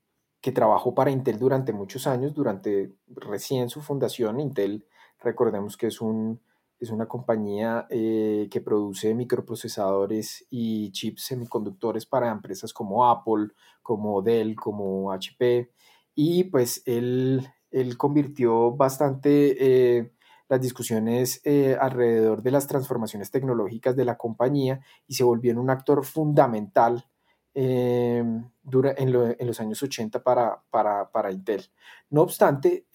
que 0.40 0.52
trabajó 0.52 0.94
para 0.94 1.10
Intel 1.10 1.38
durante 1.38 1.72
muchos 1.72 2.06
años, 2.06 2.34
durante 2.34 2.92
recién 3.08 3.68
su 3.68 3.80
fundación, 3.80 4.40
Intel 4.40 4.86
Recordemos 5.24 5.76
que 5.76 5.86
es, 5.86 6.00
un, 6.00 6.40
es 6.78 6.90
una 6.90 7.06
compañía 7.06 7.86
eh, 7.88 8.48
que 8.50 8.60
produce 8.60 9.14
microprocesadores 9.14 10.46
y 10.50 10.92
chips 10.92 11.24
semiconductores 11.24 12.04
para 12.04 12.30
empresas 12.30 12.72
como 12.72 13.08
Apple, 13.08 13.48
como 13.82 14.20
Dell, 14.22 14.54
como 14.54 15.10
HP. 15.12 15.70
Y 16.14 16.44
pues 16.44 16.82
él, 16.84 17.48
él 17.70 17.96
convirtió 17.96 18.72
bastante 18.72 19.56
eh, 19.98 20.12
las 20.48 20.60
discusiones 20.60 21.40
eh, 21.44 21.76
alrededor 21.80 22.42
de 22.42 22.50
las 22.50 22.66
transformaciones 22.66 23.30
tecnológicas 23.30 23.96
de 23.96 24.04
la 24.04 24.18
compañía 24.18 24.80
y 25.08 25.14
se 25.14 25.24
volvió 25.24 25.52
en 25.52 25.58
un 25.58 25.70
actor 25.70 26.04
fundamental 26.04 27.06
dura, 27.54 28.94
en, 28.96 29.12
los 29.12 29.60
años 29.60 29.82
80 29.82 30.22
para, 30.22 30.62
para, 30.70 31.10
para 31.10 31.30
Intel. 31.30 31.64
No 32.10 32.22
obstante, 32.22 32.86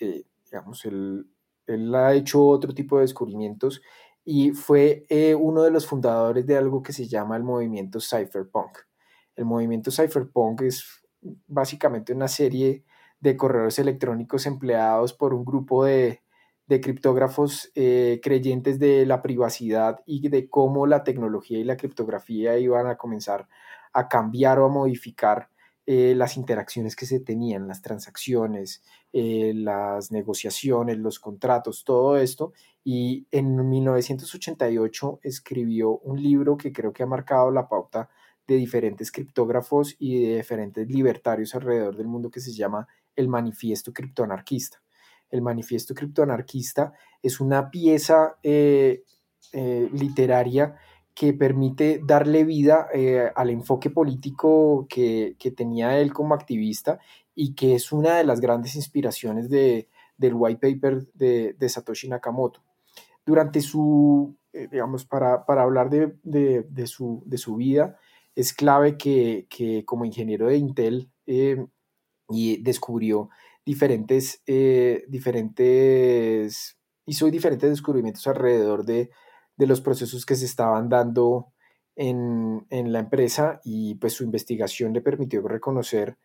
digamos, 0.45 0.83
el, 0.85 1.25
él 1.69 1.93
ha 1.95 2.13
hecho 2.13 2.45
otro 2.45 2.73
tipo 2.73 2.97
de 2.97 3.03
descubrimientos 3.03 3.81
y 4.25 4.51
fue 4.51 5.05
eh, 5.09 5.35
uno 5.35 5.63
de 5.63 5.71
los 5.71 5.87
fundadores 5.87 6.45
de 6.45 6.57
algo 6.57 6.83
que 6.83 6.93
se 6.93 7.07
llama 7.07 7.37
el 7.37 7.43
movimiento 7.43 7.99
cypherpunk. 7.99 8.77
El 9.35 9.45
movimiento 9.45 9.91
cypherpunk 9.91 10.61
es 10.61 11.03
básicamente 11.47 12.13
una 12.13 12.27
serie 12.27 12.83
de 13.19 13.37
correos 13.37 13.79
electrónicos 13.79 14.45
empleados 14.45 15.13
por 15.13 15.33
un 15.33 15.45
grupo 15.45 15.85
de, 15.85 16.21
criptógrafos 16.67 17.71
eh, 17.73 18.19
creyentes 18.21 18.77
de 18.77 19.05
la 19.07 19.23
privacidad 19.23 20.01
y 20.05 20.29
de 20.29 20.47
cómo 20.47 20.85
la 20.85 21.03
tecnología 21.03 21.57
y 21.57 21.63
la 21.63 21.77
criptografía 21.77 22.59
iban 22.59 22.85
a 22.85 22.95
comenzar 22.95 23.47
a 23.93 24.07
cambiar 24.07 24.59
o 24.59 24.65
a 24.65 24.69
modificar 24.69 25.49
eh, 25.91 26.13
las 26.13 26.37
interacciones 26.37 26.95
que 26.95 27.07
se 27.07 27.19
tenían, 27.19 27.67
las 27.67 27.81
transacciones, 27.81 28.83
eh, 29.11 29.53
las 29.55 30.11
negociaciones, 30.11 30.99
los 30.99 31.19
contratos, 31.19 31.83
todo 31.83 32.15
esto. 32.17 32.53
Y 32.83 33.25
en 33.31 33.67
1988 33.67 35.21
escribió 35.23 35.97
un 35.97 36.21
libro 36.21 36.57
que 36.57 36.71
creo 36.71 36.93
que 36.93 37.01
ha 37.01 37.07
marcado 37.07 37.49
la 37.49 37.67
pauta 37.67 38.07
de 38.45 38.57
diferentes 38.57 39.11
criptógrafos 39.11 39.95
y 39.97 40.27
de 40.27 40.35
diferentes 40.35 40.87
libertarios 40.87 41.55
alrededor 41.55 41.97
del 41.97 42.07
mundo 42.07 42.29
que 42.29 42.39
se 42.39 42.53
llama 42.53 42.87
el 43.15 43.27
Manifiesto 43.27 43.91
Criptoanarquista. 43.91 44.83
El 45.31 45.41
Manifiesto 45.41 45.95
Criptoanarquista 45.95 46.93
es 47.23 47.39
una 47.39 47.71
pieza 47.71 48.37
eh, 48.43 49.03
literaria 49.91 50.75
que 51.19 51.33
permite 51.33 51.99
darle 52.01 52.45
vida 52.45 52.87
eh, 52.93 53.29
al 53.35 53.49
enfoque 53.49 53.89
político 53.89 54.87
que, 54.89 55.35
tenía 55.53 55.99
él 55.99 56.13
como 56.13 56.33
activista 56.33 56.97
y 57.35 57.55
que 57.55 57.75
es 57.75 57.91
una 57.91 58.15
de 58.15 58.23
las 58.23 58.39
grandes 58.39 58.75
inspiraciones 58.75 59.49
de, 59.49 59.89
del 60.15 60.33
white 60.33 60.61
paper 60.61 61.11
de, 61.13 61.67
Satoshi 61.67 62.07
Nakamoto. 62.07 62.63
Durante 63.25 63.59
su, 63.59 64.37
eh, 64.53 64.69
digamos, 64.71 65.03
para, 65.03 65.43
hablar 65.45 65.89
de, 65.89 66.87
su, 66.87 67.55
vida, 67.57 67.99
es 68.33 68.53
clave 68.53 68.95
que, 68.95 69.83
como 69.85 70.05
ingeniero 70.05 70.47
de 70.47 70.55
Intel 70.55 71.11
eh, 71.27 71.65
y 72.29 72.63
descubrió 72.63 73.29
diferentes, 73.65 74.41
diferentes, 75.09 76.77
hizo 77.05 77.29
diferentes 77.29 77.69
descubrimientos 77.69 78.25
alrededor 78.25 78.85
de 78.85 79.09
de 79.59 79.67
los 79.67 79.81
procesos 79.81 80.25
que 80.25 80.35
se 80.35 80.45
estaban 80.45 80.87
dando 80.87 81.51
en, 81.97 82.65
la 82.69 82.99
empresa 82.99 83.59
y 83.65 83.95
pues 83.95 84.13
su 84.13 84.23
investigación 84.23 84.93
le 84.93 85.01
permitió 85.01 85.45
reconocer 85.45 86.17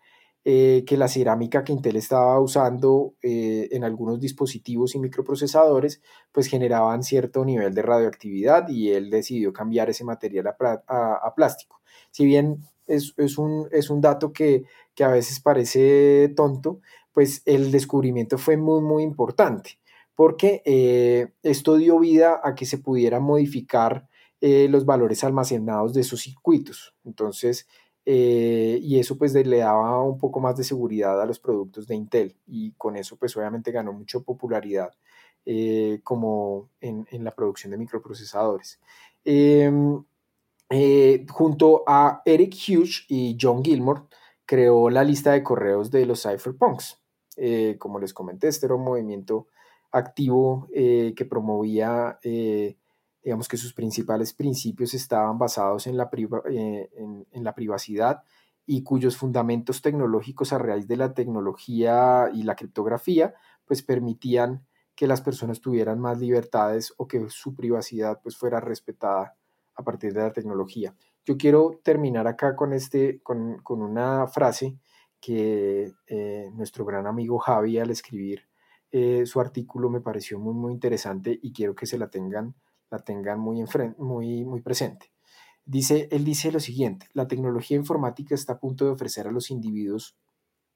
eh, 0.44 0.84
que 0.86 0.96
la 0.96 1.08
cerámica 1.08 1.64
que 1.64 1.72
Intel 1.72 1.96
estaba 1.96 2.38
usando 2.38 3.14
eh, 3.22 3.68
en 3.72 3.82
algunos 3.82 4.20
dispositivos 4.20 4.94
y 4.94 5.00
microprocesadores 5.00 6.00
pues 6.30 6.46
generaban 6.46 7.02
cierto 7.02 7.44
nivel 7.44 7.74
de 7.74 7.82
radioactividad 7.82 8.68
y 8.68 8.90
él 8.90 9.10
decidió 9.10 9.52
cambiar 9.52 9.90
ese 9.90 10.04
material 10.04 10.54
a, 10.86 11.34
plástico. 11.34 11.80
Si 12.12 12.24
bien 12.24 12.58
es, 12.86 13.12
un, 13.36 13.66
es 13.72 13.90
un 13.90 14.00
dato 14.00 14.32
que, 14.32 14.62
que 14.94 15.02
a 15.02 15.08
veces 15.08 15.40
parece 15.40 16.32
tonto, 16.36 16.78
pues 17.12 17.42
el 17.46 17.72
descubrimiento 17.72 18.38
fue 18.38 18.56
muy 18.56 18.80
muy 18.80 19.02
importante 19.02 19.80
porque 20.14 20.62
eh, 20.64 21.32
esto 21.42 21.76
dio 21.76 21.98
vida 21.98 22.40
a 22.42 22.54
que 22.54 22.66
se 22.66 22.78
pudieran 22.78 23.22
modificar 23.22 24.08
eh, 24.40 24.68
los 24.68 24.84
valores 24.84 25.24
almacenados 25.24 25.92
de 25.94 26.04
sus 26.04 26.22
circuitos. 26.22 26.94
Entonces, 27.04 27.66
eh, 28.06 28.78
y 28.82 28.98
eso 28.98 29.18
pues 29.18 29.34
le 29.34 29.58
daba 29.58 30.02
un 30.02 30.18
poco 30.18 30.40
más 30.40 30.56
de 30.56 30.64
seguridad 30.64 31.20
a 31.20 31.26
los 31.26 31.38
productos 31.38 31.86
de 31.86 31.94
Intel 31.94 32.36
y 32.46 32.72
con 32.72 32.96
eso 32.96 33.16
pues 33.16 33.34
obviamente 33.36 33.72
ganó 33.72 33.92
mucha 33.92 34.20
popularidad 34.20 34.90
como 36.02 36.70
en, 36.80 37.06
en, 37.10 37.22
la 37.22 37.34
producción 37.34 37.70
de 37.70 37.76
microprocesadores. 37.76 38.80
Em, 39.26 40.02
junto 41.28 41.84
a 41.86 42.22
Eric 42.24 42.54
Hughes 42.66 43.04
y 43.08 43.36
John 43.38 43.62
Gilmore 43.62 44.04
creó 44.46 44.88
la 44.88 45.04
lista 45.04 45.32
de 45.32 45.42
correos 45.42 45.90
de 45.90 46.06
los 46.06 46.22
cypherpunks. 46.22 46.98
como 47.78 47.98
les 47.98 48.14
comenté, 48.14 48.48
este 48.48 48.64
era 48.64 48.74
un 48.74 48.84
movimiento 48.84 49.48
activo 49.94 50.68
eh, 50.74 51.14
que 51.16 51.24
promovía, 51.24 52.18
eh, 52.24 52.76
digamos 53.22 53.46
que 53.46 53.56
sus 53.56 53.72
principales 53.72 54.34
principios 54.34 54.92
estaban 54.92 55.38
basados 55.38 55.86
en 55.86 55.96
la, 55.96 56.10
eh, 56.50 56.90
en, 57.30 57.44
la 57.44 57.54
privacidad 57.54 58.24
y 58.66 58.82
cuyos 58.82 59.16
fundamentos 59.16 59.82
tecnológicos 59.82 60.52
a 60.52 60.58
raíz 60.58 60.88
de 60.88 60.96
la 60.96 61.14
tecnología 61.14 62.28
y 62.34 62.42
la 62.42 62.56
criptografía, 62.56 63.34
pues 63.64 63.82
permitían 63.82 64.66
que 64.96 65.06
las 65.06 65.20
personas 65.20 65.60
tuvieran 65.60 66.00
más 66.00 66.18
libertades 66.18 66.92
o 66.96 67.06
que 67.06 67.28
su 67.30 67.54
privacidad 67.54 68.20
pues 68.20 68.36
fuera 68.36 68.58
respetada 68.58 69.36
a 69.76 69.84
partir 69.84 70.12
de 70.12 70.22
la 70.22 70.32
tecnología. 70.32 70.94
Yo 71.24 71.36
quiero 71.36 71.80
terminar 71.84 72.26
acá 72.26 72.56
con, 72.56 72.72
este, 72.72 73.20
con, 73.22 73.62
una 73.64 74.26
frase 74.26 74.76
que 75.20 75.92
eh, 76.08 76.50
nuestro 76.54 76.84
gran 76.84 77.06
amigo 77.06 77.38
Javi 77.38 77.78
al 77.78 77.90
escribir 77.90 78.42
eh, 78.96 79.26
su 79.26 79.40
artículo 79.40 79.90
me 79.90 80.00
pareció 80.00 80.38
muy, 80.38 80.54
muy 80.54 80.72
interesante 80.72 81.36
y 81.42 81.52
quiero 81.52 81.74
que 81.74 81.84
se 81.84 81.98
la 81.98 82.10
tengan, 82.10 82.54
la 82.90 83.00
tengan 83.00 83.40
muy, 83.40 83.64
muy, 83.98 84.44
muy 84.44 84.60
presente. 84.60 85.10
Dice, 85.64 86.06
él 86.12 86.24
dice 86.24 86.52
lo 86.52 86.60
siguiente, 86.60 87.08
la 87.12 87.26
tecnología 87.26 87.76
informática 87.76 88.36
está 88.36 88.52
a 88.52 88.60
punto 88.60 88.84
de 88.84 88.92
ofrecer 88.92 89.26
a 89.26 89.32
los 89.32 89.50
individuos 89.50 90.16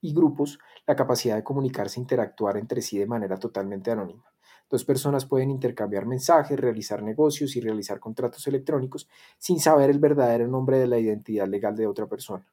y 0.01 0.13
grupos 0.13 0.59
la 0.85 0.97
capacidad 0.97 1.37
de 1.37 1.45
comunicarse 1.45 2.01
e 2.01 2.03
interactuar 2.03 2.57
entre 2.57 2.83
sí 2.83 2.99
de 2.99 3.07
manera 3.07 3.37
totalmente 3.37 3.93
anónima. 3.93 4.25
Dos 4.69 4.85
personas 4.85 5.25
pueden 5.25 5.53
intercambiar 5.53 6.05
mensajes, 6.05 6.59
realizar 6.59 7.05
negocios 7.05 7.55
y 7.55 7.61
realizar 7.61 8.01
contratos 8.01 8.45
electrónicos 8.49 9.09
sin 9.39 9.61
saber 9.61 9.91
el 9.91 10.01
verdadero 10.01 10.49
nombre 10.49 10.81
de 10.81 10.89
la 10.89 10.99
identidad 10.99 11.47
legal 11.47 11.77
de 11.77 11.87
otra 11.87 12.09
persona. 12.09 12.45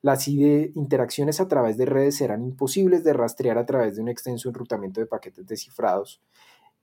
Las 0.00 0.28
interacciones 0.28 1.40
a 1.40 1.48
través 1.48 1.76
de 1.76 1.86
redes 1.86 2.16
serán 2.16 2.42
imposibles 2.44 3.02
de 3.02 3.12
rastrear 3.12 3.58
a 3.58 3.66
través 3.66 3.96
de 3.96 4.02
un 4.02 4.08
extenso 4.08 4.48
enrutamiento 4.48 5.00
de 5.00 5.06
paquetes 5.06 5.46
descifrados 5.46 6.22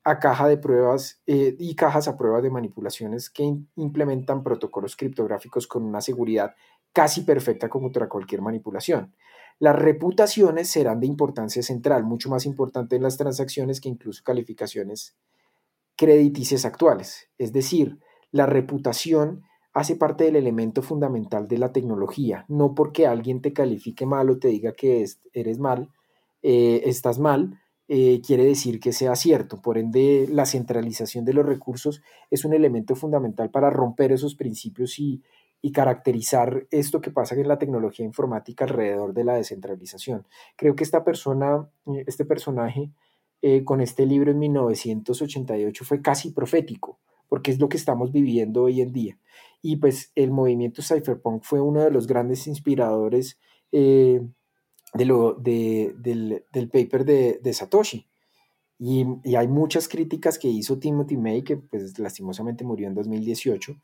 a 0.04 0.20
caja 0.20 0.48
de 0.48 0.58
pruebas 0.58 1.22
eh, 1.26 1.56
y 1.58 1.76
cajas 1.76 2.08
a 2.08 2.16
prueba 2.16 2.40
de 2.40 2.52
manipulaciones 2.52 3.30
que 3.30 3.58
implementan 3.76 4.44
protocolos 4.44 4.96
criptográficos 4.96 5.66
con 5.66 5.84
una 5.84 6.00
seguridad 6.00 6.54
casi 6.94 7.22
perfecta 7.22 7.70
contra 7.70 8.08
cualquier 8.08 8.42
manipulación. 8.42 9.16
Las 9.58 9.76
reputaciones 9.76 10.70
serán 10.70 11.00
de 11.00 11.08
importancia 11.08 11.64
central, 11.64 12.04
mucho 12.04 12.30
más 12.30 12.46
importante 12.46 12.96
en 12.96 13.04
las 13.04 13.18
transacciones 13.18 13.82
que 13.82 13.90
incluso 13.90 14.22
calificaciones 14.24 15.16
crediticias 15.96 16.66
actuales. 16.66 17.30
Es 17.38 17.52
decir, 17.52 18.00
la 18.32 18.46
reputación 18.46 19.44
hace 19.76 19.98
parte 19.98 20.24
del 20.24 20.38
elemento 20.38 20.82
fundamental 20.82 21.50
de 21.50 21.58
la 21.58 21.74
tecnología, 21.74 22.46
no 22.48 22.74
porque 22.74 23.08
alguien 23.08 23.42
te 23.42 23.52
califique 23.52 24.06
mal 24.06 24.30
o 24.30 24.40
te 24.40 24.48
diga 24.48 24.72
que 24.72 25.06
eres 25.34 25.60
mal, 25.60 25.90
eh, 26.42 26.84
estás 26.86 27.20
mal, 27.20 27.60
eh, 27.90 28.22
quiere 28.26 28.46
decir 28.46 28.80
que 28.80 28.94
sea 28.94 29.16
cierto. 29.16 29.62
Por 29.62 29.78
ende, 29.78 30.28
la 30.32 30.46
centralización 30.46 31.26
de 31.26 31.34
los 31.34 31.46
recursos 31.46 32.02
es 32.32 32.46
un 32.46 32.54
elemento 32.54 32.96
fundamental 32.96 33.52
para 33.52 33.70
romper 33.70 34.14
esos 34.14 34.36
principios 34.36 34.98
y, 34.98 35.22
caracterizar 35.74 36.68
esto 36.70 37.02
que 37.02 37.10
pasa 37.10 37.34
en 37.34 37.48
la 37.48 37.58
tecnología 37.58 38.06
informática 38.06 38.66
alrededor 38.66 39.16
de 39.16 39.24
la 39.24 39.34
descentralización. 39.34 40.28
Creo 40.56 40.76
que 40.76 40.84
esta 40.84 41.04
persona, 41.04 41.68
eh, 41.88 42.04
este 42.06 42.24
personaje, 42.24 42.92
con 43.64 43.82
este 43.82 44.08
libro 44.08 44.32
en 44.32 44.40
1988 44.40 45.86
fue 45.86 46.02
casi 46.02 46.32
profético, 46.32 47.00
porque 47.28 47.52
es 47.52 47.60
lo 47.60 47.70
que 47.70 47.78
estamos 47.78 48.12
viviendo 48.12 48.64
hoy 48.64 48.82
en 48.82 48.92
día. 48.92 49.20
Y 49.62 49.78
pues 49.78 50.12
el 50.16 50.32
movimiento 50.32 50.82
cypherpunk 50.82 51.44
fue 51.44 51.62
uno 51.62 51.82
de 51.82 51.92
los 51.92 52.08
grandes 52.08 52.48
inspiradores 52.48 53.40
eh, 53.72 54.22
de 54.94 55.06
lo, 55.06 55.34
de, 55.34 55.94
del, 55.98 56.46
del, 56.52 56.70
paper 56.70 57.06
de, 57.06 57.40
de 57.42 57.54
Satoshi. 57.54 58.08
Y, 58.78 59.06
y, 59.24 59.36
hay 59.36 59.48
muchas 59.48 59.88
críticas 59.88 60.38
que 60.38 60.50
hizo 60.50 60.80
Timothy 60.80 61.18
May, 61.18 61.44
que 61.44 61.58
pues 61.58 61.98
lastimosamente 61.98 62.66
murió 62.66 62.88
en 62.88 62.94
2018, 62.94 63.76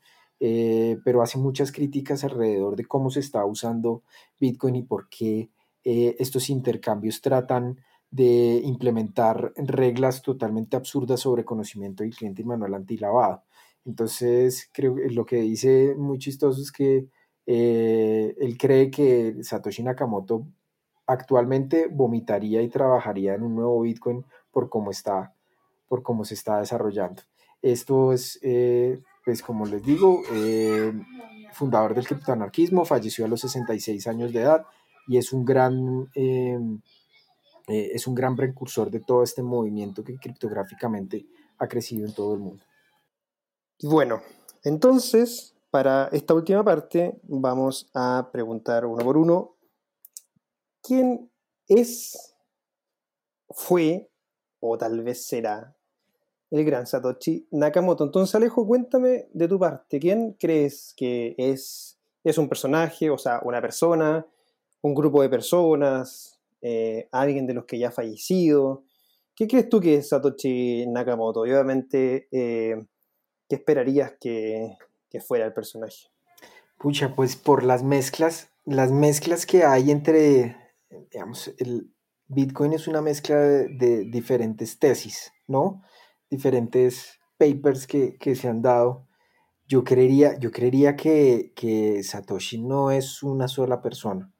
eh, 0.44 0.98
pero 1.04 1.22
hace 1.22 1.38
muchas 1.38 1.70
críticas 1.70 2.24
alrededor 2.24 2.74
de 2.74 2.84
cómo 2.84 3.10
se 3.10 3.20
está 3.20 3.44
usando 3.44 4.02
Bitcoin 4.40 4.74
y 4.74 4.82
por 4.82 5.08
qué 5.08 5.50
eh, 5.84 6.16
estos 6.18 6.50
intercambios 6.50 7.20
tratan 7.20 7.78
de 8.10 8.60
implementar 8.64 9.52
reglas 9.56 10.20
totalmente 10.20 10.76
absurdas 10.76 11.20
sobre 11.20 11.44
conocimiento 11.44 12.02
del 12.02 12.14
cliente 12.14 12.42
y 12.42 12.44
manual 12.44 12.74
antilavado. 12.74 13.44
Entonces, 13.84 14.70
creo 14.72 14.94
que 14.94 15.10
lo 15.10 15.26
que 15.26 15.36
dice 15.36 15.94
muy 15.96 16.18
chistoso 16.18 16.60
es 16.60 16.70
que 16.70 17.08
eh, 17.46 18.34
él 18.38 18.56
cree 18.56 18.90
que 18.90 19.42
Satoshi 19.42 19.82
Nakamoto 19.82 20.46
actualmente 21.06 21.88
vomitaría 21.90 22.62
y 22.62 22.68
trabajaría 22.68 23.34
en 23.34 23.42
un 23.42 23.56
nuevo 23.56 23.82
Bitcoin 23.82 24.24
por 24.50 24.68
cómo 24.68 24.90
está, 24.90 25.34
por 25.88 26.02
cómo 26.02 26.24
se 26.24 26.34
está 26.34 26.60
desarrollando. 26.60 27.22
Esto 27.60 28.12
es 28.12 28.38
pues 29.24 29.42
como 29.42 29.66
les 29.66 29.82
digo, 29.84 30.22
eh, 30.32 30.92
fundador 31.52 31.94
del 31.94 32.06
criptoanarquismo, 32.06 32.84
falleció 32.84 33.24
a 33.24 33.28
los 33.28 33.40
66 33.40 34.06
años 34.08 34.32
de 34.32 34.40
edad 34.40 34.66
y 35.06 35.18
es 35.18 35.32
un 35.32 35.44
gran, 35.44 36.08
eh, 36.14 36.58
eh, 37.68 37.90
es 37.94 38.06
un 38.06 38.14
gran 38.14 38.34
precursor 38.34 38.90
de 38.90 39.00
todo 39.00 39.22
este 39.22 39.42
movimiento 39.42 40.02
que 40.02 40.16
criptográficamente 40.16 41.26
ha 41.58 41.68
crecido 41.68 42.06
en 42.06 42.14
todo 42.14 42.34
el 42.34 42.40
mundo. 42.40 42.64
Bueno, 43.84 44.22
entonces, 44.62 45.56
para 45.72 46.08
esta 46.12 46.34
última 46.34 46.62
parte 46.62 47.18
vamos 47.24 47.90
a 47.94 48.28
preguntar 48.32 48.86
uno 48.86 49.04
por 49.04 49.16
uno, 49.16 49.56
¿quién 50.80 51.28
es, 51.66 52.36
fue 53.50 54.08
o 54.60 54.78
tal 54.78 55.02
vez 55.02 55.26
será 55.26 55.76
el 56.52 56.64
gran 56.64 56.86
Satoshi 56.86 57.48
Nakamoto. 57.50 58.04
Entonces, 58.04 58.32
Alejo, 58.36 58.64
cuéntame 58.64 59.26
de 59.32 59.48
tu 59.48 59.58
parte, 59.58 59.98
¿quién 59.98 60.34
crees 60.34 60.94
que 60.96 61.34
es, 61.36 61.98
es 62.22 62.38
un 62.38 62.48
personaje, 62.48 63.10
o 63.10 63.18
sea, 63.18 63.40
una 63.42 63.60
persona, 63.60 64.24
un 64.82 64.94
grupo 64.94 65.22
de 65.22 65.28
personas, 65.28 66.40
eh, 66.60 67.08
alguien 67.10 67.48
de 67.48 67.54
los 67.54 67.64
que 67.64 67.80
ya 67.80 67.88
ha 67.88 67.90
fallecido? 67.90 68.84
¿Qué 69.34 69.48
crees 69.48 69.68
tú 69.68 69.80
que 69.80 69.96
es 69.96 70.08
Satoshi 70.10 70.86
Nakamoto? 70.86 71.44
Y 71.46 71.50
obviamente, 71.50 72.28
eh, 72.30 72.86
¿qué 73.52 73.56
esperarías 73.56 74.14
que, 74.18 74.78
fuera 75.20 75.44
el 75.44 75.52
personaje? 75.52 76.08
Pucha, 76.78 77.14
pues 77.14 77.36
por 77.36 77.64
las 77.64 77.82
mezclas, 77.82 78.50
las 78.64 78.90
mezclas 78.90 79.44
que 79.44 79.62
hay 79.64 79.90
entre, 79.90 80.56
digamos, 81.10 81.52
el 81.58 81.92
Bitcoin 82.28 82.72
es 82.72 82.88
una 82.88 83.02
mezcla 83.02 83.36
de 83.36 84.06
diferentes 84.10 84.78
tesis, 84.78 85.34
¿no? 85.48 85.82
diferentes 86.30 87.20
papers 87.36 87.86
que, 87.86 88.34
se 88.34 88.48
han 88.48 88.62
dado, 88.62 89.06
yo 89.68 89.84
creería, 89.84 90.38
yo 90.38 90.50
creería 90.50 90.96
que, 90.96 91.52
que, 91.54 92.02
Satoshi 92.02 92.62
no 92.62 92.90
es 92.90 93.22
una 93.22 93.48
sola 93.48 93.82
persona. 93.82 94.32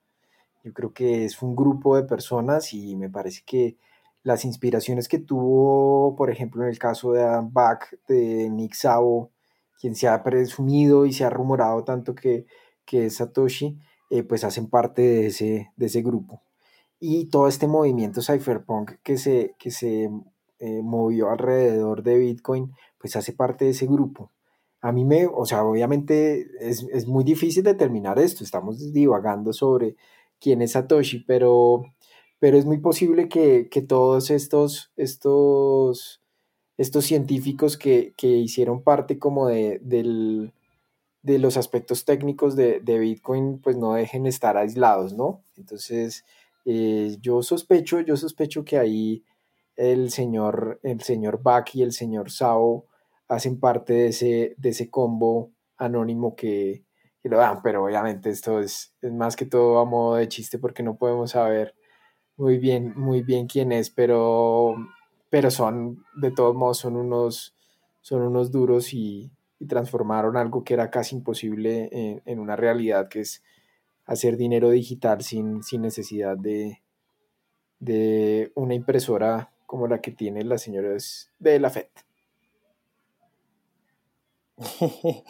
Yo 0.65 0.73
creo 0.73 0.95
que 0.95 1.27
es 1.27 1.43
un 1.43 1.55
grupo 1.55 1.97
de 1.97 2.05
personas 2.05 2.73
y 2.73 2.97
me 2.97 3.11
parece 3.11 3.43
que 3.45 3.77
las 4.23 4.45
inspiraciones 4.45 5.09
que 5.09 5.19
tuvo, 5.19 6.15
por 6.17 6.31
ejemplo, 6.31 6.63
en 6.63 6.69
el 6.69 6.79
caso 6.79 7.13
de 7.13 7.23
Adam 7.23 7.53
Back, 7.53 7.99
de 8.09 8.49
Nick 8.51 8.75
Szabo, 8.75 9.31
quien 9.81 9.95
se 9.97 10.09
ha 10.09 10.23
presumido 10.23 11.07
y 11.07 11.13
se 11.13 11.25
ha 11.25 11.31
rumorado 11.31 11.83
tanto 11.85 12.15
que, 12.15 12.47
que 12.85 13.07
es 13.07 13.17
Satoshi, 13.17 13.79
eh, 14.11 14.23
pues 14.23 14.45
hacen 14.45 14.69
parte 14.69 15.03
de 15.03 15.27
ese, 15.27 15.73
de 15.77 15.87
ese 15.87 16.03
grupo. 16.03 16.43
Y 17.01 17.31
todo 17.31 17.49
este 17.49 17.67
movimiento 17.67 18.23
cypherpunk 18.23 18.93
que 19.03 19.19
se, 19.19 19.57
que 19.59 19.71
se 19.71 20.11
eh, 20.61 20.83
movió 20.83 21.31
alrededor 21.31 22.05
de 22.05 22.19
Bitcoin, 22.19 22.73
pues 22.99 23.17
hace 23.17 23.33
parte 23.33 23.65
de 23.65 23.73
ese 23.73 23.87
grupo. 23.87 24.31
A 24.81 24.93
mí 24.93 25.05
me, 25.05 25.27
o 25.27 25.45
sea, 25.45 25.65
obviamente 25.65 26.47
es, 26.61 27.07
muy 27.09 27.25
difícil 27.25 27.65
determinar 27.65 28.21
esto, 28.21 28.45
estamos 28.45 28.93
divagando 28.93 29.53
sobre 29.53 29.97
quién 30.41 30.63
es 30.63 30.73
Satoshi, 30.73 31.25
pero, 31.25 31.83
pero 32.43 32.59
es 32.59 32.67
muy 32.67 32.79
posible 32.79 33.29
que, 33.29 33.69
todos 33.87 34.33
estos, 34.33 34.91
estos, 34.97 36.21
estos 36.77 37.05
científicos 37.05 37.79
que, 37.79 38.15
hicieron 38.21 38.83
parte 38.83 39.17
como 39.21 39.47
de, 39.47 39.79
de 39.81 41.39
los 41.39 41.57
aspectos 41.57 42.05
técnicos 42.05 42.57
de, 42.57 42.81
Bitcoin, 42.99 43.61
pues 43.61 43.77
no 43.77 43.93
dejen 43.93 44.27
estar 44.27 44.57
aislados, 44.57 45.15
¿no? 45.15 45.45
Entonces, 45.57 46.25
eh, 46.65 47.17
yo 47.21 47.45
sospecho, 47.45 48.01
yo 48.01 48.17
sospecho 48.17 48.65
que 48.65 48.77
ahí 48.77 49.23
el 49.77 50.11
señor, 50.11 50.81
el 50.83 51.01
señor 51.01 51.45
Bach 51.45 51.73
y 51.77 51.83
el 51.83 51.93
señor 51.93 52.33
Sao 52.33 52.87
hacen 53.29 53.61
parte 53.61 53.93
de 53.93 54.07
ese, 54.09 54.55
de 54.59 54.71
ese 54.71 54.91
combo 54.91 55.53
anónimo 55.77 56.35
que, 56.35 56.83
lo 57.23 57.39
dan, 57.39 57.63
pero 57.63 57.85
obviamente 57.85 58.31
esto 58.31 58.59
es, 58.59 58.97
es, 59.01 59.13
más 59.13 59.37
que 59.37 59.47
todo 59.47 59.79
a 59.79 59.85
modo 59.85 60.17
de 60.17 60.27
chiste 60.27 60.59
porque 60.59 60.83
no 60.83 60.97
podemos 60.97 61.31
saber 61.31 61.77
muy 62.43 62.59
bien, 62.59 62.93
muy 62.97 63.23
bien 63.23 63.47
quién 63.47 63.71
es, 63.71 63.89
pero, 63.89 64.75
pero 65.31 65.49
son, 65.53 66.05
de 66.17 66.33
todos 66.33 66.57
modos, 66.57 66.79
son 66.79 66.97
unos, 66.97 67.55
son 68.01 68.23
unos 68.23 68.51
duros 68.51 68.93
y, 68.95 69.31
transformaron 69.69 70.37
algo 70.37 70.65
que 70.65 70.75
era 70.75 70.91
casi 70.91 71.15
imposible 71.15 71.89
en, 71.93 72.21
en, 72.25 72.41
una 72.41 72.57
realidad 72.57 73.09
que 73.09 73.21
es 73.21 73.45
hacer 74.07 74.37
dinero 74.37 74.71
digital 74.71 75.23
sin, 75.23 75.63
sin 75.63 75.83
necesidad 75.83 76.37
de, 76.37 76.83
de 77.79 78.51
una 78.57 78.75
impresora 78.75 79.53
como 79.65 79.87
la 79.87 80.01
que 80.01 80.11
tienen 80.11 80.49
las 80.49 80.63
señoras 80.63 81.31
de 81.39 81.61
la 81.61 81.71
FED. 81.71 81.87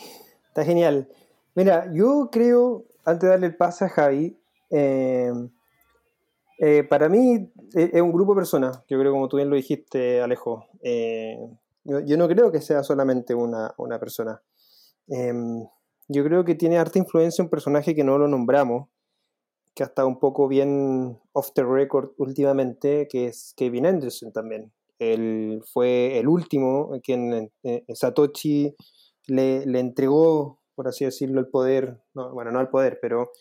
Está 0.49 0.65
genial. 0.65 1.11
Mira, 1.55 1.93
yo 1.93 2.31
creo, 2.33 2.87
antes 3.05 3.25
de 3.25 3.29
darle 3.29 3.49
el 3.49 3.57
pase 3.57 3.85
a 3.85 3.91
Javi, 3.91 4.35
em, 4.71 5.51
eh, 6.65 6.85
para 6.85 7.09
mí 7.09 7.51
e, 7.75 7.91
es, 7.93 8.01
un 8.01 8.13
grupo 8.13 8.35
de 8.35 8.37
personas, 8.37 8.85
yo 8.89 8.97
creo 8.97 9.11
como 9.11 9.29
tú 9.29 9.39
bien 9.39 9.51
lo 9.51 9.57
dijiste, 9.57 10.21
Alejo. 10.21 10.65
Eh, 10.81 11.37
yo, 11.83 12.17
no 12.17 12.29
creo 12.29 12.53
que 12.53 12.61
sea 12.61 12.85
solamente 12.85 13.35
una, 13.35 13.75
persona. 13.99 14.41
Em, 15.09 15.67
yo 16.07 16.23
creo 16.23 16.45
que 16.45 16.55
tiene 16.55 16.79
harta 16.79 17.01
influencia 17.01 17.43
un 17.43 17.51
personaje 17.51 17.97
que 17.97 18.05
no 18.05 18.17
lo 18.17 18.29
nombramos, 18.29 18.89
que 19.75 19.83
ha 19.83 19.87
estado 19.87 20.07
un 20.07 20.21
poco 20.21 20.47
bien 20.47 21.19
off 21.33 21.51
the 21.53 21.65
record 21.65 22.11
últimamente, 22.17 23.09
que 23.11 23.27
es 23.27 23.55
Kevin 23.57 23.87
Anderson 23.87 24.31
también. 24.33 24.73
Él 25.01 25.65
fue 25.67 26.17
el 26.21 26.29
último 26.29 26.93
quien 27.03 27.51
eh, 27.65 27.85
Satoshi 27.93 28.73
le, 29.27 29.67
le, 29.67 29.81
entregó, 29.81 30.61
por 30.77 30.87
así 30.87 31.05
decirlo, 31.05 31.41
el 31.41 31.49
poder, 31.49 32.01
bueno, 32.15 32.53
no 32.53 32.61
el 32.61 32.69
poder, 32.69 33.01
pero 33.03 33.33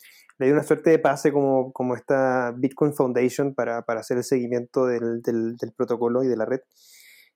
le 0.42 0.48
dio 0.48 0.56
una 0.56 0.64
suerte 0.64 0.90
de 0.90 0.98
pase 0.98 1.32
como, 1.32 1.72
como 1.72 1.94
esta 1.94 2.52
Bitcoin 2.58 2.96
Foundation 2.96 3.54
para, 3.54 3.84
para 3.84 4.00
hacer 4.00 4.18
el 4.18 4.24
seguimiento 4.24 4.88
del, 4.88 5.22
del, 5.22 5.72
protocolo 5.78 6.24
y 6.24 6.28
de 6.28 6.36
la 6.36 6.46
red. 6.46 6.62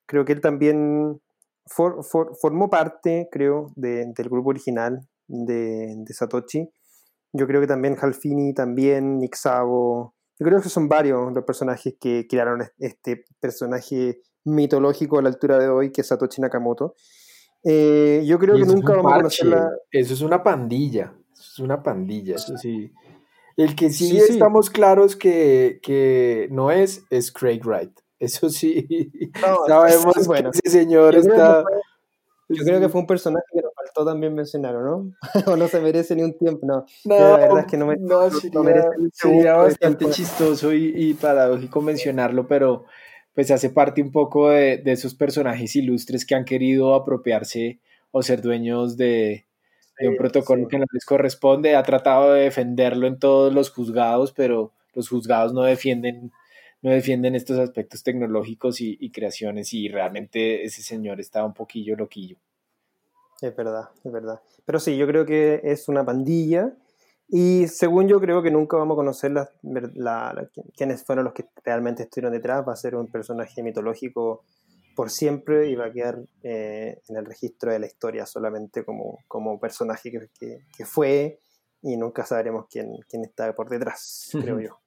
Creo 0.07 0.25
que 0.25 0.33
él 0.33 0.41
también 0.41 1.21
formó 1.67 2.67
parte, 2.71 3.29
creo, 3.31 3.67
del 3.75 4.11
grupo 4.27 4.49
original 4.49 5.07
de, 5.27 5.93
de, 5.97 6.13
Satoshi. 6.15 6.67
Yo 7.31 7.45
creo 7.45 7.61
que 7.61 7.67
también 7.67 7.95
Halfini, 8.01 8.55
también 8.55 9.19
Nick 9.19 9.35
Szabo. 9.35 10.15
Yo 10.39 10.47
creo 10.47 10.59
que 10.59 10.69
son 10.69 10.89
varios 10.89 11.31
los 11.31 11.43
personajes 11.43 11.93
que 11.99 12.25
crearon 12.27 12.63
este 12.79 13.23
personaje 13.39 14.17
mitológico 14.45 15.19
a 15.19 15.21
la 15.21 15.29
altura 15.29 15.59
de 15.59 15.69
hoy, 15.69 15.91
que 15.91 16.01
es 16.01 16.07
Satoshi 16.07 16.41
Nakamoto. 16.41 16.95
Eh, 17.63 18.23
yo 18.25 18.39
creo 18.39 18.55
que 18.55 18.65
nunca 18.65 18.95
vamos 18.95 19.13
a 19.13 19.17
conocerla. 19.17 19.69
Eso 19.91 20.15
es 20.15 20.21
una 20.21 20.41
pandilla 20.41 21.13
es 21.55 21.59
una 21.59 21.81
pandilla, 21.81 22.35
eso 22.35 22.57
sí. 22.57 22.91
El 23.55 23.75
que 23.75 23.89
sí, 23.89 24.17
estamos 24.17 24.69
claros 24.69 25.15
que, 25.15 25.79
que, 25.81 26.49
no 26.51 26.71
es, 26.71 27.03
es 27.09 27.31
Craig 27.31 27.61
Wright. 27.63 27.91
Eso 28.19 28.49
sí. 28.49 29.09
Sabemos 29.67 30.27
bueno. 30.27 30.51
que 30.51 30.59
ese 30.61 30.79
señor 30.79 31.15
está. 31.15 31.63
yo 32.49 32.63
creo 32.65 32.81
que 32.81 32.89
fue 32.89 32.99
un 32.99 33.07
personaje 33.07 33.45
que 33.53 33.61
nos 33.61 33.73
faltó 33.73 34.05
también 34.05 34.35
mencionar, 34.35 34.75
¿no? 34.75 35.13
o 35.47 35.55
no 35.55 35.67
se 35.69 35.79
merece 35.79 36.13
ni 36.17 36.23
un 36.23 36.37
tiempo, 36.37 36.65
no. 36.67 36.85
no 37.05 37.15
la 37.17 37.37
verdad 37.37 37.59
es 37.59 37.65
que 37.67 37.77
no, 37.77 37.85
me, 37.85 37.95
no, 37.95 38.29
sería, 38.29 38.91
sería 39.13 39.55
bastante 39.55 40.09
chistoso 40.09 40.73
y, 40.73 40.93
y, 40.93 41.13
paradójico 41.13 41.81
mencionarlo, 41.81 42.47
pero 42.47 42.83
pues 43.33 43.51
hace 43.51 43.69
parte 43.69 44.01
un 44.01 44.11
poco 44.11 44.49
de, 44.49 44.77
de 44.77 44.91
esos 44.91 45.15
personajes 45.15 45.73
ilustres 45.77 46.25
que 46.25 46.35
han 46.35 46.43
querido 46.43 46.93
apropiarse 46.95 47.79
o 48.11 48.21
ser 48.21 48.41
dueños 48.41 48.97
de, 48.97 49.45
de 49.99 50.09
un 50.09 50.17
protocolo 50.17 50.67
que 50.67 50.77
no 50.77 50.85
les 50.91 51.05
corresponde, 51.05 51.75
ha 51.75 51.83
tratado 51.83 52.33
de 52.33 52.43
defenderlo 52.43 53.07
en 53.07 53.19
todos 53.19 53.53
los 53.53 53.71
juzgados, 53.71 54.33
pero 54.33 54.73
los 54.93 55.09
juzgados 55.09 55.53
no 55.53 55.63
defienden, 55.63 56.31
no 56.81 56.91
defienden 56.91 57.35
estos 57.35 57.59
aspectos 57.59 58.03
tecnológicos 58.03 58.81
y, 58.81 59.09
creaciones 59.11 59.73
y 59.73 59.87
realmente 59.87 60.63
ese 60.63 60.81
señor 60.81 61.19
está 61.19 61.43
un 61.45 61.53
poquillo 61.53 61.95
loquillo. 61.95 62.37
Es 63.41 63.55
verdad, 63.55 63.89
es 64.03 64.11
verdad. 64.11 64.41
Pero 64.65 64.79
sí, 64.79 64.97
yo 64.97 65.05
creo 65.07 65.25
que 65.25 65.61
es 65.63 65.87
una 65.89 66.05
pandilla 66.05 66.73
y 67.27 67.67
según 67.67 68.07
yo 68.07 68.19
creo 68.19 68.41
que 68.41 68.51
nunca 68.51 68.77
vamos 68.77 68.95
a 68.95 68.97
conocer 68.97 69.31
la, 69.31 70.49
quiénes 70.75 71.03
fueron 71.03 71.25
los 71.25 71.33
que 71.33 71.45
realmente 71.63 72.03
estuvieron 72.03 72.33
detrás, 72.33 72.65
va 72.67 72.73
a 72.73 72.77
ser 72.77 72.95
un 72.95 73.07
personaje 73.07 73.63
mitológico 73.63 74.43
por 74.95 75.09
siempre 75.09 75.69
y 75.69 75.75
va 75.75 75.87
a 75.87 75.91
quedar 75.91 76.19
eh, 76.43 77.01
en 77.07 77.17
el 77.17 77.25
registro 77.25 77.71
de 77.71 77.79
la 77.79 77.85
historia 77.85 78.25
solamente 78.25 78.83
como, 78.83 79.19
como 79.27 79.59
personaje 79.59 80.11
que, 80.11 80.59
que, 80.75 80.85
fue 80.85 81.39
y 81.81 81.97
nunca 81.97 82.25
sabremos 82.25 82.65
quién, 82.69 82.91
quién 83.09 83.23
está 83.23 83.53
por 83.53 83.69
detrás, 83.69 84.29
creo 84.31 84.59
yo. 84.59 84.79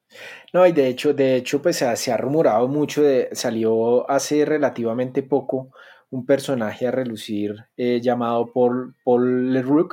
No, 0.54 0.66
y 0.66 0.72
de 0.72 0.88
hecho, 0.88 1.12
de 1.12 1.36
hecho, 1.36 1.60
pues 1.60 1.76
se 1.76 2.12
ha 2.12 2.16
rumorado 2.16 2.66
mucho, 2.66 3.02
de, 3.02 3.28
salió 3.32 4.10
hace 4.10 4.44
relativamente 4.46 5.22
poco 5.22 5.70
un 6.10 6.24
personaje 6.24 6.86
a 6.86 6.90
relucir 6.90 7.54
eh, 7.76 8.00
llamado 8.00 8.50
Paul, 8.52 8.96
Paul 9.04 9.52
Leroux, 9.52 9.88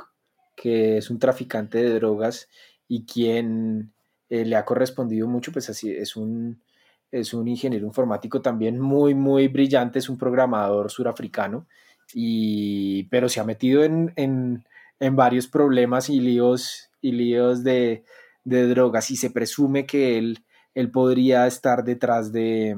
que 0.56 0.96
es 0.96 1.10
un 1.10 1.18
traficante 1.18 1.82
de 1.82 1.94
drogas 1.94 2.48
y 2.88 3.04
quien 3.04 3.92
eh, 4.30 4.44
le 4.44 4.56
ha 4.56 4.64
correspondido 4.64 5.28
mucho, 5.28 5.52
pues 5.52 5.68
así 5.68 5.90
es 5.90 6.16
un, 6.16 6.62
es 7.10 7.34
un 7.34 7.48
ingeniero 7.48 7.86
informático 7.86 8.42
también 8.42 8.80
muy, 8.80 9.14
muy 9.14 9.48
brillante, 9.48 9.98
es 9.98 10.08
un 10.08 10.18
programador 10.18 10.90
surafricano, 10.90 11.66
y, 12.14 13.04
pero 13.04 13.28
se 13.28 13.40
ha 13.40 13.44
metido 13.44 13.84
en, 13.84 14.12
en, 14.16 14.64
en 15.00 15.16
varios 15.16 15.46
problemas 15.46 16.08
y 16.08 16.20
líos, 16.20 16.90
y 17.00 17.12
líos 17.12 17.64
de, 17.64 18.04
de, 18.44 18.66
drogas 18.68 19.10
y 19.10 19.16
se 19.16 19.30
presume 19.30 19.86
que 19.86 20.18
él, 20.18 20.44
él 20.74 20.90
podría 20.90 21.46
estar 21.46 21.84
detrás 21.84 22.32
de, 22.32 22.76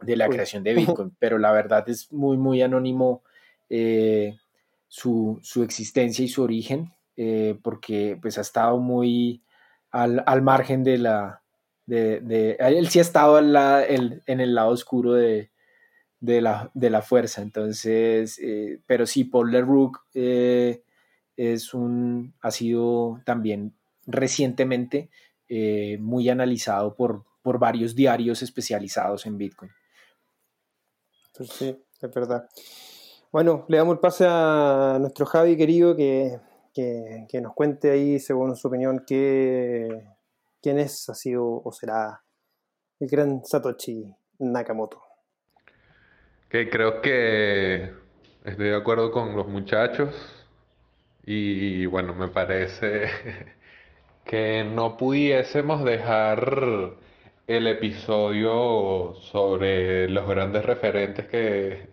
de 0.00 0.16
la 0.16 0.28
creación 0.28 0.62
de 0.62 0.74
Bitcoin, 0.74 1.14
pero 1.18 1.38
la 1.38 1.52
verdad 1.52 1.88
es 1.88 2.12
muy, 2.12 2.36
muy 2.36 2.62
anónimo 2.62 3.22
eh, 3.68 4.36
su, 4.88 5.38
su, 5.42 5.62
existencia 5.62 6.24
y 6.24 6.28
su 6.28 6.42
origen, 6.42 6.92
eh, 7.16 7.58
porque 7.62 8.18
pues 8.20 8.38
ha 8.38 8.42
estado 8.42 8.78
muy 8.78 9.42
al, 9.90 10.22
al 10.26 10.42
margen 10.42 10.84
de 10.84 10.98
la, 10.98 11.43
de, 11.86 12.56
él 12.58 12.88
sí 12.88 12.98
ha 12.98 13.02
estado 13.02 13.38
en, 13.38 14.22
el 14.26 14.54
lado 14.54 14.70
oscuro 14.70 15.14
de, 15.14 15.50
la, 16.20 16.70
de 16.74 16.90
la, 16.90 17.02
fuerza, 17.02 17.42
entonces, 17.42 18.38
eh, 18.42 18.80
pero 18.86 19.06
sí, 19.06 19.24
Paul 19.24 19.50
Leroux 19.52 19.92
eh, 20.14 20.82
es 21.36 21.74
un, 21.74 22.34
ha 22.40 22.50
sido 22.50 23.20
también 23.24 23.74
recientemente 24.06 25.10
eh, 25.48 25.98
muy 26.00 26.28
analizado 26.28 26.94
por, 26.94 27.24
por 27.42 27.58
varios 27.58 27.94
diarios 27.94 28.42
especializados 28.42 29.26
en 29.26 29.38
Bitcoin. 29.38 29.70
Pues 31.36 31.50
sí, 31.50 31.76
es 32.00 32.14
verdad. 32.14 32.48
Bueno, 33.32 33.66
le 33.68 33.76
damos 33.78 33.94
el 33.94 34.00
pase 34.00 34.24
a 34.28 34.96
nuestro 35.00 35.26
Javi 35.26 35.56
querido 35.56 35.96
que, 35.96 36.38
que 36.72 37.40
nos 37.42 37.52
cuente 37.52 37.90
ahí, 37.90 38.20
según 38.20 38.54
su 38.54 38.68
opinión, 38.68 39.04
qué, 39.04 40.13
quién 40.64 40.78
es, 40.78 41.10
ha 41.10 41.14
sido 41.14 41.44
o 41.44 41.72
será 41.72 42.22
el 42.98 43.08
gran 43.10 43.44
Satoshi 43.44 44.10
Nakamoto. 44.38 45.02
Que 46.48 46.70
creo 46.70 47.02
que 47.02 47.92
estoy 48.44 48.68
de 48.70 48.74
acuerdo 48.74 49.12
con 49.12 49.36
los 49.36 49.46
muchachos 49.46 50.14
y 51.26 51.84
bueno, 51.84 52.14
me 52.14 52.28
parece 52.28 53.08
que 54.24 54.64
no 54.64 54.96
pudiésemos 54.96 55.84
dejar 55.84 56.94
el 57.46 57.66
episodio 57.66 59.16
sobre 59.20 60.08
los 60.08 60.26
grandes 60.26 60.64
referentes 60.64 61.26
que 61.26 61.88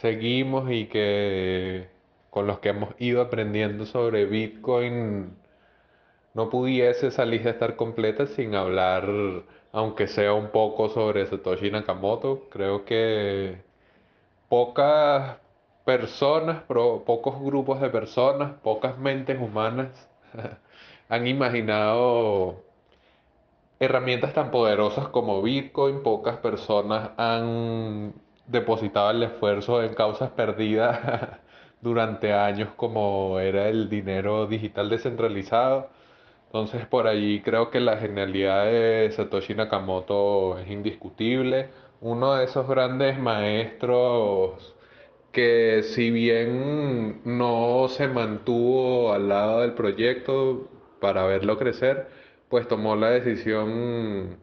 seguimos 0.00 0.70
y 0.70 0.86
que 0.86 1.90
con 2.30 2.46
los 2.46 2.58
que 2.60 2.70
hemos 2.70 2.94
ido 2.98 3.20
aprendiendo 3.20 3.84
sobre 3.84 4.24
Bitcoin 4.24 5.36
no 6.36 6.50
pudiese 6.50 7.08
esa 7.08 7.24
lista 7.24 7.50
estar 7.50 7.76
completa 7.76 8.26
sin 8.26 8.54
hablar, 8.54 9.06
aunque 9.72 10.06
sea 10.06 10.34
un 10.34 10.50
poco 10.50 10.90
sobre 10.90 11.26
Satoshi 11.26 11.70
Nakamoto. 11.70 12.48
Creo 12.50 12.84
que 12.84 13.62
pocas 14.48 15.38
personas, 15.84 16.62
pocos 16.64 17.40
grupos 17.42 17.80
de 17.80 17.90
personas, 17.90 18.52
pocas 18.62 18.98
mentes 18.98 19.40
humanas 19.40 20.08
han 21.08 21.26
imaginado 21.26 22.64
herramientas 23.80 24.34
tan 24.34 24.50
poderosas 24.50 25.08
como 25.08 25.42
Bitcoin, 25.42 26.02
pocas 26.02 26.36
personas 26.38 27.10
han 27.16 28.12
depositado 28.46 29.10
el 29.10 29.22
esfuerzo 29.22 29.82
en 29.82 29.94
causas 29.94 30.30
perdidas 30.30 31.00
durante 31.80 32.32
años 32.34 32.70
como 32.76 33.38
era 33.40 33.68
el 33.68 33.88
dinero 33.88 34.46
digital 34.46 34.90
descentralizado. 34.90 35.95
Entonces 36.56 36.86
por 36.86 37.06
allí 37.06 37.42
creo 37.42 37.70
que 37.70 37.80
la 37.80 37.98
genialidad 37.98 38.64
de 38.64 39.10
Satoshi 39.12 39.54
Nakamoto 39.54 40.58
es 40.58 40.70
indiscutible. 40.70 41.68
Uno 42.00 42.34
de 42.34 42.44
esos 42.46 42.66
grandes 42.66 43.18
maestros 43.18 44.74
que 45.32 45.82
si 45.82 46.10
bien 46.10 47.20
no 47.24 47.88
se 47.88 48.08
mantuvo 48.08 49.12
al 49.12 49.28
lado 49.28 49.60
del 49.60 49.74
proyecto 49.74 50.70
para 51.00 51.26
verlo 51.26 51.58
crecer, 51.58 52.08
pues 52.48 52.66
tomó 52.68 52.96
la 52.96 53.10
decisión 53.10 54.38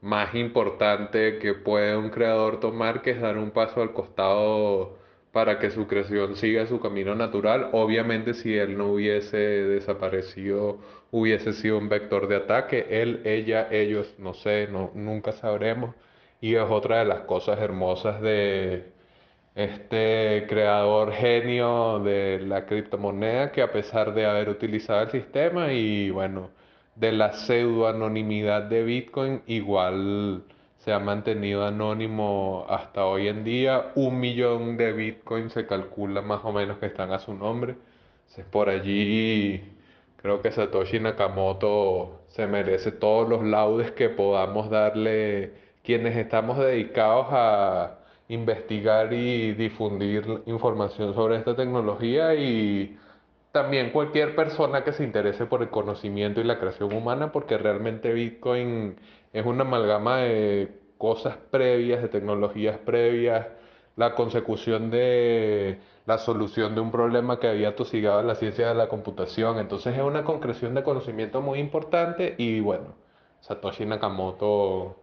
más 0.00 0.34
importante 0.34 1.38
que 1.38 1.54
puede 1.54 1.96
un 1.96 2.10
creador 2.10 2.60
tomar, 2.60 3.02
que 3.02 3.12
es 3.12 3.20
dar 3.20 3.38
un 3.38 3.52
paso 3.52 3.80
al 3.82 3.92
costado 3.92 4.98
para 5.34 5.58
que 5.58 5.70
su 5.70 5.88
creación 5.88 6.36
siga 6.36 6.66
su 6.66 6.80
camino 6.80 7.14
natural. 7.16 7.70
Obviamente 7.72 8.34
si 8.34 8.56
él 8.56 8.78
no 8.78 8.92
hubiese 8.92 9.36
desaparecido 9.36 10.78
hubiese 11.10 11.52
sido 11.54 11.78
un 11.78 11.88
vector 11.88 12.28
de 12.28 12.36
ataque. 12.36 12.86
Él, 12.90 13.20
ella, 13.24 13.68
ellos, 13.70 14.14
no 14.18 14.34
sé, 14.34 14.68
no, 14.70 14.92
nunca 14.94 15.32
sabremos. 15.32 15.94
Y 16.40 16.54
es 16.56 16.62
otra 16.62 17.00
de 17.00 17.06
las 17.06 17.22
cosas 17.22 17.58
hermosas 17.60 18.20
de 18.22 18.92
este 19.54 20.46
creador 20.48 21.12
genio 21.12 22.00
de 22.00 22.40
la 22.40 22.66
criptomoneda 22.66 23.52
que 23.52 23.62
a 23.62 23.72
pesar 23.72 24.14
de 24.14 24.26
haber 24.26 24.48
utilizado 24.48 25.02
el 25.02 25.10
sistema 25.10 25.72
y 25.72 26.10
bueno, 26.10 26.50
de 26.96 27.12
la 27.12 27.32
pseudo 27.32 27.88
anonimidad 27.88 28.64
de 28.64 28.84
Bitcoin, 28.84 29.42
igual 29.46 30.44
se 30.84 30.92
ha 30.92 30.98
mantenido 30.98 31.64
anónimo 31.66 32.66
hasta 32.68 33.06
hoy 33.06 33.28
en 33.28 33.42
día. 33.42 33.92
Un 33.94 34.20
millón 34.20 34.76
de 34.76 34.92
bitcoins 34.92 35.52
se 35.54 35.66
calcula 35.66 36.20
más 36.20 36.44
o 36.44 36.52
menos 36.52 36.78
que 36.78 36.86
están 36.86 37.10
a 37.12 37.18
su 37.18 37.34
nombre. 37.34 37.76
Entonces, 38.20 38.44
por 38.50 38.68
allí 38.68 39.62
creo 40.16 40.42
que 40.42 40.52
Satoshi 40.52 41.00
Nakamoto 41.00 42.22
se 42.28 42.46
merece 42.46 42.92
todos 42.92 43.28
los 43.28 43.42
laudes 43.44 43.92
que 43.92 44.10
podamos 44.10 44.68
darle 44.70 45.54
quienes 45.82 46.16
estamos 46.16 46.58
dedicados 46.58 47.28
a 47.30 47.98
investigar 48.28 49.12
y 49.12 49.52
difundir 49.54 50.42
información 50.46 51.14
sobre 51.14 51.36
esta 51.36 51.56
tecnología 51.56 52.34
y 52.34 52.98
también 53.52 53.90
cualquier 53.90 54.34
persona 54.34 54.84
que 54.84 54.92
se 54.92 55.04
interese 55.04 55.46
por 55.46 55.62
el 55.62 55.70
conocimiento 55.70 56.40
y 56.40 56.44
la 56.44 56.58
creación 56.58 56.92
humana, 56.92 57.32
porque 57.32 57.56
realmente 57.58 58.12
Bitcoin 58.12 58.96
es 59.34 59.44
una 59.44 59.62
amalgama 59.64 60.18
de 60.18 60.80
cosas 60.96 61.36
previas, 61.50 62.00
de 62.02 62.08
tecnologías 62.08 62.78
previas, 62.78 63.48
la 63.96 64.14
consecución 64.14 64.90
de 64.90 65.80
la 66.06 66.18
solución 66.18 66.74
de 66.74 66.80
un 66.80 66.90
problema 66.90 67.38
que 67.40 67.48
había 67.48 67.76
tosigado 67.76 68.22
la 68.22 68.36
ciencia 68.36 68.68
de 68.68 68.74
la 68.74 68.88
computación. 68.88 69.58
Entonces 69.58 69.96
es 69.96 70.02
una 70.02 70.24
concreción 70.24 70.74
de 70.74 70.84
conocimiento 70.84 71.40
muy 71.42 71.58
importante 71.58 72.34
y 72.38 72.60
bueno, 72.60 72.94
Satoshi 73.40 73.84
Nakamoto 73.86 74.96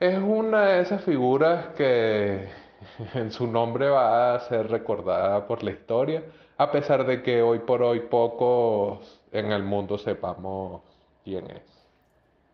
es 0.00 0.18
una 0.18 0.66
de 0.66 0.80
esas 0.80 1.04
figuras 1.04 1.68
que 1.76 2.48
en 3.14 3.30
su 3.32 3.46
nombre 3.46 3.90
va 3.90 4.34
a 4.34 4.40
ser 4.40 4.70
recordada 4.70 5.46
por 5.46 5.62
la 5.62 5.72
historia, 5.72 6.24
a 6.56 6.70
pesar 6.72 7.04
de 7.06 7.22
que 7.22 7.42
hoy 7.42 7.60
por 7.60 7.82
hoy 7.82 8.00
pocos 8.00 9.20
en 9.32 9.52
el 9.52 9.62
mundo 9.62 9.98
sepamos 9.98 10.82
quién 11.24 11.50
es. 11.50 11.73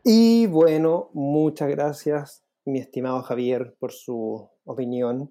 Y 0.03 0.47
bueno, 0.47 1.11
muchas 1.13 1.69
gracias, 1.69 2.43
mi 2.65 2.79
estimado 2.79 3.23
Javier, 3.23 3.77
por 3.79 3.93
su 3.93 4.49
opinión. 4.65 5.31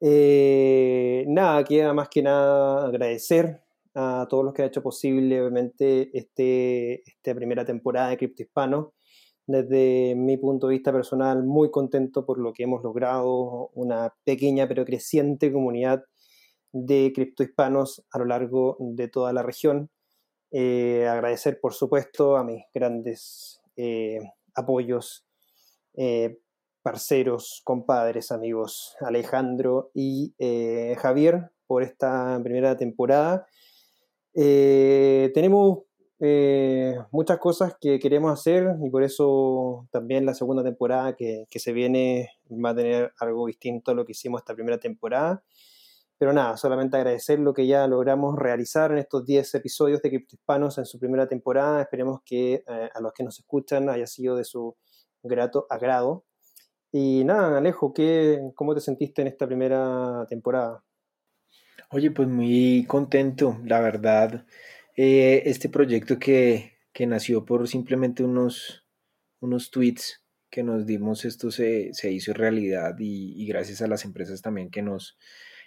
Eh, 0.00 1.24
nada, 1.28 1.64
queda 1.64 1.94
más 1.94 2.10
que 2.10 2.22
nada 2.22 2.86
agradecer 2.86 3.62
a 3.94 4.26
todos 4.28 4.44
los 4.44 4.52
que 4.52 4.62
han 4.62 4.68
hecho 4.68 4.82
posible, 4.82 5.40
obviamente, 5.40 6.10
este, 6.12 7.08
esta 7.08 7.34
primera 7.34 7.64
temporada 7.64 8.10
de 8.10 8.18
Cripto 8.18 8.42
Hispano. 8.42 8.92
Desde 9.46 10.14
mi 10.14 10.36
punto 10.36 10.66
de 10.68 10.74
vista 10.74 10.92
personal, 10.92 11.44
muy 11.44 11.70
contento 11.70 12.26
por 12.26 12.38
lo 12.38 12.52
que 12.52 12.64
hemos 12.64 12.82
logrado, 12.82 13.70
una 13.74 14.14
pequeña 14.24 14.68
pero 14.68 14.84
creciente 14.84 15.50
comunidad 15.52 16.04
de 16.72 17.12
criptohispanos 17.14 18.04
a 18.10 18.18
lo 18.18 18.26
largo 18.26 18.76
de 18.80 19.08
toda 19.08 19.32
la 19.32 19.42
región. 19.42 19.88
Eh, 20.50 21.06
agradecer, 21.08 21.60
por 21.60 21.72
supuesto, 21.74 22.36
a 22.36 22.44
mis 22.44 22.62
grandes 22.74 23.55
eh, 23.76 24.18
apoyos, 24.54 25.26
eh, 25.94 26.38
parceros, 26.82 27.62
compadres, 27.64 28.32
amigos, 28.32 28.96
Alejandro 29.00 29.90
y 29.92 30.34
Javier, 30.98 31.50
por 31.66 31.82
esta 31.82 32.40
primera 32.42 32.76
temporada. 32.76 33.46
tenemos 34.32 35.80
muchas 37.10 37.38
cosas 37.38 37.74
que 37.80 37.98
queremos 37.98 38.32
hacer 38.32 38.76
y 38.84 38.90
por 38.90 39.02
eso 39.02 39.88
también 39.90 40.24
la 40.24 40.34
segunda 40.34 40.62
temporada 40.62 41.16
que, 41.16 41.46
que, 41.50 41.58
se 41.58 41.72
viene 41.72 42.30
va 42.64 42.70
a 42.70 42.76
tener 42.76 43.12
algo 43.18 43.46
distinto 43.46 43.90
a 43.90 43.94
lo 43.94 44.04
que 44.04 44.12
hicimos 44.12 44.40
esta 44.40 44.54
primera 44.54 44.78
temporada. 44.78 45.42
Pero 46.18 46.32
nada, 46.32 46.56
solamente 46.56 46.96
agradecer 46.96 47.38
lo 47.38 47.52
que 47.52 47.66
ya 47.66 47.86
logramos 47.86 48.38
realizar 48.38 48.90
en 48.90 48.98
estos 48.98 49.26
10 49.26 49.54
episodios 49.56 50.00
de 50.00 50.08
Cripto 50.08 50.36
Hispanos 50.36 50.78
en 50.78 50.86
su 50.86 50.98
primera 50.98 51.28
temporada. 51.28 51.82
Esperemos 51.82 52.20
que 52.24 52.54
eh, 52.66 52.90
a 52.94 53.00
los 53.00 53.12
que 53.12 53.22
nos 53.22 53.38
escuchan 53.38 53.90
haya 53.90 54.06
sido 54.06 54.36
de 54.36 54.44
su 54.44 54.76
grato 55.22 55.66
agrado. 55.68 56.24
Y 56.90 57.24
nada, 57.24 57.58
Alejo, 57.58 57.92
¿qué, 57.92 58.40
¿cómo 58.54 58.74
te 58.74 58.80
sentiste 58.80 59.20
en 59.20 59.28
esta 59.28 59.46
primera 59.46 60.24
temporada? 60.28 60.82
Oye, 61.90 62.10
pues 62.10 62.28
muy 62.28 62.86
contento, 62.88 63.60
la 63.64 63.80
verdad. 63.80 64.46
Eh, 64.96 65.42
este 65.44 65.68
proyecto 65.68 66.18
que, 66.18 66.78
que, 66.94 67.06
nació 67.06 67.44
por 67.44 67.68
simplemente 67.68 68.24
unos, 68.24 68.86
unos 69.40 69.70
tweets 69.70 70.24
que 70.50 70.62
nos 70.62 70.86
dimos, 70.86 71.26
esto 71.26 71.50
se, 71.50 71.92
se 71.92 72.10
hizo 72.10 72.32
realidad 72.32 72.94
y, 72.98 73.34
y 73.36 73.46
gracias 73.46 73.82
a 73.82 73.88
las 73.88 74.06
empresas 74.06 74.40
también 74.40 74.70
que 74.70 74.80
nos, 74.80 75.18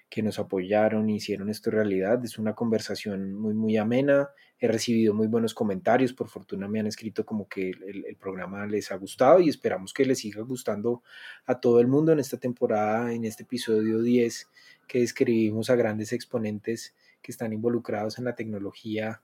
que 0.09 0.23
nos 0.23 0.39
apoyaron 0.39 1.09
y 1.09 1.17
hicieron 1.17 1.49
esto 1.49 1.69
realidad. 1.69 2.23
Es 2.25 2.39
una 2.39 2.55
conversación 2.55 3.35
muy, 3.35 3.53
muy 3.53 3.77
amena. 3.77 4.29
He 4.59 4.67
recibido 4.67 5.13
muy 5.13 5.27
buenos 5.27 5.53
comentarios. 5.53 6.13
Por 6.13 6.29
fortuna 6.29 6.67
me 6.67 6.79
han 6.79 6.87
escrito 6.87 7.25
como 7.25 7.47
que 7.47 7.69
el, 7.69 8.17
programa 8.19 8.65
les 8.65 8.91
ha 8.91 8.95
gustado 8.95 9.39
y 9.39 9.49
esperamos 9.49 9.93
que 9.93 10.05
les 10.05 10.19
siga 10.19 10.41
gustando 10.41 11.03
a 11.45 11.59
todo 11.59 11.79
el 11.79 11.87
mundo 11.87 12.11
en 12.11 12.19
esta 12.19 12.37
temporada, 12.37 13.13
en 13.13 13.23
este 13.23 13.43
episodio 13.43 14.01
10, 14.01 14.47
que 14.87 14.99
describimos 14.99 15.69
a 15.69 15.75
grandes 15.75 16.11
exponentes 16.11 16.95
que 17.21 17.31
están 17.31 17.53
involucrados 17.53 18.17
en 18.17 18.25
la 18.25 18.35
tecnología 18.35 19.21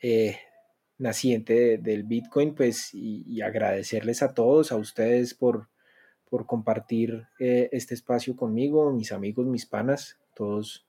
eh, 0.00 0.38
naciente 0.98 1.78
del 1.78 2.04
Bitcoin, 2.04 2.54
pues, 2.54 2.94
y 2.94 3.40
agradecerles 3.40 4.22
a 4.22 4.34
todos, 4.34 4.70
a 4.70 4.76
ustedes 4.76 5.34
por 5.34 5.69
por 6.30 6.46
compartir 6.46 7.26
eh, 7.38 7.68
este 7.72 7.94
espacio 7.94 8.36
conmigo, 8.36 8.92
mis 8.92 9.12
amigos, 9.12 9.46
mis 9.46 9.66
panas, 9.66 10.18
todos, 10.34 10.86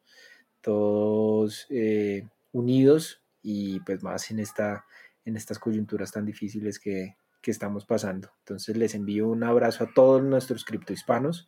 todos 0.62 1.66
eh, 1.70 2.28
unidos 2.54 3.22
y 3.42 3.80
pues 3.82 4.04
más 4.04 4.30
en, 4.32 4.39
esta, 4.39 4.86
en 5.26 5.36
estas 5.36 5.60
coyunturas 5.60 6.12
tan 6.12 6.26
difíciles 6.26 6.80
que, 6.80 7.18
que 7.42 7.52
estamos 7.52 7.86
pasando. 7.86 8.30
Entonces 8.39 8.78
les 8.78 8.94
envío 8.94 9.28
un 9.28 9.44
abrazo 9.44 9.84
a 9.84 9.94
todos 9.94 10.24
nuestros 10.24 10.64
criptohispanos, 10.64 11.48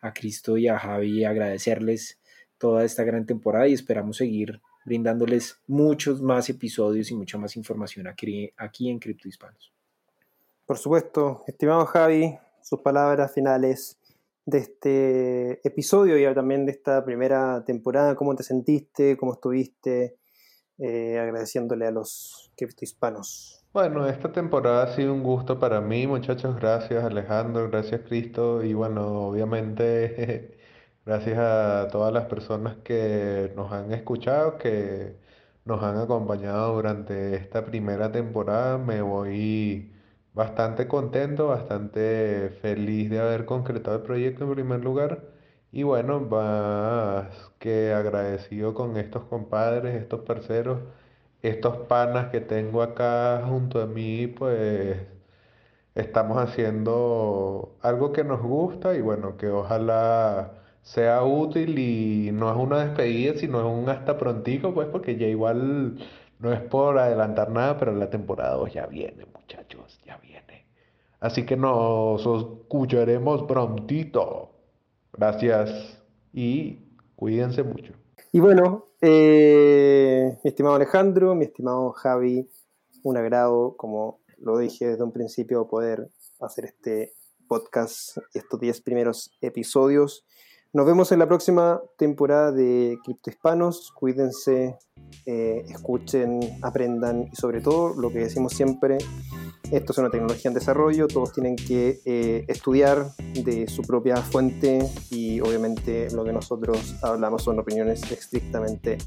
a 0.00 0.12
Cristo 0.12 0.56
y 0.56 0.66
a 0.66 0.78
Javi, 0.78 1.24
agradecerles 1.24 2.18
toda 2.58 2.84
esta 2.84 3.04
gran 3.04 3.26
temporada 3.26 3.68
y 3.68 3.74
esperamos 3.74 4.16
seguir 4.16 4.60
brindándoles 4.84 5.60
muchos 5.66 6.22
más 6.22 6.48
episodios 6.48 7.10
y 7.10 7.14
mucha 7.14 7.38
más 7.38 7.56
información 7.56 8.06
aquí, 8.06 8.52
aquí 8.56 8.90
en 8.90 8.98
Criptohispanos. 8.98 9.72
Por 10.66 10.78
supuesto, 10.78 11.42
estimado 11.46 11.84
Javi, 11.86 12.38
sus 12.64 12.80
palabras 12.80 13.30
finales 13.32 13.98
de 14.46 14.58
este 14.58 15.68
episodio 15.68 16.18
y 16.18 16.34
también 16.34 16.64
de 16.64 16.72
esta 16.72 17.04
primera 17.04 17.62
temporada. 17.64 18.16
¿Cómo 18.16 18.34
te 18.34 18.42
sentiste? 18.42 19.18
¿Cómo 19.18 19.34
estuviste? 19.34 20.16
Eh, 20.78 21.18
agradeciéndole 21.18 21.86
a 21.86 21.90
los 21.90 22.50
hispanos. 22.80 23.62
Bueno, 23.74 24.08
esta 24.08 24.32
temporada 24.32 24.84
ha 24.84 24.96
sido 24.96 25.12
un 25.12 25.22
gusto 25.22 25.58
para 25.60 25.80
mí, 25.82 26.06
muchachos. 26.06 26.56
Gracias 26.56 27.04
Alejandro, 27.04 27.68
gracias 27.68 28.00
Cristo 28.08 28.62
y 28.64 28.72
bueno, 28.72 29.28
obviamente 29.28 30.58
gracias 31.04 31.38
a 31.38 31.88
todas 31.92 32.14
las 32.14 32.24
personas 32.26 32.76
que 32.82 33.52
nos 33.54 33.72
han 33.72 33.92
escuchado, 33.92 34.56
que 34.56 35.16
nos 35.66 35.82
han 35.82 35.98
acompañado 35.98 36.74
durante 36.76 37.36
esta 37.36 37.64
primera 37.64 38.10
temporada. 38.10 38.78
Me 38.78 39.02
voy 39.02 39.93
bastante 40.34 40.86
contento, 40.88 41.48
bastante 41.48 42.50
feliz 42.60 43.10
de 43.10 43.20
haber 43.20 43.46
concretado 43.46 43.96
el 43.96 44.02
proyecto 44.02 44.44
en 44.44 44.52
primer 44.54 44.84
lugar. 44.84 45.24
Y 45.72 45.82
bueno, 45.82 46.20
más 46.20 47.52
que 47.58 47.92
agradecido 47.92 48.74
con 48.74 48.96
estos 48.96 49.24
compadres, 49.24 49.94
estos 49.94 50.20
parceros, 50.22 50.80
estos 51.42 51.78
panas 51.88 52.30
que 52.30 52.40
tengo 52.40 52.82
acá 52.82 53.42
junto 53.46 53.80
a 53.82 53.86
mí, 53.86 54.26
pues 54.28 54.98
estamos 55.94 56.38
haciendo 56.38 57.76
algo 57.82 58.12
que 58.12 58.24
nos 58.24 58.42
gusta 58.42 58.94
y 58.96 59.00
bueno, 59.00 59.36
que 59.36 59.48
ojalá 59.48 60.54
sea 60.82 61.22
útil 61.24 61.78
y 61.78 62.30
no 62.32 62.50
es 62.50 62.56
una 62.56 62.84
despedida, 62.84 63.34
sino 63.38 63.60
es 63.60 63.66
un 63.66 63.88
hasta 63.88 64.18
prontico, 64.18 64.74
pues 64.74 64.88
porque 64.88 65.16
ya 65.16 65.26
igual 65.26 65.98
no 66.38 66.52
es 66.52 66.60
por 66.60 66.98
adelantar 66.98 67.50
nada, 67.50 67.78
pero 67.78 67.92
la 67.94 68.10
temporada 68.10 68.54
2 68.56 68.72
ya 68.72 68.86
viene, 68.86 69.24
muchachos, 69.26 69.33
ya 69.33 69.33
viene. 69.33 69.33
Así 71.24 71.46
que 71.46 71.56
nos 71.56 72.20
escucharemos 72.20 73.44
prontito. 73.44 74.50
Gracias 75.10 75.98
y 76.34 76.80
cuídense 77.16 77.62
mucho. 77.62 77.94
Y 78.30 78.40
bueno, 78.40 78.88
eh, 79.00 80.36
mi 80.44 80.48
estimado 80.50 80.74
Alejandro, 80.74 81.34
mi 81.34 81.46
estimado 81.46 81.92
Javi, 81.92 82.46
un 83.04 83.16
agrado, 83.16 83.74
como 83.78 84.20
lo 84.36 84.58
dije 84.58 84.86
desde 84.86 85.02
un 85.02 85.12
principio, 85.12 85.66
poder 85.66 86.10
hacer 86.40 86.66
este 86.66 87.14
podcast 87.48 88.18
estos 88.34 88.60
10 88.60 88.82
primeros 88.82 89.30
episodios. 89.40 90.26
Nos 90.74 90.86
vemos 90.86 91.12
en 91.12 91.20
la 91.20 91.28
próxima 91.28 91.80
temporada 91.96 92.50
de 92.50 92.98
Cripto 93.04 93.30
Hispanos. 93.30 93.92
Cuídense, 93.94 94.76
eh, 95.24 95.64
escuchen, 95.68 96.40
aprendan 96.62 97.28
y 97.32 97.36
sobre 97.36 97.60
todo 97.60 97.94
lo 97.94 98.10
que 98.10 98.18
decimos 98.18 98.54
siempre, 98.54 98.98
esto 99.70 99.92
es 99.92 99.98
una 99.98 100.10
tecnología 100.10 100.48
en 100.48 100.54
desarrollo, 100.54 101.06
todos 101.06 101.32
tienen 101.32 101.54
que 101.54 102.00
eh, 102.04 102.44
estudiar 102.48 103.06
de 103.34 103.68
su 103.68 103.82
propia 103.82 104.16
fuente 104.16 104.80
y 105.12 105.40
obviamente 105.40 106.10
lo 106.10 106.24
que 106.24 106.32
nosotros 106.32 106.96
hablamos 107.04 107.44
son 107.44 107.60
opiniones 107.60 108.10
estrictamente 108.10 108.98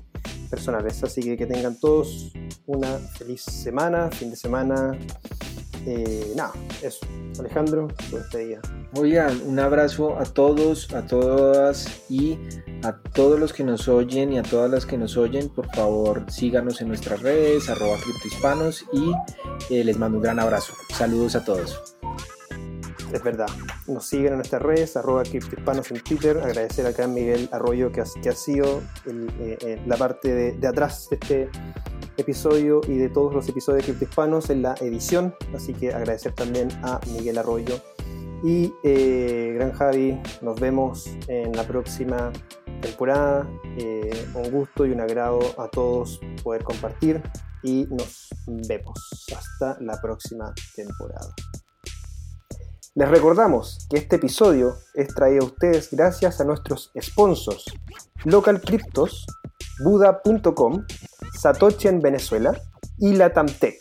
personales. 0.50 1.04
Así 1.04 1.22
que 1.22 1.36
que 1.36 1.48
tengan 1.48 1.78
todos 1.78 2.32
una 2.66 2.98
feliz 2.98 3.42
semana, 3.42 4.10
fin 4.10 4.30
de 4.30 4.38
semana, 4.38 4.98
eh, 5.86 6.34
nada, 6.36 6.54
eso. 6.82 7.06
Alejandro, 7.40 7.88
tu 8.10 8.18
despedida. 8.18 8.62
Oigan, 8.96 9.42
un 9.46 9.60
abrazo 9.60 10.18
a 10.18 10.24
todos, 10.24 10.94
a 10.94 11.06
todas 11.06 12.02
y 12.10 12.40
a 12.84 12.94
todos 13.14 13.40
los 13.40 13.54
que 13.54 13.64
nos 13.64 13.88
oyen 13.88 14.34
y 14.34 14.40
a 14.40 14.44
todas 14.44 14.72
las 14.72 14.86
que 14.86 14.98
nos 14.98 15.18
oyen. 15.18 15.50
Por 15.50 15.68
favor, 15.76 16.26
síganos 16.30 16.82
en 16.82 16.88
nuestras 16.88 17.22
redes, 17.22 17.70
arroba 17.70 17.98
criptohispanos 18.04 18.86
y 18.94 19.12
eh, 19.74 19.84
les 19.84 19.98
mando 19.98 20.18
un 20.18 20.24
gran 20.24 20.40
abrazo. 20.40 20.74
Saludos 20.94 21.36
a 21.36 21.44
todos. 21.44 21.98
Es 23.12 23.24
verdad. 23.24 23.48
Nos 23.88 24.06
siguen 24.06 24.34
en 24.34 24.36
nuestras 24.36 24.62
redes, 24.62 24.98
arroba 24.98 25.24
criptohispanos 25.24 25.92
en 25.92 26.02
Twitter. 26.02 26.38
Agradecer 26.38 26.86
acá 26.86 27.06
a 27.06 27.08
Miguel 27.08 27.48
Arroyo 27.52 27.92
que 27.92 28.02
ha, 28.02 28.36
sido 28.36 28.82
eh, 29.06 29.58
eh, 29.62 29.82
la 29.86 29.96
parte 29.96 30.54
de, 30.54 30.68
atrás 30.68 31.08
de 31.10 31.18
este 31.22 31.50
episodio 32.18 32.82
y 32.88 32.98
de 32.98 33.10
todos 33.10 33.34
los 33.34 33.48
episodios 33.48 33.86
de 33.86 33.92
Criptohispanos 33.92 34.50
en 34.50 34.62
la 34.62 34.76
edición. 34.82 35.36
Así 35.56 35.74
que 35.74 35.94
agradecer 35.94 36.34
también 36.34 36.70
a 36.84 37.00
Miguel 37.14 37.38
Arroyo. 37.38 37.76
Y 38.44 38.74
eh, 38.84 39.54
Gran 39.56 39.72
Javi, 39.72 40.20
nos 40.42 40.60
vemos 40.60 41.08
en 41.28 41.56
la 41.56 41.64
próxima 41.64 42.32
temporada. 42.82 43.48
Un 44.34 44.52
gusto 44.52 44.86
y 44.86 44.92
un 44.92 45.02
agrado 45.02 45.40
a 45.58 45.68
todos 45.70 46.20
poder 46.44 46.64
compartir 46.64 47.22
y 47.64 47.86
nos 47.90 48.30
vemos 48.68 49.26
hasta 49.36 49.78
la 49.82 50.00
próxima 50.02 50.54
temporada. 50.76 51.34
Les 52.98 53.08
recordamos 53.08 53.86
que 53.92 53.98
este 53.98 54.16
episodio 54.16 54.76
es 54.96 55.10
traído 55.10 55.44
a 55.44 55.46
ustedes 55.46 55.90
gracias 55.92 56.42
a 56.42 56.46
nuestros 56.46 56.92
sponsors 57.00 57.66
Local 58.24 58.60
Cryptos, 58.60 59.28
Buda.com, 59.84 60.84
Satoshi 61.32 61.90
en 61.90 62.02
Venezuela 62.02 62.60
y 62.98 63.14
Latamtech. 63.14 63.78